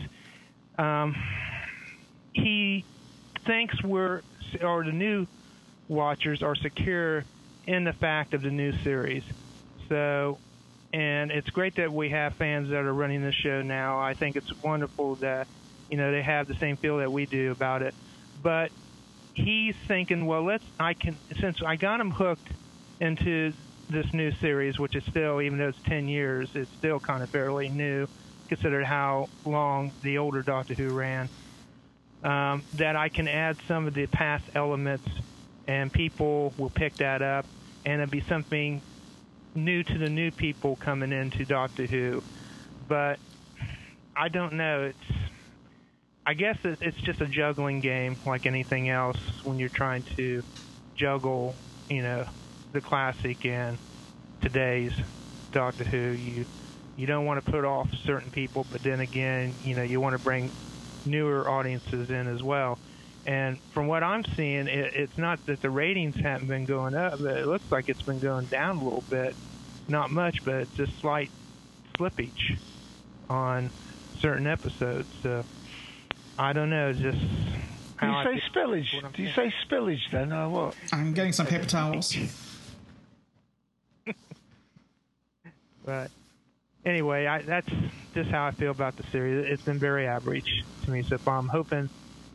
[0.77, 1.15] um,
[2.34, 2.85] he
[3.45, 4.22] thinks we're
[4.61, 5.27] or the new
[5.88, 7.23] watchers are secure
[7.65, 9.23] in the fact of the new series.
[9.89, 10.38] So,
[10.93, 13.99] and it's great that we have fans that are running the show now.
[13.99, 15.47] I think it's wonderful that
[15.89, 17.93] you know they have the same feel that we do about it.
[18.43, 18.72] But
[19.34, 22.47] he's thinking, well, let's I can since I got him hooked
[22.99, 23.53] into
[23.90, 27.30] this new series, which is still, even though it's 10 years, it's still kind of
[27.30, 28.07] fairly new,
[28.48, 31.30] considered how long the older Doctor Who ran.
[32.24, 35.07] Um, that I can add some of the past elements,
[35.68, 37.45] and people will pick that up,
[37.86, 38.82] and it'll be something
[39.53, 42.24] new to the new people coming into Doctor Who.
[42.88, 43.20] But
[44.16, 44.84] I don't know.
[44.86, 45.20] It's
[46.26, 50.41] I guess it's just a juggling game like anything else when you're trying to
[50.95, 51.56] juggle,
[51.88, 52.26] you know,
[52.76, 53.77] the classic and
[54.41, 54.91] today's
[55.52, 56.11] Doctor Who.
[56.11, 56.45] You
[56.97, 60.15] you don't want to put off certain people, but then again, you know, you want
[60.15, 60.52] to bring
[61.06, 62.77] newer audiences in as well.
[63.26, 67.19] And from what I'm seeing, it, it's not that the ratings haven't been going up,
[67.19, 69.35] but it looks like it's been going down a little bit.
[69.88, 71.31] Not much, but it's just slight
[71.97, 72.57] slippage
[73.30, 73.69] on
[74.19, 75.07] certain episodes.
[75.23, 75.43] So
[76.38, 77.19] I don't know, just.
[77.19, 79.14] Do you I say spillage?
[79.15, 80.76] Do you say spillage then, or what?
[80.91, 82.14] I'm getting some paper towels.
[85.86, 86.12] But
[86.84, 87.70] anyway, I, that's
[88.14, 89.48] just how I feel about the series.
[89.48, 91.38] It's been very average to me so far.
[91.38, 91.90] I'm hoping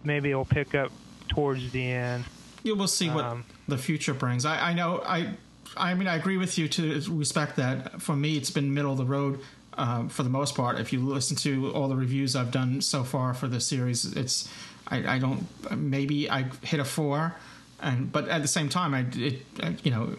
[0.04, 0.92] maybe it'll pick up
[1.28, 2.24] towards the end.
[2.62, 4.44] You will see what Um, the future brings.
[4.44, 5.02] I, I know.
[5.04, 5.34] I
[5.76, 8.02] I mean, I agree with you to respect that.
[8.02, 9.40] For me, it's been middle of the road
[9.74, 10.78] um, for the most part.
[10.80, 14.48] If you listen to all the reviews I've done so far for the series, it's
[14.88, 15.46] I, I don't
[15.76, 17.36] maybe I hit a four,
[17.80, 19.42] and but at the same time, I it
[19.84, 20.16] you know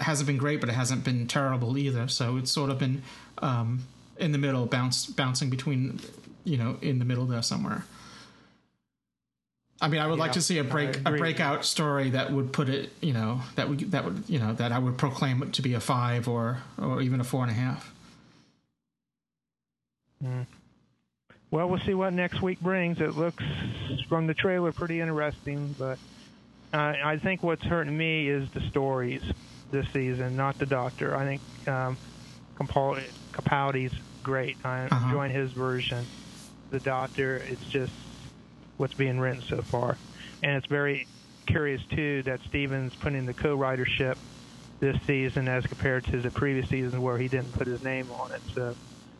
[0.00, 2.08] hasn't been great, but it hasn't been terrible either.
[2.08, 3.02] So it's sort of been
[3.38, 3.84] um,
[4.18, 6.00] in the middle, bounce bouncing between
[6.44, 7.84] you know in the middle there somewhere.
[9.80, 12.68] I mean, I would like to see a break a breakout story that would put
[12.68, 15.62] it, you know, that would that would you know that I would proclaim it to
[15.62, 17.92] be a five or or even a four and a half.
[20.24, 20.46] Mm.
[21.50, 23.00] Well, we'll see what next week brings.
[23.00, 23.44] It looks
[24.08, 25.98] from the trailer pretty interesting, but
[26.74, 29.22] uh, I think what's hurting me is the stories
[29.70, 31.16] this season, not the Doctor.
[31.16, 31.96] I think um,
[32.58, 34.56] Capal- Capaldi's great.
[34.64, 35.06] I'm Uh-huh.
[35.06, 36.06] enjoying his version.
[36.70, 37.92] The Doctor, it's just
[38.76, 39.96] what's being written so far,
[40.42, 41.06] and it's very
[41.46, 44.16] curious too that Stevens putting the co-writership
[44.80, 48.32] this season as compared to the previous season where he didn't put his name on
[48.32, 48.42] it.
[48.54, 48.76] So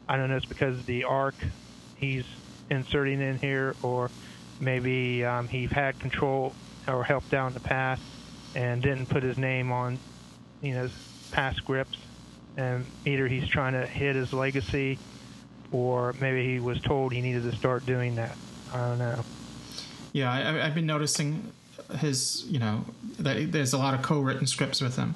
[0.08, 1.34] I don't know if it's because of the arc
[1.96, 2.24] he's
[2.70, 4.10] inserting in here, or
[4.60, 6.54] maybe um, he had control
[6.86, 8.02] or helped out in the past
[8.54, 9.98] and didn't put his name on,
[10.62, 10.88] you know,
[11.32, 11.98] past scripts.
[12.56, 14.98] And either he's trying to hit his legacy,
[15.70, 18.36] or maybe he was told he needed to start doing that.
[18.72, 19.24] I don't know.
[20.12, 21.52] Yeah, I, I've been noticing
[21.98, 22.84] his, you know,
[23.20, 25.14] that there's a lot of co-written scripts with him.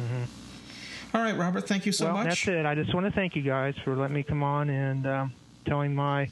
[0.00, 1.16] Mm-hmm.
[1.16, 2.28] All right, Robert, thank you so well, much.
[2.28, 2.64] that's it.
[2.64, 5.32] I just want to thank you guys for letting me come on and um,
[5.66, 6.30] telling my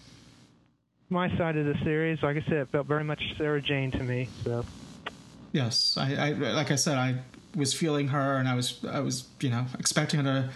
[1.11, 2.23] my side of the series.
[2.23, 4.29] Like I said, it felt very much Sarah Jane to me.
[4.45, 4.65] So
[5.53, 7.17] Yes, I, I like I said, I
[7.55, 10.51] was feeling her, and I was I was you know expecting her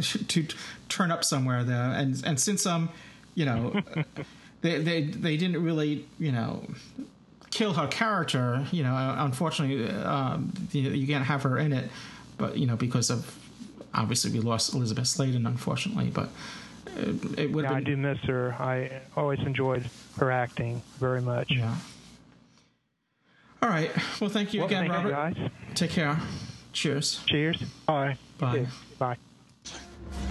[0.00, 0.46] to to
[0.88, 2.88] turn up somewhere there, and and since um
[3.34, 3.80] you know
[4.62, 6.64] they they they didn't really you know
[7.50, 11.90] kill her character, you know unfortunately um, you, you can't have her in it,
[12.36, 13.38] but you know because of
[13.94, 16.28] obviously we lost Elisabeth Sladen unfortunately, but
[16.96, 18.54] it, it would yeah, have I do miss her.
[18.58, 19.88] I always enjoyed
[20.18, 21.50] her acting very much.
[21.50, 21.74] Yeah.
[23.62, 23.90] All right.
[24.20, 25.34] Well, thank you Well, again, thank you, Robert.
[25.36, 25.50] guys.
[25.74, 26.18] Take care.
[26.72, 27.20] Cheers.
[27.26, 27.60] Cheers.
[27.86, 28.16] Bye.
[28.38, 28.66] Bye.
[28.98, 29.16] Bye.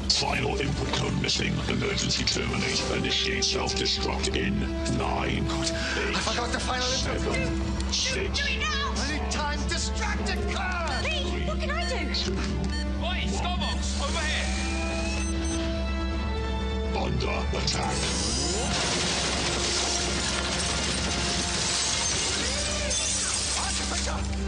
[0.09, 1.53] Final input code missing.
[1.69, 2.81] Emergency terminate.
[2.97, 4.59] Initiate self-destruct in
[4.97, 5.45] nine.
[5.49, 5.61] Oh,
[6.15, 7.35] I forgot the final input.
[7.35, 7.91] Seven.
[7.91, 8.41] Six.
[8.41, 11.01] I need time distracted, Clara!
[11.03, 11.95] Lee, what can I do?
[13.03, 14.47] Oi, Skovox, over here.
[16.97, 17.95] Under attack.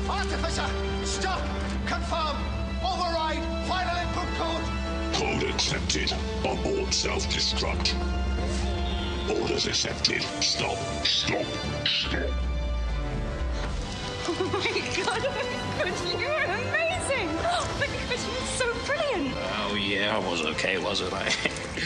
[0.10, 0.62] Artificer!
[0.62, 1.06] Artificer!
[1.06, 1.42] Stop!
[1.86, 2.38] Confirm!
[2.84, 3.44] Override!
[3.68, 4.64] Final input code!
[5.14, 6.12] Code accepted.
[6.44, 7.94] Abort self-destruct.
[9.30, 10.24] Orders accepted.
[10.42, 10.78] Stop.
[11.06, 11.46] Stop.
[11.86, 12.30] Stop.
[14.32, 15.34] Oh my god, oh
[15.78, 17.30] my god, you're amazing!
[17.42, 18.18] Oh my god, you're
[18.58, 19.36] so brilliant!
[19.36, 21.34] Oh yeah, I was okay, wasn't I?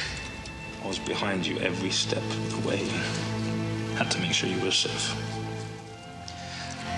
[0.84, 2.86] I was behind you every step of the way.
[3.96, 5.16] Had to make sure you were safe.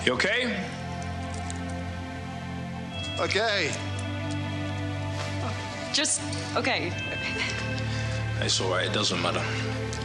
[0.04, 0.56] You okay?
[3.18, 3.72] Okay.
[5.94, 6.20] Just,
[6.54, 6.92] okay.
[8.40, 9.42] It's alright, it doesn't matter.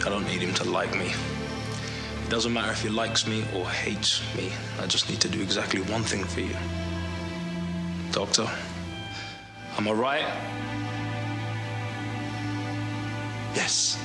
[0.05, 1.07] I don't need him to like me.
[1.07, 4.53] It doesn't matter if he likes me or hates me.
[4.81, 6.55] I just need to do exactly one thing for you.
[8.13, 8.49] Doctor,
[9.77, 10.25] am I right?
[13.53, 13.97] Yes.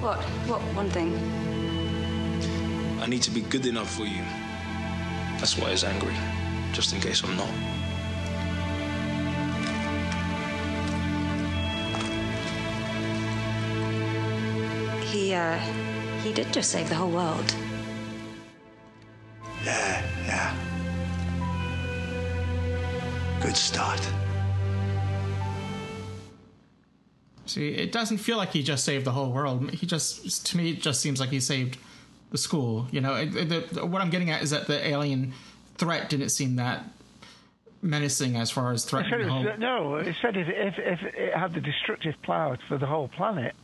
[0.00, 0.18] What?
[0.48, 1.12] What one thing?
[3.02, 4.24] I need to be good enough for you.
[5.38, 6.14] That's why he's angry.
[6.72, 7.48] Just in case I'm not.
[15.04, 15.58] He, uh,
[16.22, 17.54] he did just save the whole world.
[19.64, 20.54] Yeah, yeah.
[23.40, 24.00] Good start.
[27.46, 29.70] See, it doesn't feel like he just saved the whole world.
[29.70, 31.78] He just, to me, it just seems like he saved
[32.30, 32.86] the school.
[32.90, 35.32] You know, it, it, the, what I'm getting at is that the alien
[35.78, 36.84] threat didn't seem that
[37.82, 41.54] menacing as far as threatening it was, no, it said if, if, if it had
[41.54, 43.54] the destructive power for the whole planet.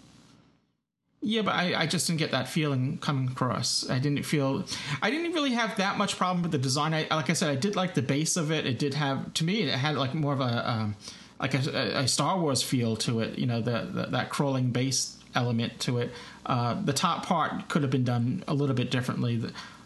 [1.25, 3.89] Yeah, but I, I just didn't get that feeling coming across.
[3.89, 4.65] I didn't feel,
[5.01, 6.93] I didn't really have that much problem with the design.
[6.93, 8.67] I, like I said, I did like the base of it.
[8.67, 10.97] It did have, to me, it had like more of a, um,
[11.39, 13.39] like a, a Star Wars feel to it.
[13.39, 16.11] You know, the, the that crawling base element to it.
[16.45, 19.41] Uh, the top part could have been done a little bit differently.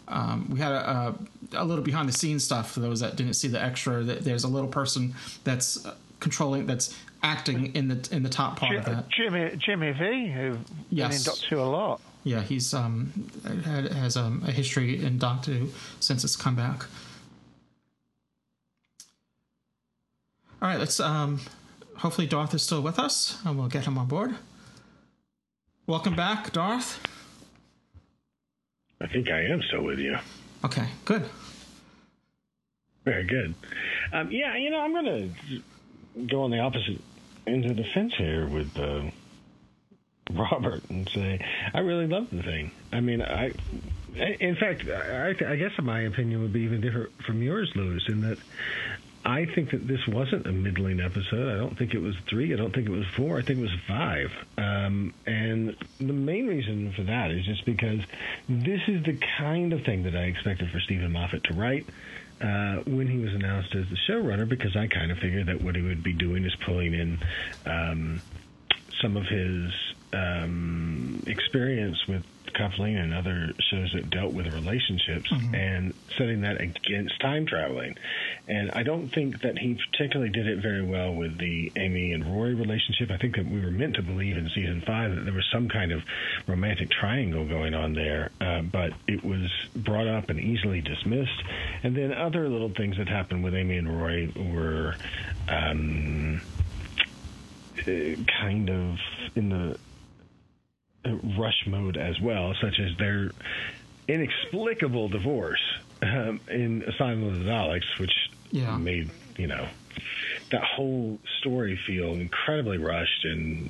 [0.07, 1.15] Um, we had a, a,
[1.53, 4.03] a little behind the scenes stuff for those that didn't see the extra.
[4.03, 5.13] That There's a little person
[5.43, 9.09] that's uh, controlling, that's acting in the in the top part of Ji- that.
[9.09, 10.57] Jimmy Jimmy V, who
[10.89, 11.09] Yes.
[11.09, 12.01] been in Doctor Who a lot.
[12.23, 13.29] Yeah, he's um
[13.63, 15.69] had, has um, a history in Doctor Who
[15.99, 16.85] since its comeback.
[20.61, 21.39] All right, let's um
[21.97, 24.35] hopefully Darth is still with us, and we'll get him on board.
[25.85, 26.99] Welcome back, Darth.
[28.99, 30.17] I think I am still with you.
[30.65, 31.29] Okay, good.
[33.05, 33.55] Very good.
[34.11, 37.01] Um, yeah, you know, I'm going to go on the opposite
[37.45, 39.03] end of the fence here with uh,
[40.31, 41.39] Robert and say
[41.73, 42.71] I really love the thing.
[42.91, 43.53] I mean, I,
[44.15, 48.21] in fact, I, I guess my opinion would be even different from yours, Lewis, in
[48.21, 48.37] that
[49.27, 51.53] I think that this wasn't a middling episode.
[51.53, 52.53] I don't think it was three.
[52.53, 53.37] I don't think it was four.
[53.37, 54.31] I think it was five.
[54.57, 57.99] Um, and the main reason for that is just because
[58.47, 61.85] this is the kind of thing that I expected for Steven Moffat to write
[62.39, 65.75] uh, when he was announced as the showrunner, because I kind of figured that what
[65.75, 67.19] he would be doing is pulling in
[67.65, 68.21] um,
[69.01, 69.73] some of his
[70.13, 72.23] um, experience with
[72.57, 77.95] coupling and other shows that dealt with relationships and setting that against time traveling.
[78.47, 82.25] And I don't think that he particularly did it very well with the Amy and
[82.25, 83.11] Rory relationship.
[83.11, 85.69] I think that we were meant to believe in season five that there was some
[85.69, 86.01] kind of
[86.47, 91.43] romantic triangle going on there, uh, but it was brought up and easily dismissed.
[91.83, 94.95] And then other little things that happened with Amy and Rory were.
[95.47, 96.41] Um,
[97.87, 98.97] uh, kind of
[99.35, 99.77] in the
[101.15, 103.31] rush mode as well, such as their
[104.07, 105.61] inexplicable divorce
[106.01, 108.13] um, in Asylum of the Daleks, which
[108.51, 108.77] Yeah.
[108.77, 109.67] made you know
[110.51, 113.69] that whole story feel incredibly rushed and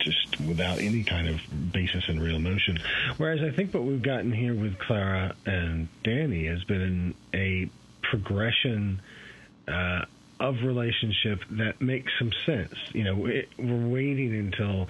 [0.00, 2.78] just without any kind of basis in real emotion.
[3.16, 7.68] Whereas I think what we've gotten here with Clara and Danny has been a
[8.02, 9.00] progression
[9.66, 10.04] uh,
[10.38, 12.74] of relationship that makes some sense.
[12.92, 14.86] You know, it, we're waiting until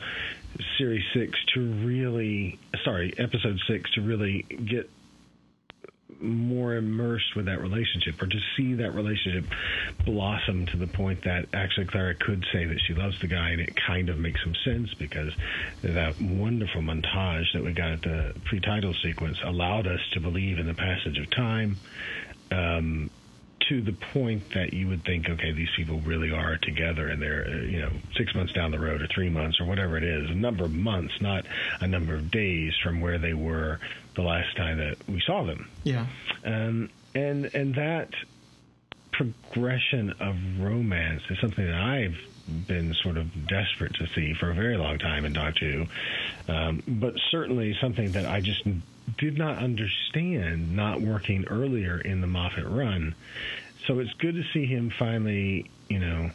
[0.78, 4.90] series six to really, sorry, episode six to really get
[6.20, 9.44] more immersed with that relationship or to see that relationship
[10.04, 13.60] blossom to the point that actually Clara could say that she loves the guy and
[13.60, 15.32] it kind of makes some sense because
[15.82, 20.66] that wonderful montage that we got at the pre-title sequence allowed us to believe in
[20.66, 21.76] the passage of time.
[22.50, 23.10] Um,
[23.68, 27.46] to the point that you would think, okay, these people really are together and they're,
[27.48, 30.30] uh, you know, six months down the road or three months or whatever it is,
[30.30, 31.44] a number of months, not
[31.80, 33.80] a number of days from where they were
[34.14, 35.68] the last time that we saw them.
[35.84, 36.06] Yeah.
[36.44, 38.10] Um, and and that
[39.12, 42.18] progression of romance is something that I've
[42.66, 46.82] been sort of desperate to see for a very long time in Doctor Who, um,
[46.86, 48.62] but certainly something that I just
[49.18, 53.14] did not understand not working earlier in the Moffat run.
[53.86, 56.30] So it's good to see him finally, you know,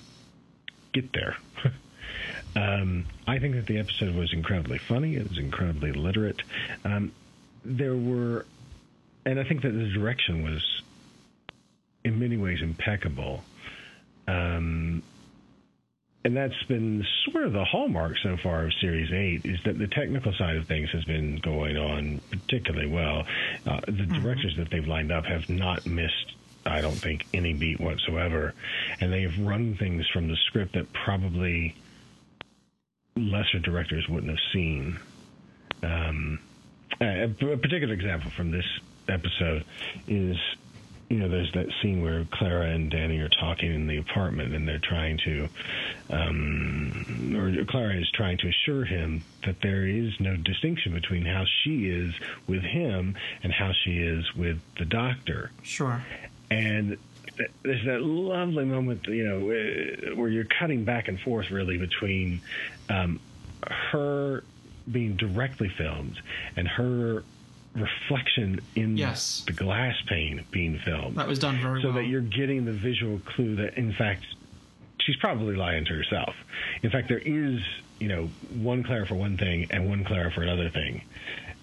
[0.94, 1.38] get there.
[2.56, 5.16] um, I think that the episode was incredibly funny.
[5.16, 6.42] It was incredibly literate.
[6.86, 7.12] Um,
[7.66, 8.46] there were,
[9.26, 10.82] and I think that the direction was,
[12.04, 13.44] in many ways, impeccable.
[14.28, 15.04] Um,
[16.23, 19.88] and that's been sort of the hallmark so far of Series 8 is that the
[19.88, 23.26] technical side of things has been going on particularly well.
[23.65, 26.34] Uh, the directors that they've lined up have not missed,
[26.65, 28.53] I don't think, any beat whatsoever.
[28.99, 31.76] And they have run things from the script that probably
[33.15, 34.99] lesser directors wouldn't have seen.
[35.81, 36.39] Um,
[36.99, 38.65] a, a particular example from this
[39.07, 39.65] episode
[40.07, 40.38] is
[41.12, 44.66] you know, there's that scene where Clara and Danny are talking in the apartment, and
[44.66, 45.50] they're trying to,
[46.10, 51.44] um, or Clara is trying to assure him that there is no distinction between how
[51.64, 52.14] she is
[52.48, 55.52] with him and how she is with the doctor.
[55.64, 56.02] Sure.
[56.50, 56.98] And
[57.64, 59.40] there's that lovely moment, you know,
[60.16, 62.40] where- you're cutting back and forth really between
[62.90, 63.20] um,
[63.70, 64.46] her
[64.90, 66.18] being directly filmed
[66.56, 67.24] and her
[67.76, 69.43] reflection in Yes.
[69.48, 71.15] the glass pane being filmed.
[71.15, 71.98] That was done very so well.
[71.98, 74.23] So that you're getting the visual clue that in fact
[74.99, 76.35] she's probably lying to herself.
[76.84, 77.60] In fact, there is,
[77.99, 81.02] you know, one Clara for one thing and one Clara for another thing.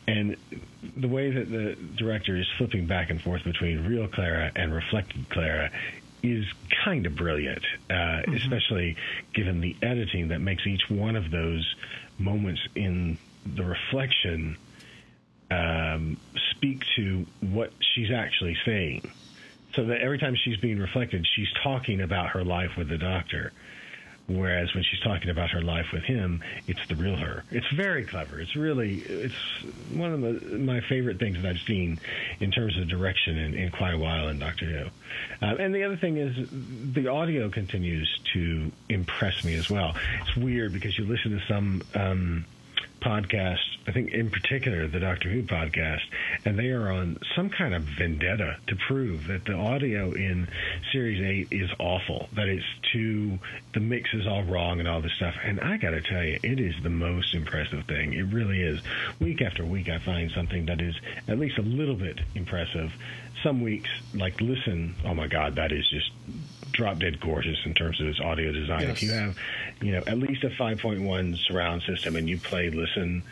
[0.06, 0.36] And
[0.96, 5.28] the way that the director is flipping back and forth between real Clara and reflected
[5.28, 5.70] Clara
[6.22, 6.46] is
[6.84, 8.96] kind of brilliant, uh, especially
[9.34, 11.76] given the editing that makes each one of those
[12.18, 14.56] moments in the reflection
[15.50, 16.16] um,
[16.52, 19.10] speak to what she's actually saying.
[19.74, 23.52] So that every time she's being reflected, she's talking about her life with the doctor.
[24.28, 27.44] Whereas when she's talking about her life with him, it's the real her.
[27.50, 28.38] It's very clever.
[28.38, 29.34] It's really, it's
[29.90, 31.98] one of the, my favorite things that I've seen
[32.38, 35.46] in terms of direction in, in quite a while in Doctor Who.
[35.46, 39.96] Uh, and the other thing is, the audio continues to impress me as well.
[40.20, 42.44] It's weird because you listen to some um,
[43.00, 46.02] podcasts, I think in particular the Doctor Who podcast,
[46.44, 50.48] and they are on some kind of vendetta to prove that the audio in
[50.92, 53.38] Series 8 is awful, that it's too,
[53.74, 55.34] the mix is all wrong and all this stuff.
[55.44, 58.14] And I got to tell you, it is the most impressive thing.
[58.14, 58.80] It really is.
[59.20, 60.94] Week after week, I find something that is
[61.26, 62.92] at least a little bit impressive.
[63.42, 66.10] Some weeks, like Listen, oh my God, that is just
[66.72, 68.80] drop dead gorgeous in terms of its audio design.
[68.82, 68.90] Yes.
[68.90, 69.36] If you have,
[69.80, 73.22] you know, at least a 5.1 surround system and you play Listen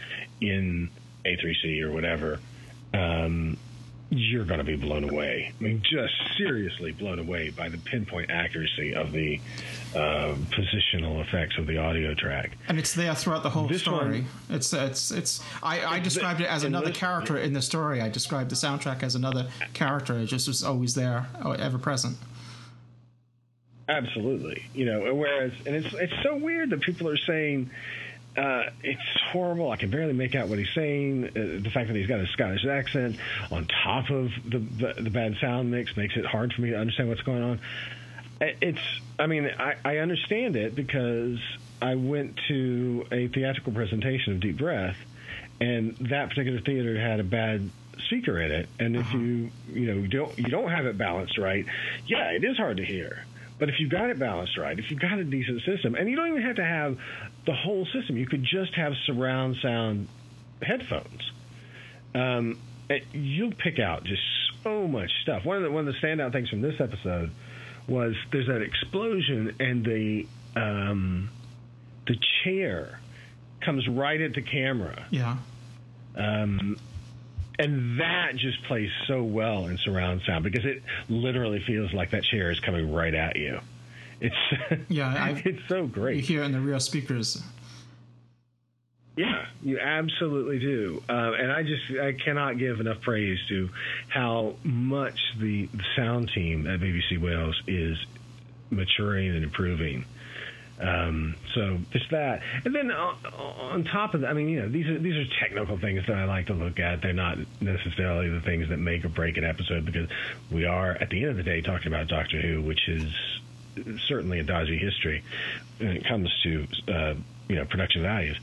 [0.40, 0.90] in
[1.24, 2.40] A3C or whatever,
[2.94, 3.56] um,
[4.08, 5.52] you're going to be blown away.
[5.58, 9.40] I mean, just seriously blown away by the pinpoint accuracy of the
[9.96, 12.52] uh, positional effects of the audio track.
[12.68, 14.20] and it's there throughout the whole This story.
[14.22, 14.26] one-
[14.56, 15.40] it's it's it's.
[15.60, 18.00] I, I described it as another this- character in the story.
[18.00, 20.16] I described the soundtrack as another character.
[20.18, 22.16] It just was always there, uh, ever present.
[23.88, 25.14] Absolutely, you know.
[25.14, 27.70] Whereas, and it's it's so weird that people are saying
[28.36, 29.00] uh, it's
[29.30, 29.70] horrible.
[29.70, 31.24] I can barely make out what he's saying.
[31.28, 31.30] Uh,
[31.62, 33.16] the fact that he's got a Scottish accent
[33.50, 36.76] on top of the, the the bad sound mix makes it hard for me to
[36.78, 37.60] understand what's going on.
[38.40, 38.80] I- It's,
[39.20, 41.38] I mean, I, I understand it because
[41.80, 44.96] I went to a theatrical presentation of Deep Breath,
[45.60, 47.70] and that particular theater had a bad
[48.06, 48.68] speaker in it.
[48.80, 51.64] And if you, you know, don't you don't have it balanced right,
[52.08, 53.24] yeah, it is hard to hear.
[53.58, 56.16] But if you've got it balanced right, if you've got a decent system, and you
[56.16, 56.98] don't even have to have
[57.46, 60.08] the whole system, you could just have surround sound
[60.62, 61.32] headphones.
[62.14, 62.58] Um,
[63.12, 64.22] you'll pick out just
[64.62, 65.44] so much stuff.
[65.44, 67.30] One of the one of the standout things from this episode
[67.88, 71.30] was there's that explosion and the um,
[72.06, 73.00] the chair
[73.60, 75.06] comes right at the camera.
[75.10, 75.36] Yeah.
[76.16, 76.76] Um,
[77.58, 82.24] and that just plays so well in surround sound because it literally feels like that
[82.24, 83.60] chair is coming right at you.
[84.20, 84.34] It's
[84.88, 86.16] Yeah, I've, it's so great.
[86.16, 87.42] You hear it in the real speakers.
[89.16, 91.02] Yeah, you absolutely do.
[91.08, 93.70] Uh, and I just I cannot give enough praise to
[94.08, 97.96] how much the sound team at BBC Wales is
[98.70, 100.04] maturing and improving.
[100.78, 104.68] Um, so just that, and then on, on top of that, I mean, you know,
[104.68, 107.00] these are these are technical things that I like to look at.
[107.00, 110.08] They're not necessarily the things that make or break an episode because
[110.50, 113.10] we are at the end of the day talking about Doctor Who, which is
[114.06, 115.22] certainly a dodgy history
[115.78, 117.14] when it comes to uh,
[117.48, 118.38] you know production values.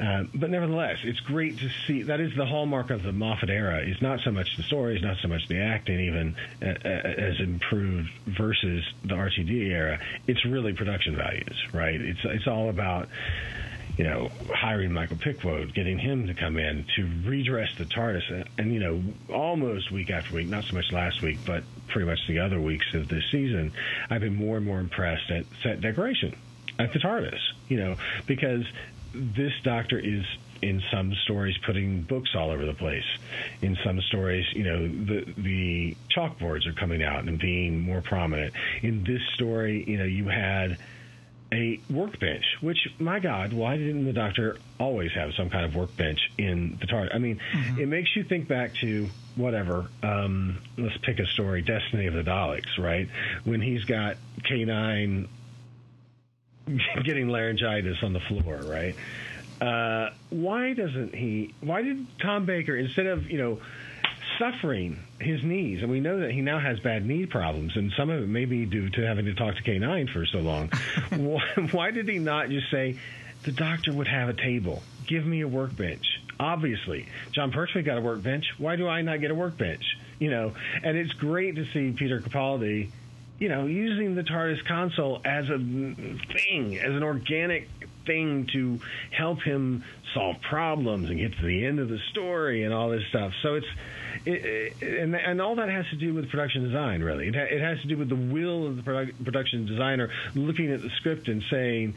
[0.00, 2.02] Uh, but nevertheless, it's great to see.
[2.02, 3.80] That is the hallmark of the Moffat era.
[3.80, 7.38] Is not so much the stories, not so much the acting, even uh, uh, as
[7.38, 10.00] improved versus the RTD era.
[10.26, 12.00] It's really production values, right?
[12.00, 13.08] It's it's all about
[13.98, 18.44] you know hiring Michael Pickwoad, getting him to come in to redress the TARDIS, and,
[18.56, 22.20] and you know almost week after week, not so much last week, but pretty much
[22.26, 23.72] the other weeks of this season,
[24.08, 26.34] I've been more and more impressed at set decoration
[26.78, 27.40] at the TARDIS.
[27.68, 27.96] You know
[28.26, 28.64] because
[29.14, 30.24] this doctor is
[30.62, 33.04] in some stories putting books all over the place.
[33.62, 38.54] In some stories, you know, the the chalkboards are coming out and being more prominent.
[38.82, 40.78] In this story, you know, you had
[41.52, 46.20] a workbench, which my God, why didn't the doctor always have some kind of workbench
[46.38, 47.14] in the TARDIS?
[47.14, 47.40] I mean,
[47.78, 49.88] it makes you think back to whatever.
[50.02, 53.08] Um, let's pick a story, Destiny of the Daleks, right?
[53.44, 55.28] When he's got K9
[57.04, 58.94] getting laryngitis on the floor, right?
[59.60, 61.54] Uh, why doesn't he?
[61.60, 63.60] Why did Tom Baker, instead of you know
[64.38, 68.08] suffering his knees, and we know that he now has bad knee problems, and some
[68.10, 70.68] of it may be due to having to talk to K9 for so long.
[71.10, 71.42] why,
[71.72, 72.98] why did he not just say
[73.42, 74.82] the doctor would have a table?
[75.06, 76.06] Give me a workbench.
[76.38, 78.46] Obviously, Jon Pertwee got a workbench.
[78.56, 79.98] Why do I not get a workbench?
[80.18, 82.90] You know, and it's great to see Peter Capaldi
[83.40, 87.68] you know, using the TARDIS console as a thing, as an organic
[88.06, 88.78] thing to
[89.10, 89.82] help him
[90.14, 93.32] solve problems and get to the end of the story and all this stuff.
[93.42, 93.66] So it's
[94.26, 97.02] it, it, and and all that has to do with production design.
[97.02, 100.10] Really, it, ha- it has to do with the will of the produ- production designer
[100.34, 101.94] looking at the script and saying.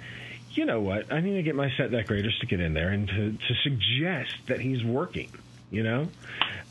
[0.56, 1.12] You know what?
[1.12, 4.36] I need to get my set decorators to get in there and to, to suggest
[4.46, 5.32] that he's working.
[5.72, 6.10] You know,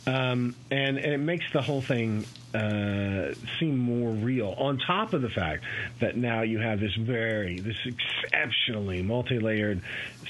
[0.06, 2.24] um, and, and it makes the whole thing
[2.54, 4.54] uh, seem more real.
[4.58, 5.64] On top of the fact
[6.00, 9.80] that now you have this very, this exceptionally multi-layered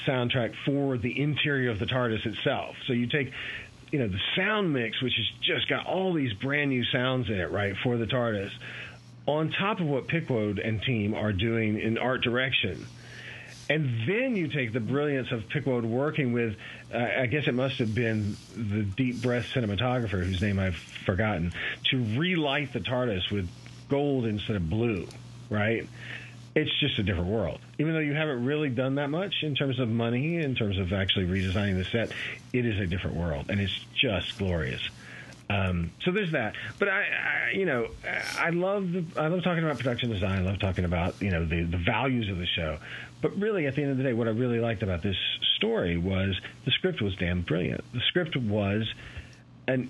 [0.05, 2.75] soundtrack for the interior of the TARDIS itself.
[2.87, 3.31] So you take,
[3.91, 7.39] you know, the sound mix, which has just got all these brand new sounds in
[7.39, 8.51] it, right, for the TARDIS,
[9.25, 12.85] on top of what Pickwoad and team are doing in art direction.
[13.69, 16.57] And then you take the brilliance of Pickwoad working with,
[16.93, 21.53] uh, I guess it must have been the deep breath cinematographer whose name I've forgotten,
[21.91, 23.49] to relight the TARDIS with
[23.89, 25.07] gold instead of blue,
[25.49, 25.87] right?
[26.55, 27.59] It's just a different world.
[27.79, 30.93] Even though you haven't really done that much in terms of money, in terms of
[30.93, 32.11] actually redesigning the set,
[32.51, 34.81] it is a different world, and it's just glorious.
[35.49, 36.55] Um, so there's that.
[36.79, 37.87] But I, I, you know,
[38.39, 40.39] I love the, I love talking about production design.
[40.39, 42.77] I love talking about you know the the values of the show.
[43.23, 45.15] But really, at the end of the day, what I really liked about this
[45.55, 47.83] story was the script was damn brilliant.
[47.93, 48.83] The script was
[49.65, 49.89] an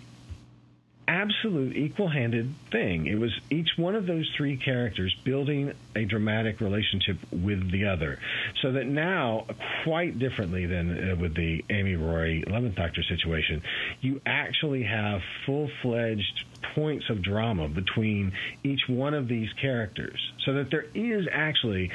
[1.08, 3.08] absolute equal-handed thing.
[3.08, 8.20] It was each one of those three characters building a dramatic relationship with the other,
[8.62, 9.48] so that now,
[9.84, 13.64] quite differently than uh, with the Amy Rory Eleventh Doctor situation,
[14.00, 16.46] you actually have full-fledged
[16.76, 18.32] points of drama between
[18.64, 21.92] each one of these characters, so that there is actually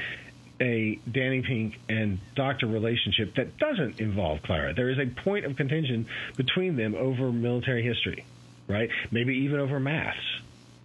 [0.60, 4.74] a Danny Pink and Doctor relationship that doesn't involve Clara.
[4.74, 6.06] There is a point of contention
[6.36, 8.24] between them over military history,
[8.66, 8.90] right?
[9.10, 10.18] Maybe even over maths.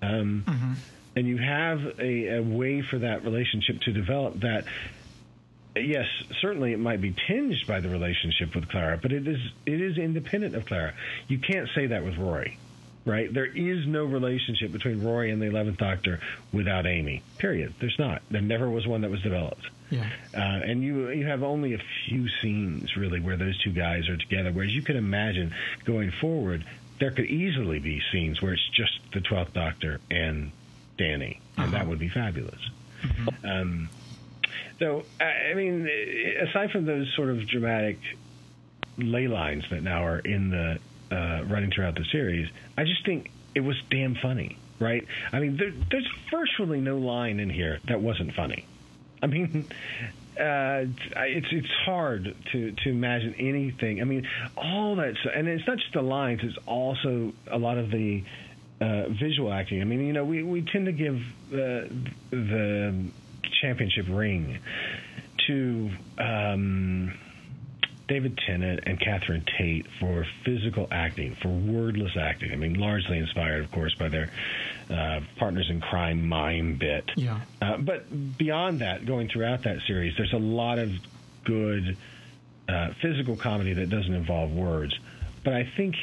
[0.01, 0.77] Um,
[1.15, 4.65] And you have a, a way for that relationship to develop that.
[5.75, 6.07] Yes,
[6.41, 9.97] certainly it might be tinged by the relationship with Clara, but it is it is
[9.97, 10.93] independent of Clara.
[11.27, 12.57] You can't say that with Rory,
[13.05, 13.34] right?
[13.34, 16.19] There is no relationship between Rory and the Eleventh Doctor
[16.51, 17.21] without Amy.
[17.38, 17.73] Period.
[17.80, 18.21] There's not.
[18.30, 19.67] There never was one that was developed.
[19.89, 20.09] Yeah.
[20.34, 24.17] Uh, and you you have only a few scenes really where those two guys are
[24.17, 24.51] together.
[24.51, 25.53] Whereas you can imagine
[25.85, 26.65] going forward,
[26.99, 30.51] there could easily be scenes where it's just the Twelfth Doctor and
[30.97, 32.59] Danny, and that would be fabulous.
[33.43, 33.89] Um,
[34.80, 35.88] so I I mean,
[36.49, 37.99] aside from those sort of dramatic
[38.97, 40.80] ley lines that now are in the
[41.14, 44.57] uh, running throughout the series, I just think it was damn funny.
[44.80, 45.07] Right?
[45.31, 48.65] I mean, there, there's virtually no line in here that wasn't funny.
[49.22, 49.65] I mean,
[50.38, 50.85] uh,
[51.15, 54.02] it's it's hard to to imagine anything.
[54.02, 54.27] I mean,
[54.57, 58.23] all that, and it's not just the lines; it's also a lot of the
[58.81, 59.81] uh, visual acting.
[59.81, 61.22] I mean, you know, we we tend to give
[61.53, 61.88] uh,
[62.31, 63.06] the
[63.61, 64.60] championship ring
[65.48, 65.91] to.
[66.18, 67.14] Um,
[68.14, 72.52] David Tennant and Catherine Tate for physical acting, for wordless acting.
[72.52, 74.30] I mean, largely inspired, of course, by their
[74.88, 77.10] uh, partners in crime mime bit.
[77.15, 77.40] Yeah.
[77.60, 80.91] Uh, but beyond that, going throughout that series, there's a lot of
[81.44, 81.98] good
[82.69, 84.94] uh, physical comedy that doesn't involve words.
[85.44, 85.95] But I think,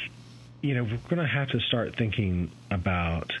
[0.61, 3.31] you know, we're going to have to start thinking about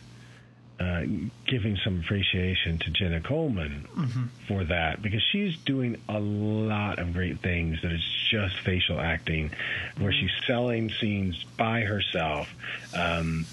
[0.81, 1.03] uh,
[1.47, 4.23] giving some appreciation to Jenna Coleman Mm-hmm.
[4.47, 9.51] for that because she's doing a lot of great things that is just facial acting,
[9.99, 12.47] where she's selling scenes by herself.
[12.95, 13.45] Um,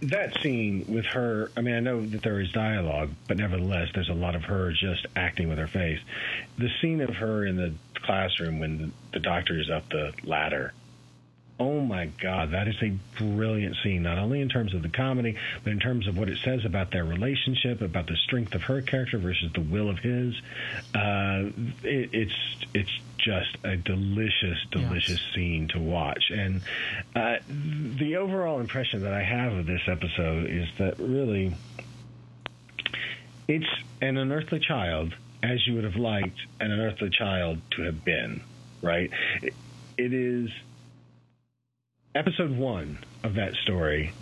[0.00, 4.08] that scene with her, I mean, I know that there is dialogue, but nevertheless, there's
[4.08, 6.00] a lot of her just acting with her face.
[6.58, 10.72] The scene of her in the classroom when the, the doctor is up the ladder.
[11.62, 15.36] Oh my God, that is a brilliant scene, not only in terms of the comedy,
[15.62, 18.82] but in terms of what it says about their relationship, about the strength of her
[18.82, 20.34] character versus the will of his.
[20.92, 21.50] Uh,
[21.84, 22.34] it, it's
[22.74, 26.24] it's just a delicious, delicious scene to watch.
[26.30, 26.62] And
[27.14, 31.54] uh, the overall impression that I have of this episode is that really
[33.46, 33.70] it's
[34.00, 35.14] an unearthly child
[35.44, 38.42] as you would have liked an unearthly child to have been,
[38.82, 39.12] right?
[39.42, 39.54] It,
[39.96, 40.50] it is
[42.14, 44.12] episode one of that story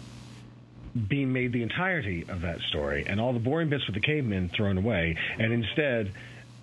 [1.09, 4.49] being made the entirety of that story and all the boring bits with the cavemen
[4.49, 6.13] thrown away and instead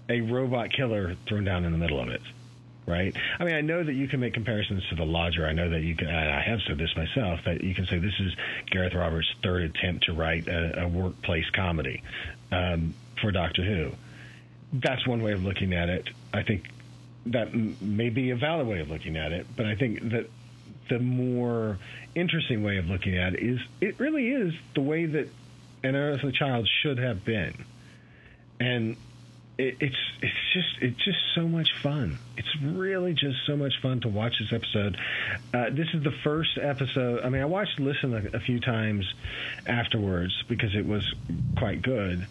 [0.09, 2.21] a robot killer thrown down in the middle of it
[2.85, 3.13] right?
[3.39, 5.45] I mean i know that you can make comparisons to the lodger.
[5.45, 8.17] I know that you can i have said this myself that you can say this
[8.19, 8.33] is
[8.71, 12.03] gareth roberts third attempt to write a, a workplace comedy
[12.51, 13.91] um, for doctor who.
[14.71, 16.09] That's one way of looking at it.
[16.33, 16.65] I think
[17.25, 20.29] that may be a valid way of looking at it but i think that
[20.89, 21.77] the more
[22.15, 25.27] interesting way of looking at it is it really is the way that
[25.83, 27.65] an unearthly child should have been.
[28.59, 28.97] And
[29.57, 32.17] it, it's it's just it's just so much fun.
[32.37, 34.97] It's really just so much fun to watch this episode.
[35.53, 37.23] Uh, this is the first episode.
[37.23, 39.05] I mean, I watched Listen a, a few times
[39.65, 41.03] afterwards because it was
[41.57, 42.27] quite good.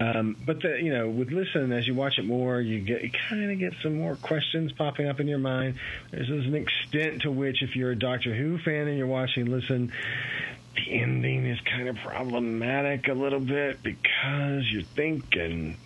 [0.00, 3.10] Um, but the, you know, with Listen, as you watch it more, you get you
[3.28, 5.76] kind of get some more questions popping up in your mind.
[6.10, 9.46] There's, there's an extent to which, if you're a Doctor Who fan and you're watching
[9.46, 9.92] Listen,
[10.74, 15.76] the ending is kind of problematic a little bit because you're thinking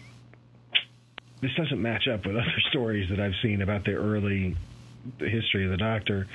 [1.40, 4.56] this doesn't match up with other stories that I've seen about the early
[5.18, 6.26] history of the Doctor.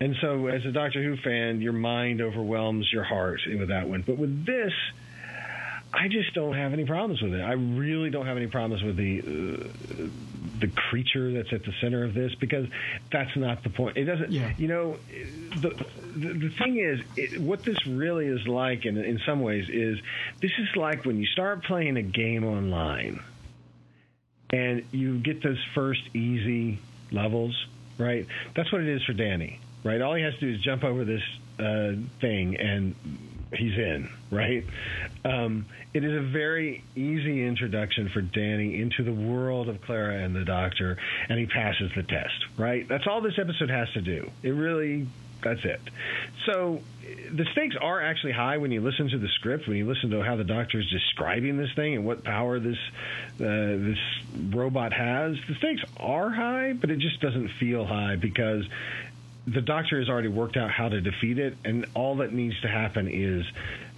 [0.00, 4.02] And so, as a Doctor Who fan, your mind overwhelms your heart with that one.
[4.02, 4.72] But with this,
[5.94, 7.40] I just don't have any problems with it.
[7.42, 10.08] I really don't have any problems with the uh,
[10.60, 12.66] the creature that's at the center of this because
[13.10, 13.96] that's not the point.
[13.96, 14.30] It doesn't.
[14.56, 14.96] You know,
[15.60, 15.70] the
[16.16, 19.98] the, the thing is, it, what this really is like, in in some ways, is
[20.40, 23.22] this is like when you start playing a game online
[24.50, 26.78] and you get those first easy
[27.10, 27.66] levels,
[27.98, 28.26] right?
[28.54, 30.00] That's what it is for Danny, right?
[30.00, 31.22] All he has to do is jump over this
[31.58, 32.94] uh, thing and
[33.54, 34.64] he's in, right?
[35.24, 40.34] Um, it is a very easy introduction for Danny into the world of Clara and
[40.34, 40.96] the Doctor,
[41.28, 42.88] and he passes the test, right?
[42.88, 44.30] That's all this episode has to do.
[44.42, 45.06] It really,
[45.42, 45.80] that's it.
[46.46, 46.80] So
[47.32, 50.22] the stakes are actually high when you listen to the script, when you listen to
[50.22, 52.78] how the Doctor is describing this thing and what power this
[53.34, 53.98] uh, this
[54.50, 55.36] robot has.
[55.48, 58.64] The stakes are high, but it just doesn't feel high because
[59.46, 62.68] the doctor has already worked out how to defeat it, and all that needs to
[62.68, 63.44] happen is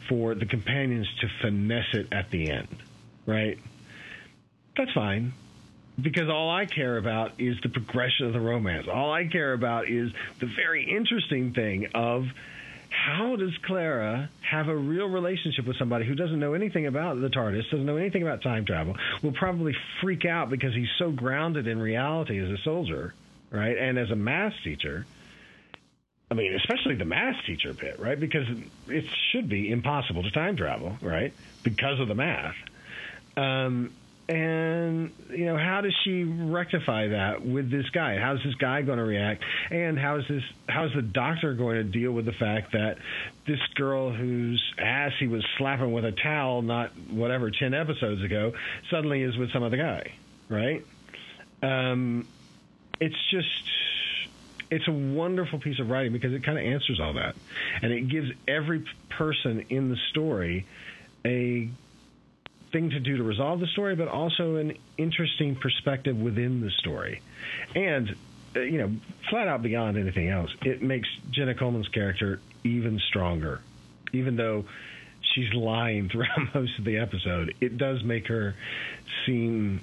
[0.08, 2.76] for the companions to finesse it at the end,
[3.26, 3.58] right?
[4.76, 5.32] That's fine.
[6.00, 8.88] Because all I care about is the progression of the romance.
[8.92, 10.10] All I care about is
[10.40, 12.26] the very interesting thing of
[12.90, 17.28] how does Clara have a real relationship with somebody who doesn't know anything about the
[17.28, 21.66] TARDIS, doesn't know anything about time travel, will probably freak out because he's so grounded
[21.66, 23.14] in reality as a soldier,
[23.50, 23.76] right?
[23.76, 25.06] And as a math teacher.
[26.30, 28.18] I mean, especially the math teacher bit, right?
[28.18, 28.46] Because
[28.88, 31.32] it should be impossible to time travel, right?
[31.62, 32.56] Because of the math.
[33.36, 33.92] Um,
[34.26, 38.16] and you know, how does she rectify that with this guy?
[38.16, 39.44] How's this guy going to react?
[39.70, 40.42] And how is this?
[40.66, 42.96] How's the doctor going to deal with the fact that
[43.46, 48.54] this girl whose ass he was slapping with a towel, not whatever, ten episodes ago,
[48.90, 50.14] suddenly is with some other guy,
[50.48, 50.86] right?
[51.62, 52.26] Um,
[53.00, 53.48] it's just
[54.74, 57.36] it's a wonderful piece of writing because it kind of answers all that,
[57.80, 60.66] and it gives every person in the story
[61.24, 61.70] a
[62.72, 67.22] thing to do to resolve the story, but also an interesting perspective within the story,
[67.76, 68.16] and
[68.56, 68.92] uh, you know,
[69.30, 73.60] flat out beyond anything else, it makes Jenna Coleman's character even stronger,
[74.12, 74.64] even though
[75.34, 77.54] she's lying throughout most of the episode.
[77.60, 78.56] It does make her
[79.24, 79.80] seem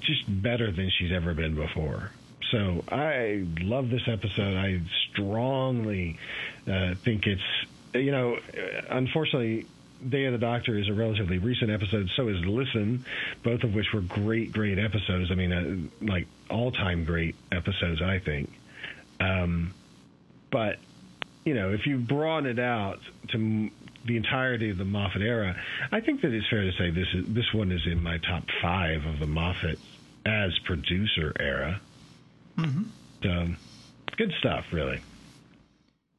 [0.00, 2.12] just better than she's ever been before.
[2.50, 4.56] So I love this episode.
[4.56, 6.18] I strongly
[6.66, 7.42] uh, think it's,
[7.94, 8.38] you know,
[8.88, 9.66] unfortunately,
[10.06, 12.08] Day of the Doctor is a relatively recent episode.
[12.16, 13.04] So is Listen,
[13.42, 15.30] both of which were great, great episodes.
[15.30, 18.50] I mean, uh, like all time great episodes, I think.
[19.20, 19.74] Um,
[20.50, 20.78] but,
[21.44, 23.70] you know, if you broaden it out to
[24.04, 25.60] the entirety of the Moffat era,
[25.90, 28.44] I think that it's fair to say this is, this one is in my top
[28.62, 29.78] five of the Moffat
[30.24, 31.80] as producer era.
[32.58, 32.82] Mm-hmm.
[33.22, 33.48] So,
[34.16, 35.00] good stuff, really.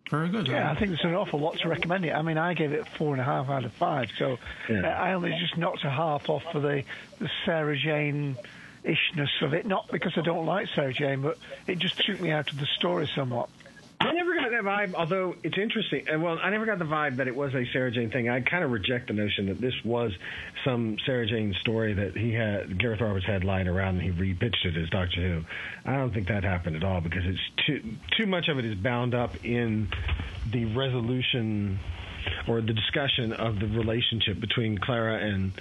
[0.10, 0.48] Very good.
[0.48, 2.14] Yeah, I think there's an awful lot to recommend it.
[2.14, 4.38] I mean, I gave it four and a half out of five, so
[4.68, 4.82] Yeah.
[4.88, 6.84] uh, I only just knocked a half off for the,
[7.20, 8.36] the Sarah Jane
[8.84, 9.68] ishness of it.
[9.68, 11.38] Not because I don't like Sarah Jane, but
[11.68, 13.50] it just took me out of the story somewhat.
[14.02, 16.06] I never got that vibe, although it's interesting.
[16.10, 18.30] uh, Well, I never got the vibe that it was a Sarah Jane thing.
[18.30, 20.14] I kind of reject the notion that this was
[20.64, 24.64] some Sarah Jane story that he had, Gareth Roberts had lying around and he repitched
[24.64, 25.44] it as Doctor Who.
[25.86, 27.84] I don't think that happened at all because it's too
[28.18, 29.90] too much of it is bound up in
[30.50, 31.80] the resolution
[32.48, 35.52] or the discussion of the relationship between Clara and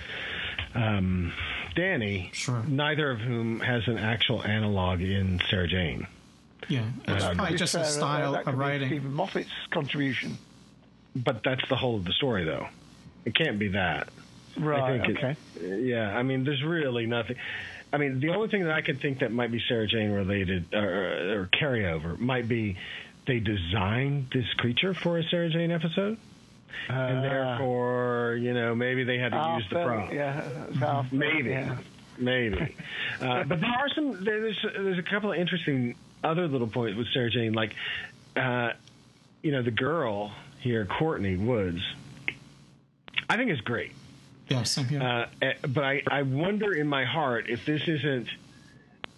[0.76, 1.32] um,
[1.74, 2.30] Danny.
[2.34, 2.62] Sure.
[2.68, 6.06] Neither of whom has an actual analog in Sarah Jane.
[6.68, 8.88] Yeah, it's Uh, probably just a style of writing.
[8.88, 10.36] Steven Moffat's contribution.
[11.16, 12.68] But that's the whole of the story, though.
[13.24, 14.08] It can't be that.
[14.56, 17.36] Right, I think it- yeah, I mean, there's really nothing.
[17.92, 20.74] I mean, the only thing that I can think that might be Sarah Jane related
[20.74, 22.76] or, or carryover might be
[23.26, 26.18] they designed this creature for a Sarah Jane episode.
[26.88, 30.12] and therefore, you know, maybe they had to Ah, use the prop.
[30.12, 31.50] Yeah, that's Maybe.
[31.50, 31.76] yeah.
[32.18, 32.74] Maybe.
[33.20, 34.22] Uh, but there are some.
[34.24, 37.74] There's there's a couple of interesting other little points with Sarah Jane, like,
[38.36, 38.72] uh,
[39.42, 41.80] you know, the girl here, Courtney Woods.
[43.28, 43.92] I think is great.
[44.48, 45.02] Yeah, same here.
[45.02, 48.28] Uh, eh, but I, I wonder in my heart if this isn't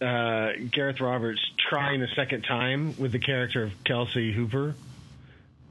[0.00, 4.74] uh, Gareth Roberts trying a second time with the character of Kelsey Hooper.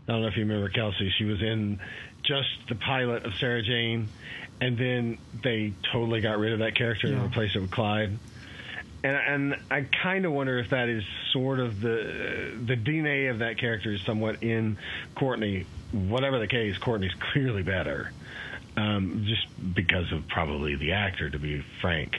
[0.08, 1.12] I don't know if you remember Kelsey.
[1.18, 1.80] She was in
[2.24, 4.08] just the pilot of Sarah Jane,
[4.62, 8.18] and then they totally got rid of that character and replaced it with Clyde.
[9.04, 13.40] And, and I kind of wonder if that is sort of the the DNA of
[13.40, 14.78] that character is somewhat in
[15.18, 15.68] Courtney.
[15.92, 18.12] Whatever the case, Courtney's clearly better,
[18.78, 22.12] um, just because of probably the actor, to be frank.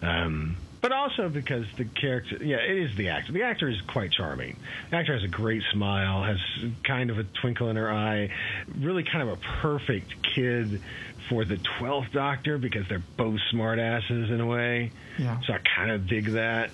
[0.00, 3.32] Um, but also because the character, yeah, it is the actor.
[3.32, 4.56] The actor is quite charming.
[4.90, 6.38] The actor has a great smile, has
[6.82, 8.30] kind of a twinkle in her eye,
[8.78, 10.82] really kind of a perfect kid
[11.28, 14.90] for the 12th Doctor because they're both smartasses in a way.
[15.18, 15.40] Yeah.
[15.46, 16.70] So I kind of dig that.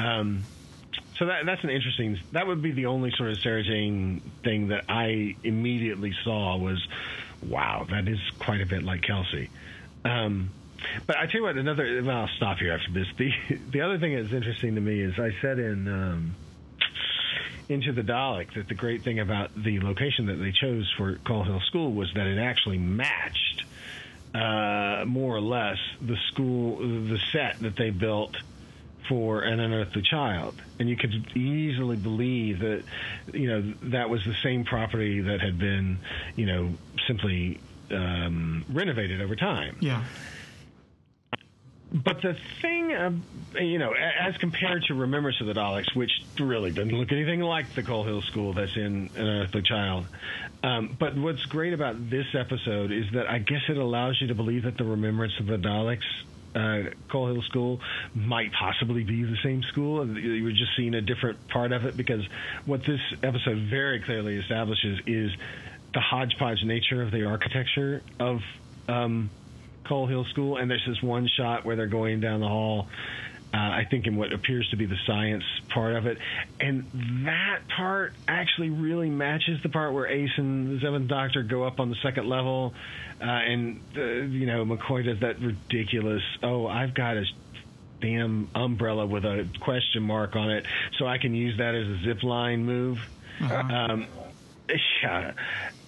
[0.00, 0.42] Um,
[1.16, 2.18] so that that's an interesting.
[2.32, 6.84] That would be the only sort of Sarah Jane thing that I immediately saw was,
[7.46, 9.48] wow, that is quite a bit like Kelsey.
[10.04, 10.50] Um,
[11.06, 12.02] but I tell you what, another.
[12.04, 13.06] Well, I'll stop here after this.
[13.18, 13.30] The
[13.72, 16.36] the other thing that's interesting to me is I said in um,
[17.68, 21.44] into the Dalek that the great thing about the location that they chose for Coal
[21.44, 23.64] Hill School was that it actually matched
[24.34, 28.34] uh, more or less the school, the set that they built
[29.08, 32.82] for an unearthly child, and you could easily believe that
[33.32, 35.98] you know that was the same property that had been
[36.36, 36.74] you know
[37.06, 39.76] simply um, renovated over time.
[39.80, 40.04] Yeah.
[41.92, 43.12] But the thing, uh,
[43.60, 47.72] you know, as compared to Remembrance of the Daleks, which really doesn't look anything like
[47.74, 50.06] the Coal Hill School that's in An Unearthly Child.
[50.64, 54.34] Um, but what's great about this episode is that I guess it allows you to
[54.34, 56.02] believe that the Remembrance of the Daleks.
[56.56, 57.80] Uh, Coal Hill School
[58.14, 60.06] might possibly be the same school.
[60.16, 62.24] You were just seeing a different part of it because
[62.64, 65.32] what this episode very clearly establishes is
[65.92, 68.40] the hodgepodge nature of the architecture of
[68.86, 69.30] um,
[69.84, 72.88] Coal Hill School, and there's this one shot where they're going down the hall.
[73.52, 76.18] Uh, I think in what appears to be the science part of it,
[76.58, 76.86] and
[77.24, 81.78] that part actually really matches the part where Ace and the Seventh Doctor go up
[81.78, 82.74] on the second level,
[83.20, 86.22] uh, and uh, you know McCoy does that ridiculous.
[86.42, 87.24] Oh, I've got a
[88.00, 90.66] damn umbrella with a question mark on it,
[90.98, 92.98] so I can use that as a zip line move.
[93.40, 94.06] Um,
[95.02, 95.32] yeah,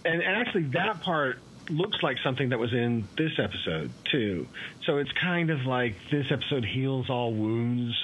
[0.05, 1.39] and, and actually that part
[1.71, 4.47] looks like something that was in this episode too.
[4.87, 7.95] So it's kind of like this episode heals all wounds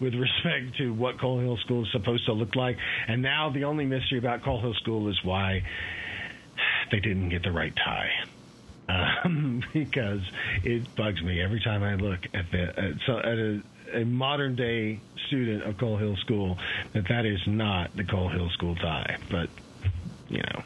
[0.00, 2.76] with respect to what Coal Hill School is supposed to look like.
[3.08, 5.62] And now the only mystery about Coal Hill School is why
[6.90, 8.10] they didn't get the right tie.
[8.88, 10.20] Um, because
[10.64, 13.62] it bugs me every time I look at the at, so at a,
[13.94, 16.58] a modern day student of Coal Hill School
[16.92, 19.18] that that is not the Coal Hill School tie.
[19.30, 19.48] But
[20.28, 20.62] you know,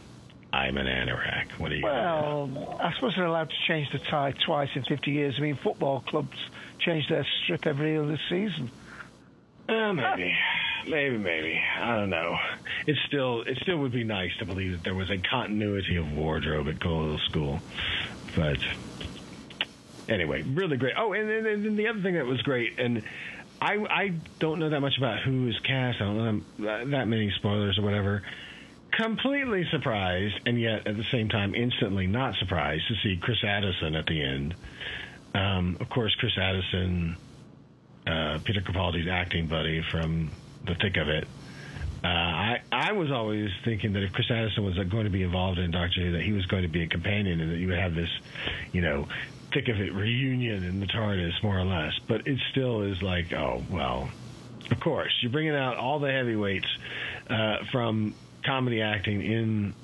[0.54, 1.50] I'm an anorak.
[1.58, 1.82] What do you?
[1.82, 5.34] Well, I suppose they're allowed to change the tie twice in 50 years.
[5.36, 6.38] I mean, football clubs
[6.78, 8.70] change their strip every other season.
[9.68, 10.36] Uh, maybe,
[10.86, 11.60] maybe, maybe.
[11.80, 12.38] I don't know.
[12.86, 16.12] It still, it still would be nice to believe that there was a continuity of
[16.12, 17.58] wardrobe at Coal School,
[18.36, 18.58] but
[20.08, 20.94] anyway, really great.
[20.96, 23.02] Oh, and then and then the other thing that was great, and
[23.60, 26.00] I, I don't know that much about who is cast.
[26.00, 28.22] I don't know that many spoilers or whatever.
[28.96, 33.94] Completely surprised, and yet at the same time instantly not surprised to see Chris Addison
[33.96, 34.54] at the end.
[35.34, 37.16] Um, of course, Chris Addison
[38.06, 40.30] uh, Peter Capaldi's acting buddy from
[40.66, 41.26] The Thick of It.
[42.04, 45.58] Uh, I I was always thinking that if Chris Addison was going to be involved
[45.58, 47.78] in Doctor Who, that he was going to be a companion and that you would
[47.78, 48.10] have this,
[48.72, 49.08] you know,
[49.52, 51.98] Thick of It reunion in the TARDIS, more or less.
[52.06, 54.10] But it still is like, oh well,
[54.70, 56.68] of course you're bringing out all the heavyweights
[57.30, 58.14] uh, from
[58.44, 59.74] comedy acting in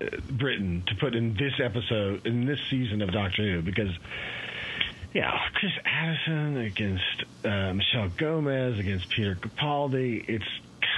[0.00, 3.90] uh, Britain to put in this episode in this season of Doctor Who because
[5.12, 10.28] yeah, Chris Addison against uh, Michelle Gomez against Peter Capaldi.
[10.28, 10.44] It's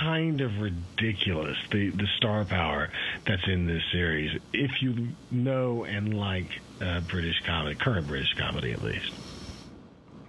[0.01, 2.91] kind of ridiculous the the star power
[3.27, 4.41] that's in this series.
[4.53, 9.13] If you know and like uh, British comedy, current British comedy at least.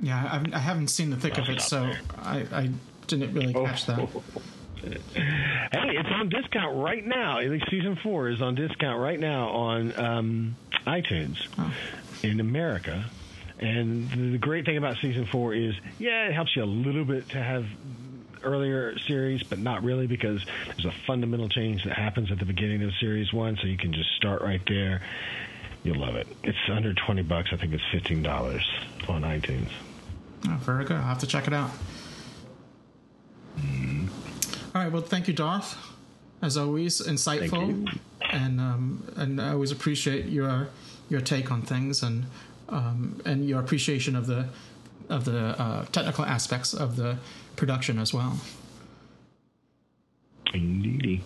[0.01, 2.69] Yeah, I haven't, I haven't seen the thick I'll of it, so I, I
[3.07, 4.07] didn't really catch that.
[4.81, 7.39] Hey, it's on discount right now.
[7.39, 10.55] At least season four is on discount right now on um,
[10.87, 11.37] iTunes
[12.23, 13.05] in America.
[13.59, 17.29] And the great thing about season four is, yeah, it helps you a little bit
[17.29, 17.65] to have
[18.41, 22.81] earlier series, but not really because there's a fundamental change that happens at the beginning
[22.83, 25.01] of series one, so you can just start right there.
[25.83, 26.27] You'll love it.
[26.43, 27.49] It's under twenty bucks.
[27.51, 28.65] I think it's fifteen dollars
[29.07, 29.69] on iTunes.
[30.47, 30.95] Oh, very good.
[30.95, 31.71] I'll have to check it out.
[34.75, 34.91] All right.
[34.91, 35.77] Well, thank you, Darth.
[36.41, 37.89] As always, insightful,
[38.31, 40.69] and um, and I always appreciate your
[41.09, 42.01] your take on things.
[42.01, 42.25] And
[42.69, 44.47] um, and your appreciation of the
[45.09, 47.17] of the uh, technical aspects of the
[47.55, 48.39] production as well.
[50.53, 51.23] Indeedy.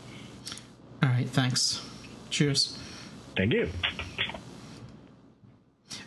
[1.02, 1.86] All right, thanks.
[2.30, 2.78] Cheers.
[3.36, 3.70] Thank you.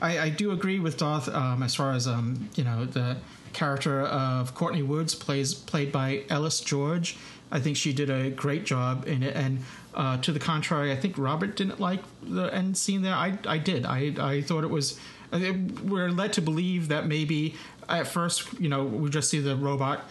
[0.00, 3.16] I, I do agree with Doth um, as far as um, you know the
[3.56, 7.16] character of Courtney Woods plays played by Ellis George.
[7.50, 9.60] I think she did a great job in it, and
[9.94, 13.14] uh, to the contrary, I think Robert didn't like the end scene there.
[13.14, 13.86] I I did.
[13.86, 14.98] I I thought it was.
[15.32, 17.54] We're led to believe that maybe
[17.88, 20.08] at first, you know, we just see the robot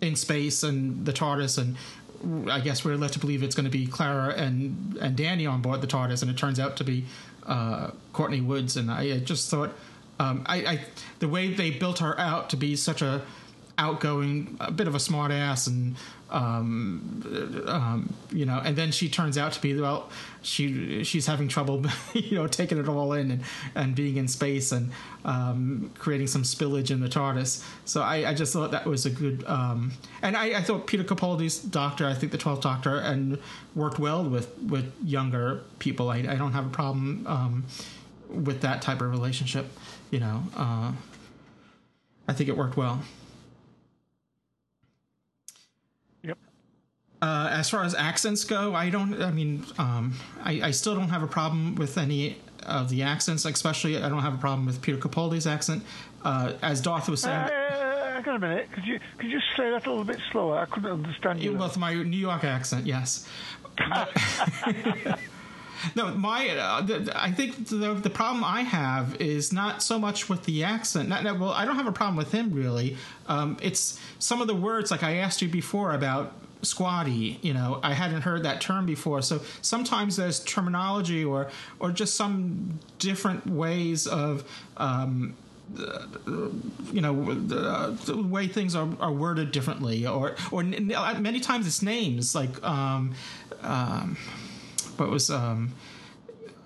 [0.00, 3.70] in space and the TARDIS, and I guess we're led to believe it's going to
[3.70, 7.04] be Clara and and Danny on board the TARDIS, and it turns out to be
[7.46, 8.76] uh, Courtney Woods.
[8.76, 9.72] And I just thought,
[10.18, 10.80] um, I, I
[11.18, 13.22] the way they built her out to be such a
[13.78, 15.96] outgoing, a bit of a smart ass, and
[16.30, 20.10] um, um, you know, and then she turns out to be well,
[20.42, 21.84] she she's having trouble,
[22.14, 23.44] you know, taking it all in and,
[23.74, 24.90] and being in space and
[25.24, 27.64] um, creating some spillage in the TARDIS.
[27.84, 31.04] So I, I just thought that was a good, um, and I, I thought Peter
[31.04, 33.38] Capaldi's Doctor, I think the Twelfth Doctor, and
[33.74, 36.10] worked well with with younger people.
[36.10, 37.64] I, I don't have a problem um,
[38.28, 39.66] with that type of relationship.
[40.10, 40.92] You know, uh,
[42.28, 43.02] I think it worked well.
[47.22, 49.20] Uh, as far as accents go, I don't.
[49.22, 50.14] I mean, um,
[50.44, 53.46] I, I, still don't have a problem with any of the accents.
[53.46, 55.82] Especially, I don't have a problem with Peter Capaldi's accent.
[56.22, 57.34] Uh, as Darth was saying.
[57.34, 58.70] Uh, hang on a minute.
[58.72, 60.58] Could you could you say that a little bit slower?
[60.58, 61.54] I couldn't understand you.
[61.54, 63.26] With my New York accent, yes.
[65.94, 70.44] no, my uh, I think the the problem I have is not so much with
[70.44, 71.08] the accent.
[71.08, 72.96] Not, well, I don't have a problem with him really.
[73.28, 76.32] Um, it's some of the words like I asked you before about
[76.62, 81.48] squaddy you know i hadn't heard that term before so sometimes there's terminology or
[81.78, 84.42] or just some different ways of
[84.78, 85.36] um,
[86.92, 91.82] you know the, the, way things are, are worded differently or or many times it's
[91.82, 93.14] names like um,
[93.62, 94.16] um,
[94.98, 95.72] what was um,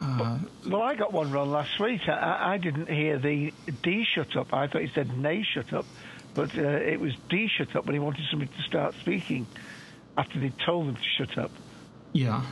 [0.01, 2.01] uh, well, I got one wrong last week.
[2.09, 3.53] I, I, didn't hear the
[3.83, 4.53] D shut up.
[4.55, 5.85] I thought he said nay shut up,
[6.35, 9.47] but uh, it was D shut up when he wanted somebody to start speaking
[10.17, 11.51] after they told them to shut up.
[12.13, 12.43] Yeah.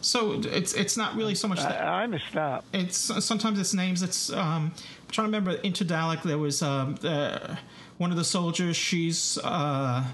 [0.00, 1.60] So it's it's not really so much.
[1.60, 2.64] That, I, I missed that.
[2.72, 4.02] It's sometimes it's names.
[4.02, 5.52] It's um, I'm trying to remember.
[5.62, 7.56] Into Dalek, there was um, uh,
[7.98, 8.76] one of the soldiers.
[8.76, 10.04] She's uh,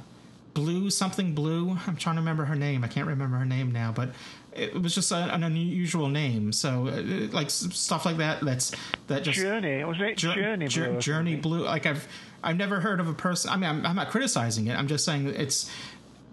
[0.54, 1.78] blue something blue.
[1.86, 2.84] I'm trying to remember her name.
[2.84, 4.10] I can't remember her name now, but
[4.54, 6.52] it was just a, an unusual name.
[6.52, 7.02] So uh,
[7.32, 8.40] like stuff like that.
[8.40, 8.72] That's
[9.08, 9.80] that just Journey.
[9.80, 10.66] It was it Journey?
[10.68, 11.64] Blue Journey Blue.
[11.64, 12.06] Like I've
[12.42, 13.50] I've never heard of a person.
[13.50, 14.78] I mean, I'm, I'm not criticizing it.
[14.78, 15.70] I'm just saying it's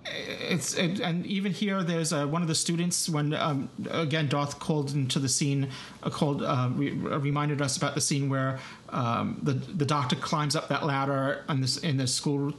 [0.06, 4.60] it's it, and even here there's uh, one of the students when um, again Doth
[4.60, 5.70] called into the scene
[6.04, 8.60] uh, called uh, re- reminded us about the scene where
[8.90, 12.54] um, the the doctor climbs up that ladder in this in the school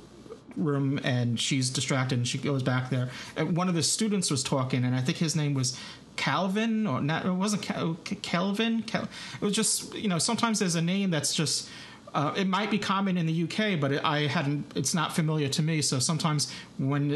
[0.56, 4.42] room and she's distracted and she goes back there and one of the students was
[4.42, 5.78] talking and I think his name was
[6.16, 9.08] Calvin or not it wasn't Cal- Kelvin Cal-
[9.40, 11.68] it was just you know sometimes there's a name that's just
[12.12, 14.72] uh, it might be common in the UK, but it, I hadn't.
[14.74, 15.80] It's not familiar to me.
[15.80, 17.10] So sometimes when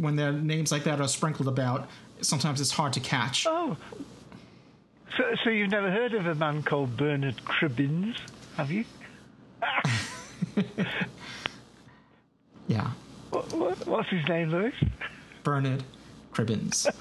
[0.00, 1.88] when there are names like that are sprinkled about,
[2.20, 3.44] sometimes it's hard to catch.
[3.48, 3.76] Oh,
[5.16, 8.16] so, so you've never heard of a man called Bernard Cribbins,
[8.56, 8.84] have you?
[12.68, 12.90] yeah.
[13.30, 14.74] What, what, what's his name, Lewis?
[15.42, 15.82] Bernard
[16.32, 16.86] Cribbins.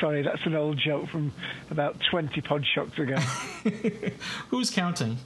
[0.00, 1.32] Sorry, that's an old joke from
[1.70, 3.16] about 20 pod shocks ago.
[4.48, 5.18] Who's counting?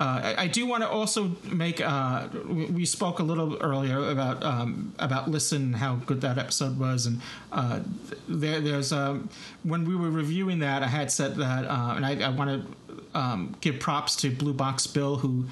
[0.00, 1.80] Uh, I, I, do want to also make.
[1.80, 7.06] Uh, we spoke a little earlier about um, about listen, how good that episode was,
[7.06, 7.20] and
[7.52, 7.80] uh,
[8.26, 9.28] there, there's um,
[9.62, 13.01] when we were reviewing that, I had said that, uh, and I, I want to
[13.14, 15.46] um, give props to Blue Box Bill, who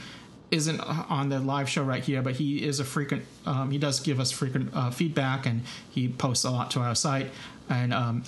[0.51, 3.25] isn't on the live show right here, but he is a frequent.
[3.47, 6.95] Um, he does give us frequent uh, feedback, and he posts a lot to our
[6.95, 7.31] site.
[7.69, 8.25] And um,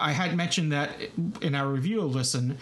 [0.00, 0.90] I had mentioned that
[1.42, 2.56] in our review Listen,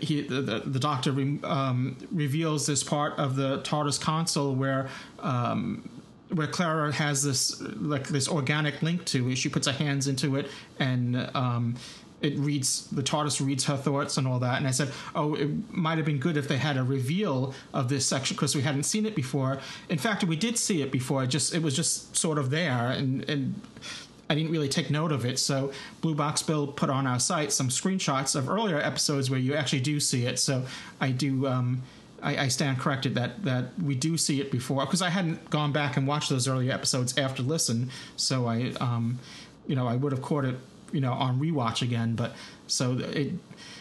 [0.00, 4.88] he, the, the, the doctor re, um, reveals this part of the TARDIS console where
[5.18, 5.88] um,
[6.32, 9.34] where Clara has this like this organic link to.
[9.34, 11.76] She puts her hands into it, and um,
[12.22, 14.58] it reads the TARDIS reads her thoughts and all that.
[14.58, 17.88] And I said, oh, it might have been good if they had a reveal of
[17.88, 19.58] this section because we hadn't seen it before.
[19.88, 21.24] In fact, we did see it before.
[21.24, 23.60] It just it was just sort of there, and and
[24.30, 25.38] I didn't really take note of it.
[25.38, 29.54] So Blue Box Bill put on our site some screenshots of earlier episodes where you
[29.54, 30.38] actually do see it.
[30.38, 30.64] So
[31.00, 31.46] I do.
[31.46, 31.82] Um,
[32.24, 35.96] I, stand corrected that that we do see it before because I hadn't gone back
[35.96, 39.18] and watched those earlier episodes after listen, so I, um,
[39.66, 40.54] you know, I would have caught it
[40.92, 42.14] you know on rewatch again.
[42.14, 42.32] But
[42.66, 43.32] so it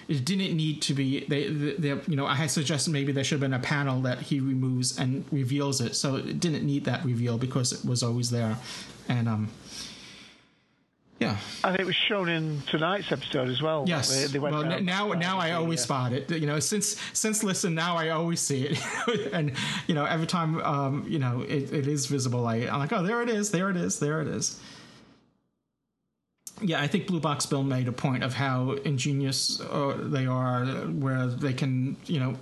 [0.08, 3.42] it didn't need to be they, they, you know I had suggested maybe there should
[3.42, 5.96] have been a panel that he removes and reveals it.
[5.96, 8.58] So it didn't need that reveal because it was always there,
[9.08, 9.50] and um.
[11.20, 13.86] Yeah, and it was shown in tonight's episode as well.
[13.88, 14.10] Yes.
[14.10, 16.32] They, they went well, now now I always spot it.
[16.32, 18.80] You know, since since listen, now I always see it,
[19.32, 19.52] and
[19.86, 23.04] you know, every time um, you know it, it is visible, I, I'm like, oh,
[23.04, 24.60] there it is, there it is, there it is.
[26.62, 30.66] Yeah, I think Blue Box Bill made a point of how ingenious uh, they are,
[30.66, 32.36] where they can you know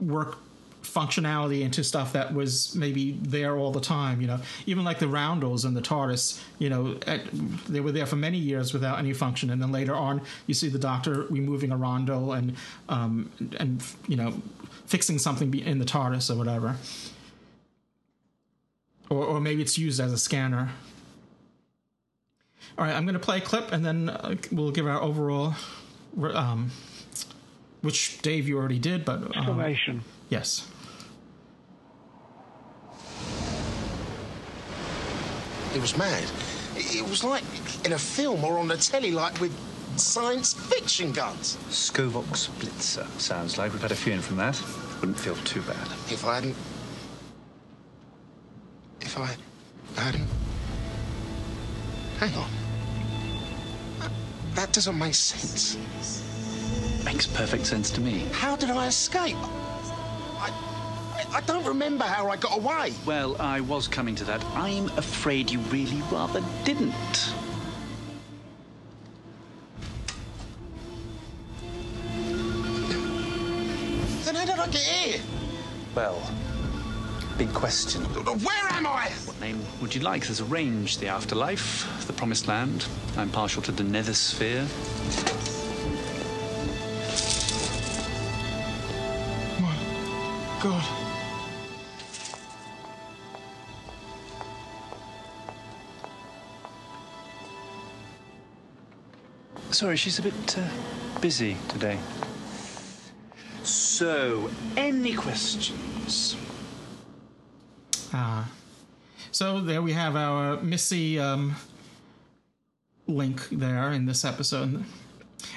[0.00, 0.38] work
[0.82, 4.20] functionality into stuff that was maybe there all the time.
[4.20, 6.40] You know, even like the roundels and the TARDIS.
[6.58, 7.22] You know, at,
[7.68, 10.68] they were there for many years without any function, and then later on, you see
[10.68, 12.56] the Doctor removing a roundel and
[12.88, 14.34] um, and you know
[14.86, 16.76] fixing something in the TARDIS or whatever.
[19.10, 20.70] Or, or maybe it's used as a scanner.
[22.76, 25.54] All right, I'm going to play a clip, and then uh, we'll give our overall,
[26.20, 26.70] um,
[27.82, 30.02] which Dave you already did, but um, Summation.
[30.28, 30.66] Yes.
[35.74, 36.24] It was mad.
[36.76, 37.44] It it was like
[37.84, 39.52] in a film or on the telly, like with
[39.96, 41.56] science fiction guns.
[41.68, 44.60] Skovox Blitzer sounds like we've had a few in from that.
[45.00, 45.86] Wouldn't feel too bad.
[46.10, 46.56] If I hadn't.
[49.00, 49.36] If I
[49.96, 50.28] hadn't.
[52.18, 52.63] Hang on.
[54.54, 55.76] That, that doesn't make sense.
[57.04, 58.26] Makes perfect sense to me.
[58.32, 59.36] How did I escape?
[59.36, 60.50] I,
[61.14, 62.92] I, I don't remember how I got away.
[63.04, 64.44] Well, I was coming to that.
[64.54, 66.92] I'm afraid you really rather didn't.
[74.24, 75.20] Then how did I get here?
[75.94, 76.22] Well,
[77.38, 78.02] big question.
[78.04, 79.10] Where am I?
[79.24, 80.26] What name would you like?
[80.26, 82.86] There's a range the afterlife, the promised land.
[83.16, 84.64] I'm partial to the Nethersphere.
[89.60, 89.76] My
[90.62, 90.84] God.
[99.70, 101.98] Sorry, she's a bit uh, busy today.
[103.64, 106.36] So, any questions?
[108.16, 108.48] Ah.
[109.32, 111.56] So there we have our Missy um,
[113.08, 114.84] link there in this episode.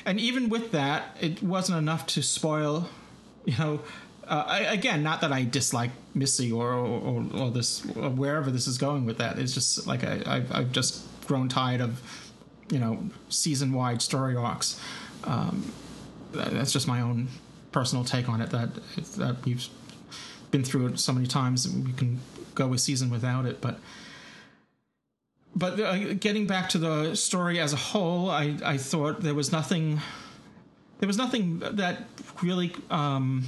[0.06, 2.90] And even with that, it wasn't enough to spoil,
[3.46, 3.82] you know.
[4.28, 8.66] Uh, I, again, not that I dislike Missy or or, or this or wherever this
[8.66, 9.38] is going with that.
[9.38, 12.02] It's just like I, I've, I've just grown tired of,
[12.72, 14.82] you know, season wide story arcs.
[15.24, 15.72] Um,
[16.32, 17.28] that's just my own
[17.72, 18.50] personal take on it.
[18.50, 18.70] That
[19.18, 19.66] that we've
[20.50, 22.20] been through it so many times, we can
[22.58, 23.62] go a season without it.
[23.62, 23.80] But
[25.56, 29.52] but uh, getting back to the story as a whole, I I thought there was
[29.52, 30.02] nothing
[31.00, 32.04] there was nothing that
[32.42, 33.46] really um,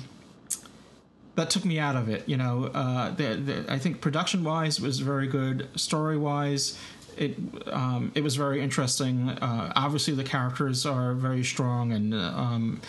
[1.36, 2.27] that took me out of it.
[2.27, 5.68] You know, uh, the, the, I think production wise was very good.
[5.76, 6.77] Story wise,
[7.18, 7.36] it
[7.72, 9.30] um, it was very interesting.
[9.30, 12.81] Uh, obviously, the characters are very strong, and um,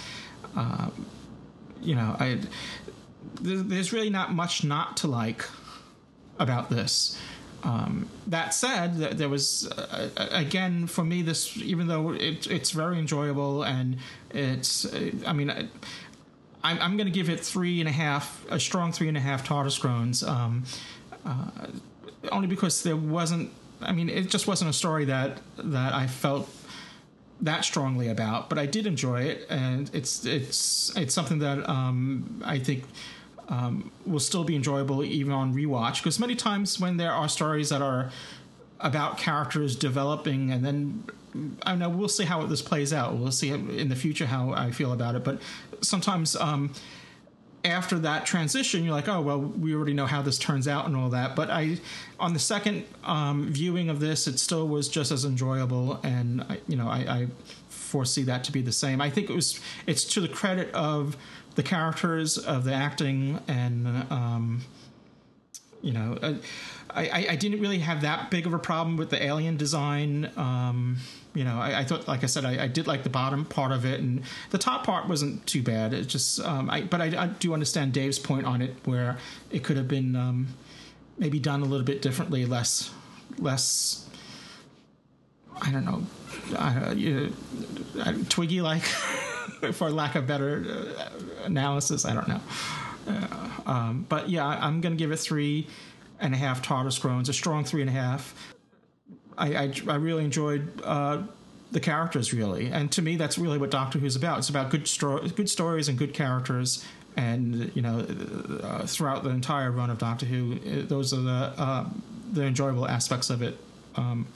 [0.57, 0.91] uh,
[1.81, 2.41] you know, I
[3.41, 5.45] there's really not much not to like
[6.41, 7.17] about this.
[7.63, 12.99] Um, that said, there was uh, again for me this, even though it, it's very
[12.99, 13.99] enjoyable and
[14.31, 15.69] it's, uh, I mean, I,
[16.65, 19.21] I'm, I'm going to give it three and a half, a strong three and a
[19.21, 20.65] half TARDIS groans, um,
[21.25, 21.51] uh,
[22.33, 23.51] only because there wasn't.
[23.83, 26.51] I mean, it just wasn't a story that that I felt
[27.41, 32.43] that strongly about, but I did enjoy it, and it's it's it's something that um,
[32.45, 32.85] I think
[33.51, 35.99] um, will still be enjoyable even on rewatch.
[35.99, 38.11] Because many times when there are stories that are
[38.79, 41.05] about characters developing, and then
[41.65, 43.17] I know we'll see how this plays out.
[43.17, 45.43] We'll see in the future how I feel about it, but
[45.83, 46.37] sometimes.
[46.37, 46.73] Um,
[47.63, 50.97] after that transition, you're like, oh well, we already know how this turns out and
[50.97, 51.37] all that.
[51.37, 51.77] But I,
[52.19, 56.61] on the second um, viewing of this, it still was just as enjoyable, and I,
[56.69, 57.27] you know, I, I
[57.69, 59.01] foresee that to be the same.
[59.01, 59.61] I think it was.
[59.87, 61.17] It's to the credit of
[61.55, 64.63] the characters, of the acting, and um,
[65.83, 66.35] you know, uh,
[66.91, 70.31] I, I, didn't really have that big of a problem with the alien design.
[70.37, 70.99] Um,
[71.35, 73.73] you know, I, I thought, like I said, I, I did like the bottom part
[73.73, 75.95] of it, and the top part wasn't too bad.
[75.95, 79.19] It just, um, I, but I, I do understand Dave's point on it, where
[79.51, 80.49] it could have been um,
[81.19, 82.91] maybe done a little bit differently, less,
[83.39, 84.07] less.
[85.63, 86.03] I don't know,
[86.57, 87.29] uh, know,
[88.29, 88.83] Twiki like,
[89.73, 90.65] for lack of better
[90.99, 92.05] uh, analysis.
[92.05, 92.41] I don't know.
[93.07, 95.67] Uh, um, but yeah, I'm going to give it three
[96.21, 98.55] and a half TARDIS groans, a strong three and a half.
[99.39, 101.23] I, I, I really enjoyed uh,
[101.73, 102.67] the characters really.
[102.71, 104.39] And to me, that's really what Doctor Who's about.
[104.39, 106.85] It's about good stro- good stories and good characters.
[107.17, 108.07] And you know,
[108.63, 111.87] uh, throughout the entire run of Doctor Who, those are the uh,
[112.33, 113.59] the enjoyable aspects of it.
[113.97, 114.27] Um,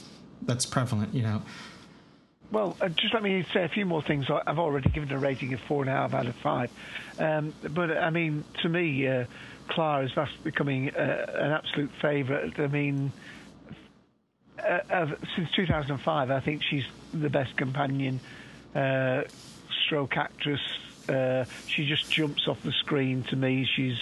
[0.42, 1.42] that's prevalent, you know.
[2.54, 4.26] Well, uh, just let me say a few more things.
[4.30, 6.70] I've already given a rating of four and a half out of five.
[7.18, 9.24] Um, but, I mean, to me, uh,
[9.66, 12.60] Clara is fast becoming uh, an absolute favourite.
[12.60, 13.10] I mean,
[14.64, 18.20] uh, since 2005, I think she's the best companion
[18.72, 19.22] uh,
[19.84, 20.60] stroke actress.
[21.08, 23.68] Uh, she just jumps off the screen to me.
[23.74, 23.98] She's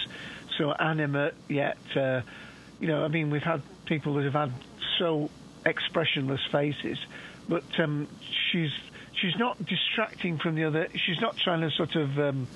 [0.59, 4.51] so animate, yet, you know, I mean, we've had people that have had
[4.99, 5.31] so
[5.65, 6.99] expressionless faces,
[7.47, 8.07] but um,
[8.51, 8.71] she's
[9.13, 10.87] she's not distracting from the other.
[10.95, 12.17] She's not trying to sort of.
[12.19, 12.47] Um,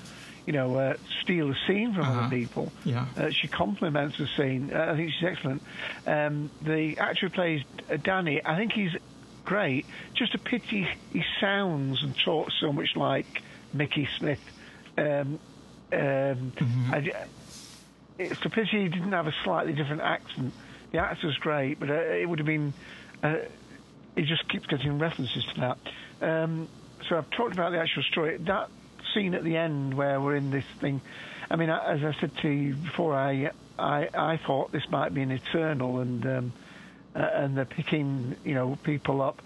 [0.45, 0.93] you know, uh,
[1.23, 2.19] steal a scene from Uh-huh.
[2.21, 2.71] other people.
[2.85, 3.07] Yeah.
[3.17, 4.71] Uh, she complements the scene.
[4.73, 5.61] Uh, I think she's excellent.
[6.05, 8.95] Um, the actor who plays uh, Danny, I think he's
[9.43, 9.85] great.
[10.13, 13.25] Just a pity he sounds and talks so much like
[13.73, 14.39] Mickey Smith.
[14.97, 15.37] Um,
[15.91, 16.53] um,
[16.93, 17.25] I-
[18.17, 20.53] it's a pity he didn't have a slightly different accent.
[20.93, 22.71] The actor's great, but uh, it would have been.
[24.17, 25.77] He just keeps getting references to that.
[26.21, 26.67] Um,
[27.07, 28.37] so I've talked about the actual story.
[28.37, 28.69] That
[29.13, 31.01] scene at the end where we're in this thing.
[31.49, 35.21] I mean, as I said to you before, I I, I thought this might be
[35.21, 36.53] an eternal, and um,
[37.15, 39.41] uh, and they're picking you know people up,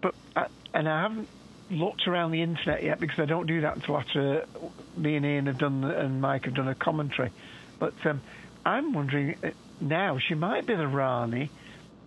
[0.00, 1.28] but I, and I haven't
[1.70, 4.44] looked around the internet yet because I don't do that until after
[4.96, 7.30] me and Ian have done and Mike have done a commentary.
[7.78, 8.20] But um,
[8.66, 9.50] I'm wondering uh,
[9.80, 11.48] now she might be the Rani,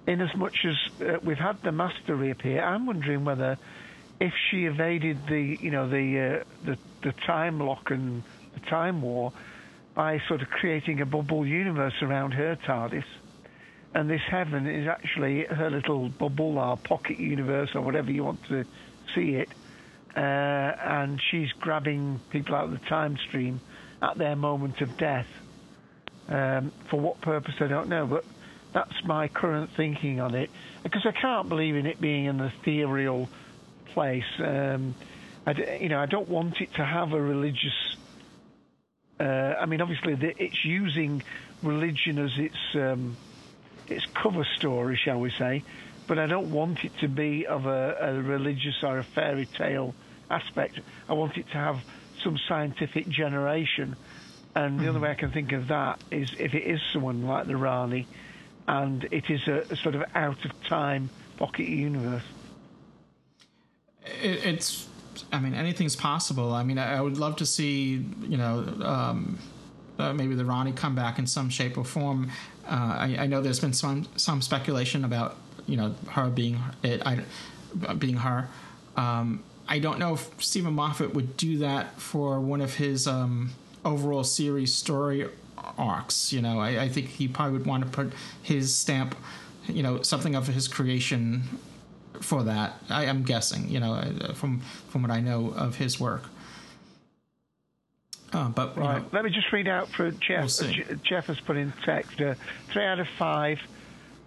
[0.08, 2.62] in as much as uh, we've had the Master reappear.
[2.62, 3.58] I'm wondering whether
[4.20, 8.24] if she evaded the you know the uh, the the time lock and
[8.54, 9.34] the time war
[9.96, 13.06] by sort of creating a bubble universe around her TARDIS,
[13.94, 18.44] and this heaven is actually her little bubble or pocket universe or whatever you want
[18.48, 18.66] to
[19.14, 19.50] see it,
[20.16, 23.62] uh, and she's grabbing people out of the time stream
[24.02, 25.28] at their moment of death.
[26.28, 28.24] Um, for what purpose, I don't know, but
[28.74, 30.50] that's my current thinking on it
[30.84, 33.30] because I can't believe in it being an ethereal
[33.94, 34.26] place.
[34.40, 34.96] Um,
[35.46, 37.96] I, you know, I don't want it to have a religious.
[39.20, 41.24] Uh, I mean, obviously, the, it's using
[41.62, 43.16] religion as its um,
[43.88, 45.64] its cover story, shall we say?
[46.08, 49.94] But I don't want it to be of a, a religious or a fairy tale
[50.30, 50.80] aspect.
[51.08, 51.80] I want it to have
[52.24, 53.96] some scientific generation.
[54.56, 57.48] And the only way I can think of that is if it is someone like
[57.48, 58.08] the Rani,
[58.68, 62.24] and it is a, a sort of out of time pocket universe.
[64.06, 64.88] it, it's
[65.32, 66.54] i mean anything's possible.
[66.54, 69.38] I mean i, I would love to see you know um,
[70.00, 72.32] uh, maybe the Rani come back in some shape or form.
[72.68, 75.38] Uh, I, I know there's been some some speculation about
[75.68, 77.24] you know her being it I,
[77.98, 78.48] being her.
[78.96, 83.52] Um, i don't know if Steven Moffat would do that for one of his um,
[83.86, 85.28] overall series story
[85.78, 89.16] arcs you know I, I think he probably would want to put his stamp
[89.68, 91.44] you know something of his creation
[92.22, 92.74] for that.
[92.90, 96.24] I am guessing, you know, uh, from from what I know of his work.
[98.32, 99.02] Uh, but Right.
[99.02, 100.50] know, Let me just read out for Jeff.
[100.60, 100.98] We'll.
[101.04, 102.34] Jeff has put in text uh,
[102.72, 103.60] three out of five.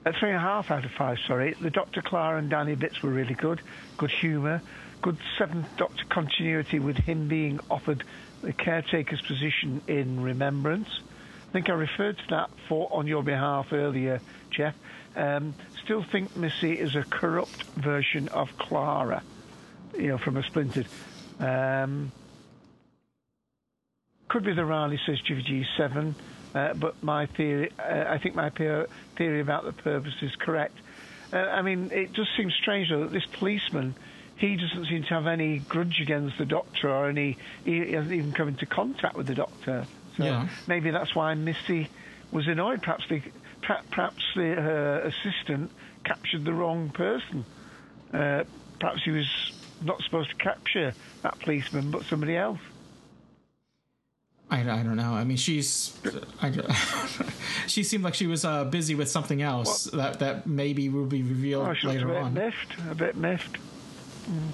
[0.04, 1.54] Uh, three and a half out of five, sorry.
[1.60, 2.00] The Dr.
[2.00, 3.60] Clara and Danny bits were really good.
[3.96, 4.62] Good humour.
[5.02, 8.04] Good Seventh Doctor continuity with him being offered
[8.42, 11.00] the caretaker's position in Remembrance.
[11.48, 14.20] I think I referred to that for on your behalf earlier,
[14.50, 14.74] Jeff.
[15.14, 19.22] Um, still think Missy is a corrupt version of Clara,
[19.96, 20.86] you know, from a Splintered.
[21.38, 22.12] Um,
[24.28, 26.14] could be the Rani, says GVG7,
[26.54, 30.76] uh, but my theory, uh, I think my theory about the purpose is correct.
[31.32, 33.94] Uh, I mean, it does seem strange though that this policeman,
[34.36, 38.32] he doesn't seem to have any grudge against the doctor or any, he hasn't even
[38.32, 39.86] come into contact with the doctor.
[40.16, 40.48] So Yeah.
[40.66, 41.88] maybe that's why Missy
[42.32, 42.82] was annoyed.
[42.82, 43.22] Perhaps the,
[43.90, 45.70] perhaps the, her assistant
[46.04, 47.44] captured the wrong person.
[48.12, 48.44] Uh,
[48.80, 49.52] perhaps he was
[49.82, 52.60] not supposed to capture that policeman, but somebody else.
[54.48, 55.12] I, I don't know.
[55.12, 55.98] I mean, she's
[56.40, 56.52] I,
[57.66, 61.22] she seemed like she was uh, busy with something else that that maybe will be
[61.22, 62.32] revealed Oh, looks a bit on.
[62.34, 62.74] miffed.
[62.88, 63.56] A bit miffed.
[64.30, 64.50] Mm.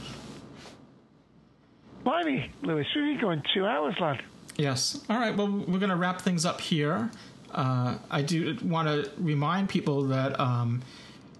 [2.04, 4.22] Blimey, Louis, we're only going two hours, lad.
[4.56, 5.00] Yes.
[5.08, 5.36] All right.
[5.36, 7.10] Well, we're going to wrap things up here.
[7.50, 10.82] Uh, I do want to remind people that um,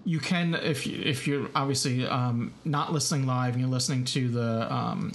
[0.05, 4.27] you can, if you, if you're obviously um, not listening live and you're listening to
[4.29, 5.13] the um,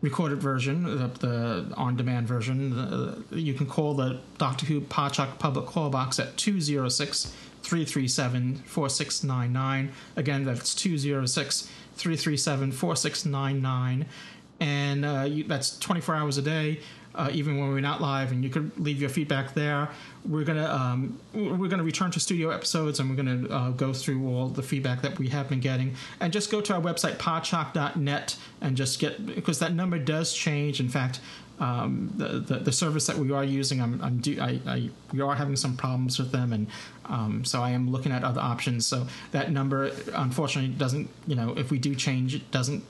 [0.00, 5.66] recorded version, the, the on-demand version, the, you can call the Doctor Who Podshock public
[5.66, 7.32] call box at 206
[7.62, 9.92] 337 4699.
[10.16, 14.06] Again, that's 206 337 4699.
[14.60, 16.80] And uh, you, that's 24 hours a day.
[17.14, 19.88] Uh, even when we're not live, and you could leave your feedback there.
[20.24, 24.26] We're gonna um, we're gonna return to studio episodes, and we're gonna uh, go through
[24.26, 28.36] all the feedback that we have been getting, and just go to our website podshock.net
[28.62, 30.80] and just get because that number does change.
[30.80, 31.20] In fact,
[31.60, 35.20] um, the, the, the service that we are using, I'm, I'm do, I, I, we
[35.20, 36.66] are having some problems with them, and
[37.06, 38.86] um, so I am looking at other options.
[38.86, 42.84] So that number, unfortunately, doesn't you know if we do change, it doesn't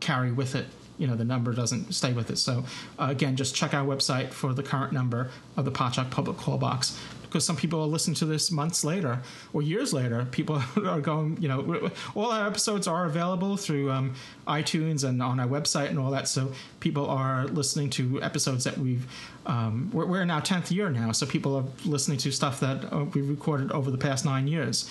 [0.00, 0.66] carry with it
[0.98, 2.38] you know the number doesn't stay with it.
[2.38, 2.64] So
[2.98, 6.58] uh, again, just check our website for the current number of the Podshock public call
[6.58, 6.98] box
[7.34, 9.18] because some people are listening to this months later
[9.52, 10.24] or years later.
[10.30, 14.14] People are going, you know, all our episodes are available through um,
[14.46, 16.28] iTunes and on our website and all that.
[16.28, 19.04] So people are listening to episodes that we've.
[19.46, 22.92] Um, we're, we're in our tenth year now, so people are listening to stuff that
[22.92, 24.88] uh, we recorded over the past nine years.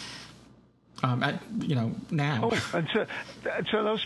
[1.01, 2.49] Um, at you know now.
[2.51, 3.07] Oh, and to,
[3.71, 4.05] to those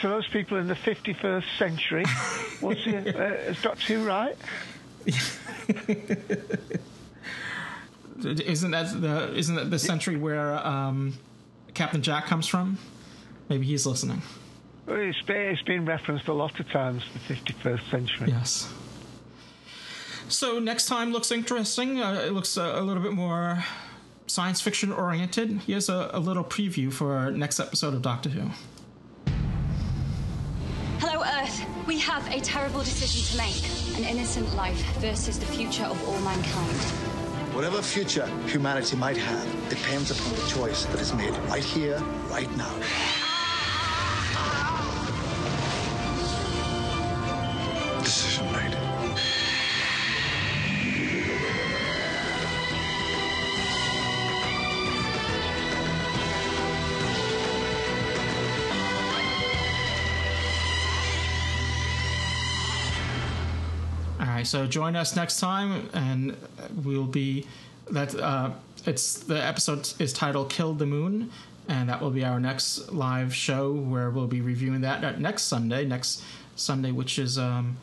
[0.00, 2.04] to those people in the 51st century,
[2.60, 4.36] what's the, uh, is Doctor Who right?
[8.24, 11.14] isn't that the isn't that the century where um,
[11.74, 12.78] Captain Jack comes from?
[13.48, 14.22] Maybe he's listening.
[14.86, 17.02] Well, it's, been, it's been referenced a lot of times.
[17.28, 18.28] The 51st century.
[18.28, 18.72] Yes.
[20.28, 22.00] So next time looks interesting.
[22.00, 23.64] Uh, it looks a, a, little bit more
[24.26, 25.60] science fiction oriented.
[25.66, 28.50] Here's a, a little preview for our next episode of Doctor Who.
[31.44, 31.86] Earth.
[31.86, 36.18] We have a terrible decision to make an innocent life versus the future of all
[36.20, 36.78] mankind.
[37.54, 41.98] Whatever future humanity might have depends upon the choice that is made right here,
[42.30, 43.23] right now.
[64.54, 66.36] So join us next time, and
[66.84, 67.44] we'll be
[67.90, 68.14] that.
[68.14, 68.52] Uh,
[68.86, 71.32] it's the episode is titled "Kill the Moon,"
[71.66, 75.84] and that will be our next live show where we'll be reviewing that next Sunday,
[75.84, 76.22] next
[76.54, 77.78] Sunday, which is um,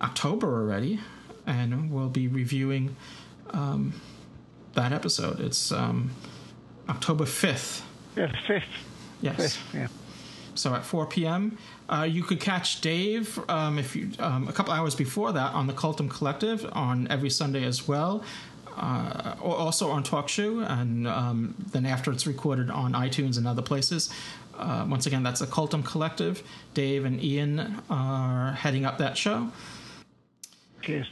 [0.00, 0.98] October already,
[1.46, 2.96] and we'll be reviewing
[3.50, 3.92] um,
[4.72, 5.40] that episode.
[5.40, 6.10] It's um,
[6.88, 7.84] October fifth.
[8.16, 8.64] Yeah, fifth.
[9.20, 9.56] Yes.
[9.56, 9.88] Fifth, yeah.
[10.54, 11.58] So at 4 p.m.,
[11.88, 15.66] uh, you could catch Dave um, if you um, a couple hours before that on
[15.66, 18.22] the Cultum Collective on every Sunday as well.
[18.76, 24.10] Uh, also on TalkShoe, and um, then after it's recorded on iTunes and other places.
[24.56, 26.42] Uh, once again, that's the Cultum Collective.
[26.74, 29.50] Dave and Ian are heading up that show.
[30.82, 31.08] Cheers.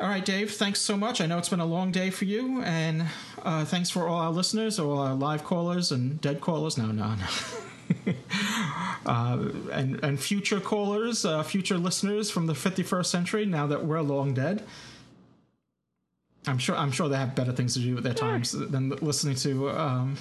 [0.00, 1.20] All right, Dave, thanks so much.
[1.20, 3.06] I know it's been a long day for you, and
[3.42, 6.76] uh, thanks for all our listeners, all our live callers and dead callers.
[6.76, 7.26] No, no, no.
[9.06, 9.38] uh,
[9.72, 13.46] and and future callers, uh, future listeners from the 51st century.
[13.46, 14.62] Now that we're long dead,
[16.46, 19.36] I'm sure I'm sure they have better things to do with their times than listening
[19.36, 20.16] to um,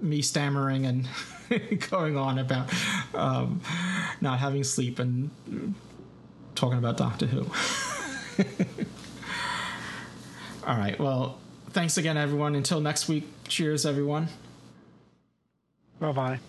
[0.00, 1.08] me stammering and
[1.90, 2.72] going on about
[3.14, 3.60] um,
[4.20, 5.30] not having sleep and
[6.54, 7.40] talking about Doctor Who.
[10.66, 10.98] All right.
[10.98, 11.38] Well,
[11.70, 12.54] thanks again, everyone.
[12.54, 13.24] Until next week.
[13.48, 14.28] Cheers, everyone.
[16.00, 16.40] Bye bye.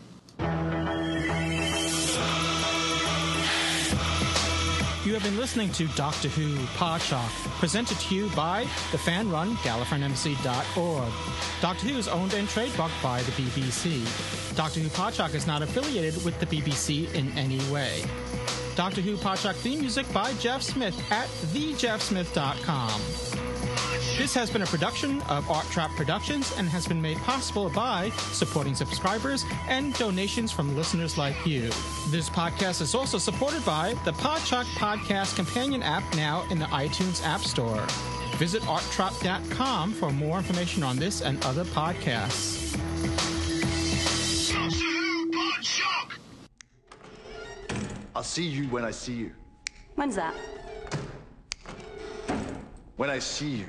[5.05, 7.29] You have been listening to Doctor Who Podshock,
[7.59, 11.13] presented to you by the fan-run GallifreyanEmbassy.org.
[11.61, 14.55] Doctor Who is owned and trademarked by the BBC.
[14.55, 18.03] Doctor Who Podshock is not affiliated with the BBC in any way.
[18.75, 23.44] Doctor Who Podshock theme music by Jeff Smith at thejeffsmith.com.
[24.17, 28.11] This has been a production of Art Trap Productions and has been made possible by
[28.31, 31.63] supporting subscribers and donations from listeners like you.
[32.07, 37.21] This podcast is also supported by the Podshock Podcast Companion app now in the iTunes
[37.25, 37.85] App Store.
[38.37, 42.79] Visit arttrap.com for more information on this and other podcasts.
[48.15, 49.31] I'll see you when I see you.
[49.95, 50.33] When's that?
[52.95, 53.67] When I see you.